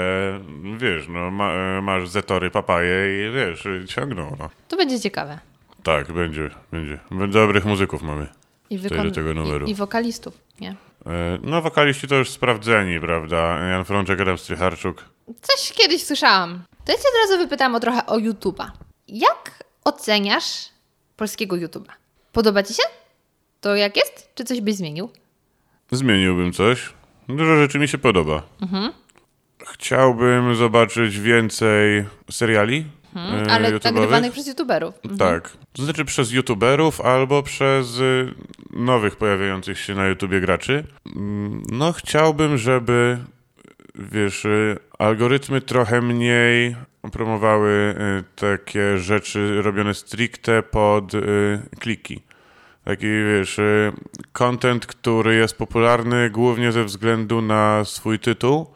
[0.78, 4.49] wiesz, no ma, e, masz zetory, papaje i wiesz, ciągną, no.
[4.68, 5.39] To będzie ciekawe.
[5.84, 6.99] Tak, będzie, będzie.
[7.27, 8.27] Dobrych muzyków mamy.
[8.69, 9.65] I, do tego numeru.
[9.67, 10.75] i, I wokalistów, nie?
[11.05, 13.38] E, no, wokaliści to już sprawdzeni, prawda?
[13.59, 15.05] Jan Frączek, Adam Strycharczuk.
[15.41, 16.63] Coś kiedyś słyszałam.
[16.86, 18.71] To ja cię od razu wypytam o trochę o YouTube'a.
[19.07, 20.69] Jak oceniasz
[21.15, 21.91] polskiego YouTube'a?
[22.32, 22.84] Podoba ci się?
[23.61, 24.32] To jak jest?
[24.36, 25.09] Czy coś byś zmienił?
[25.91, 26.89] Zmieniłbym coś.
[27.29, 28.43] Dużo rzeczy mi się podoba.
[29.67, 32.86] Chciałbym zobaczyć więcej seriali
[33.16, 34.95] e, Ale nagrywanych przez YouTuberów.
[35.20, 35.51] Tak.
[35.74, 38.34] To znaczy przez YouTuberów albo przez y,
[38.70, 40.84] nowych pojawiających się na YouTubie graczy.
[41.16, 43.18] Mm, No chciałbym, żeby
[43.95, 46.76] wiesz, y, algorytmy trochę mniej
[47.12, 51.12] promowały y, takie rzeczy robione stricte pod
[51.80, 52.22] kliki.
[52.86, 53.59] Taki, wiesz,
[54.34, 58.68] content, który jest popularny głównie ze względu na swój tytuł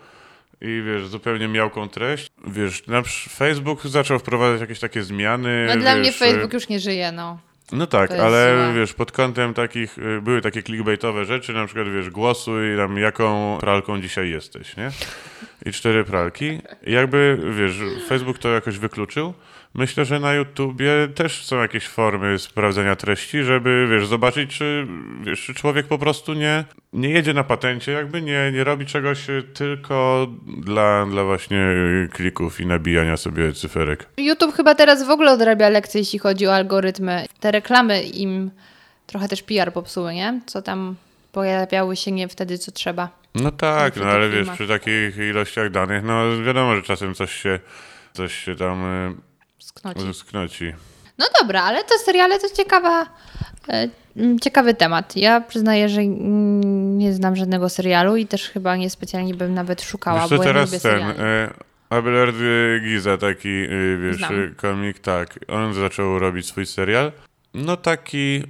[0.61, 2.31] i, wiesz, zupełnie miałką treść.
[2.47, 5.65] Wiesz, na Facebook zaczął wprowadzać jakieś takie zmiany.
[5.67, 7.39] No, dla mnie wiesz, y, Facebook już nie żyje, no.
[7.71, 8.73] no tak, ale złe.
[8.81, 13.57] wiesz, pod kątem takich, y, były takie clickbaitowe rzeczy, na przykład wiesz, głosuj tam jaką
[13.59, 14.91] pralką dzisiaj jesteś, nie?
[15.65, 16.59] I cztery pralki.
[16.87, 17.75] I jakby, wiesz,
[18.07, 19.33] Facebook to jakoś wykluczył.
[19.75, 24.87] Myślę, że na YouTubie też są jakieś formy sprawdzenia treści, żeby, wiesz, zobaczyć, czy,
[25.21, 29.27] wiesz, czy człowiek po prostu nie, nie jedzie na patencie, jakby nie, nie robi czegoś
[29.53, 31.67] tylko dla, dla właśnie
[32.11, 34.09] klików i nabijania sobie cyferek.
[34.17, 37.25] YouTube chyba teraz w ogóle odrabia lekcje, jeśli chodzi o algorytmy.
[37.39, 38.51] Te reklamy im
[39.07, 40.41] trochę też PR popsuły, nie?
[40.45, 40.95] Co tam
[41.31, 43.09] pojawiały się nie wtedy, co trzeba.
[43.35, 44.55] No tak, no ale wiesz, filmach.
[44.55, 47.59] przy takich ilościach danych, no wiadomo, że czasem coś się,
[48.13, 49.34] coś się tam y,
[50.13, 50.73] sknoci.
[51.17, 53.05] No dobra, ale to seriale to ciekawa,
[53.69, 53.89] e,
[54.41, 55.15] ciekawy temat.
[55.17, 60.21] Ja przyznaję, że nie znam żadnego serialu i też chyba nie specjalnie bym nawet szukała,
[60.21, 61.19] Wiesz bo ja teraz lubię ten, seriali.
[61.19, 61.49] y,
[61.89, 63.67] Abelard y, Giza, taki,
[64.03, 64.55] wiesz, Znam.
[64.57, 67.11] komik, tak, on zaczął robić swój serial,
[67.53, 68.43] no taki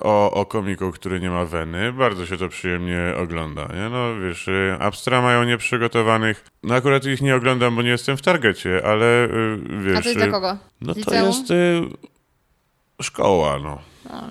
[0.00, 3.88] o, o komiku, który nie ma weny, bardzo się to przyjemnie ogląda, nie?
[3.88, 8.22] No wiesz, y, Abstra mają nieprzygotowanych, no akurat ich nie oglądam, bo nie jestem w
[8.22, 9.98] targecie, ale y, wiesz...
[9.98, 10.56] A to jest y, dla kogo?
[10.80, 11.82] No to jest y,
[13.02, 13.78] szkoła, no.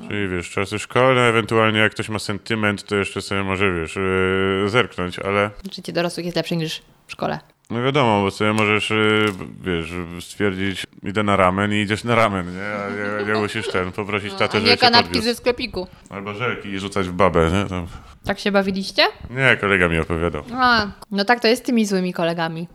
[0.08, 4.70] Czyli wiesz, czasy szkolne, ewentualnie jak ktoś ma sentyment, to jeszcze sobie może, wiesz, y,
[4.70, 7.40] zerknąć, ale Życie dorosłych jest lepsze niż w szkole.
[7.72, 9.26] No wiadomo, bo sobie możesz, y,
[9.62, 12.64] wiesz, stwierdzić, idę na ramen i idziesz na ramen, nie?
[12.76, 12.90] A
[13.26, 15.28] nie, nie musisz ten, poprosić tatę, nie żeby cię kanapki podwiózł.
[15.28, 15.88] ze sklepiku.
[16.10, 17.66] Albo żelki i rzucać w babę, nie?
[17.70, 17.86] To...
[18.26, 19.04] Tak się bawiliście?
[19.30, 20.44] Nie, kolega mi opowiadał.
[20.56, 22.68] A, no tak to jest z tymi złymi kolegami.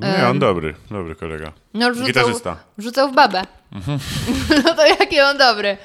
[0.00, 1.52] Nie, on dobry, dobry kolega.
[1.74, 2.56] No, rzucał, Gitarzysta.
[2.78, 3.42] rzucał w babę.
[4.64, 5.76] no to jaki on dobry.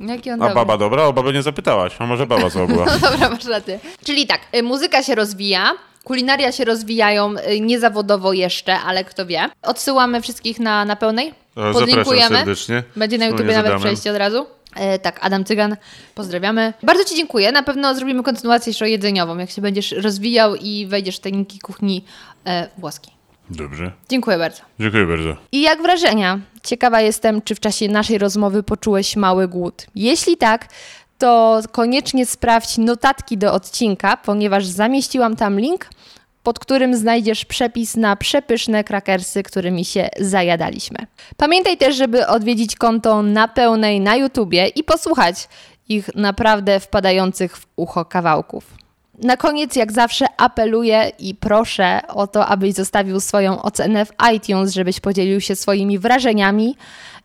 [0.00, 0.54] Jaki on A dobry.
[0.54, 1.02] baba dobra?
[1.04, 2.84] O babę nie zapytałaś, a może baba co była?
[2.86, 3.80] No dobra, masz rację.
[4.04, 5.70] Czyli tak, y, muzyka się rozwija,
[6.04, 9.48] kulinaria się rozwijają y, niezawodowo jeszcze, ale kto wie.
[9.62, 11.34] Odsyłamy wszystkich na, na pełnej.
[11.56, 12.36] Zapraszam Podlinkujemy.
[12.36, 12.82] serdecznie.
[12.96, 14.46] Będzie na YouTubie z nawet przejście od razu.
[14.76, 15.76] E, tak, Adam Cygan,
[16.14, 16.72] pozdrawiamy.
[16.82, 17.52] Bardzo Ci dziękuję.
[17.52, 22.04] Na pewno zrobimy kontynuację jeszcze jedzeniową, jak się będziesz rozwijał i wejdziesz w techniki kuchni
[22.46, 23.12] e, włoskiej.
[23.50, 23.92] Dobrze.
[24.08, 24.62] Dziękuję bardzo.
[24.80, 25.36] Dziękuję bardzo.
[25.52, 26.40] I jak wrażenia?
[26.62, 29.86] Ciekawa jestem, czy w czasie naszej rozmowy poczułeś mały głód.
[29.94, 30.68] Jeśli tak,
[31.22, 35.88] to koniecznie sprawdź notatki do odcinka, ponieważ zamieściłam tam link,
[36.42, 40.98] pod którym znajdziesz przepis na przepyszne krakersy, którymi się zajadaliśmy.
[41.36, 45.48] Pamiętaj też, żeby odwiedzić konto na pełnej na YouTubie i posłuchać
[45.88, 48.74] ich naprawdę wpadających w ucho kawałków.
[49.18, 54.72] Na koniec, jak zawsze, apeluję i proszę o to, abyś zostawił swoją ocenę w iTunes,
[54.72, 56.76] żebyś podzielił się swoimi wrażeniami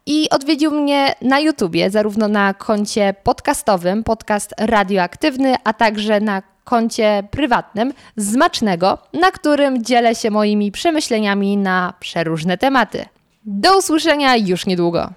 [0.07, 7.23] i odwiedził mnie na YouTubie, zarówno na koncie podcastowym, podcast radioaktywny, a także na koncie
[7.31, 13.05] prywatnym Zmacznego, na którym dzielę się moimi przemyśleniami na przeróżne tematy.
[13.45, 15.09] Do usłyszenia już niedługo.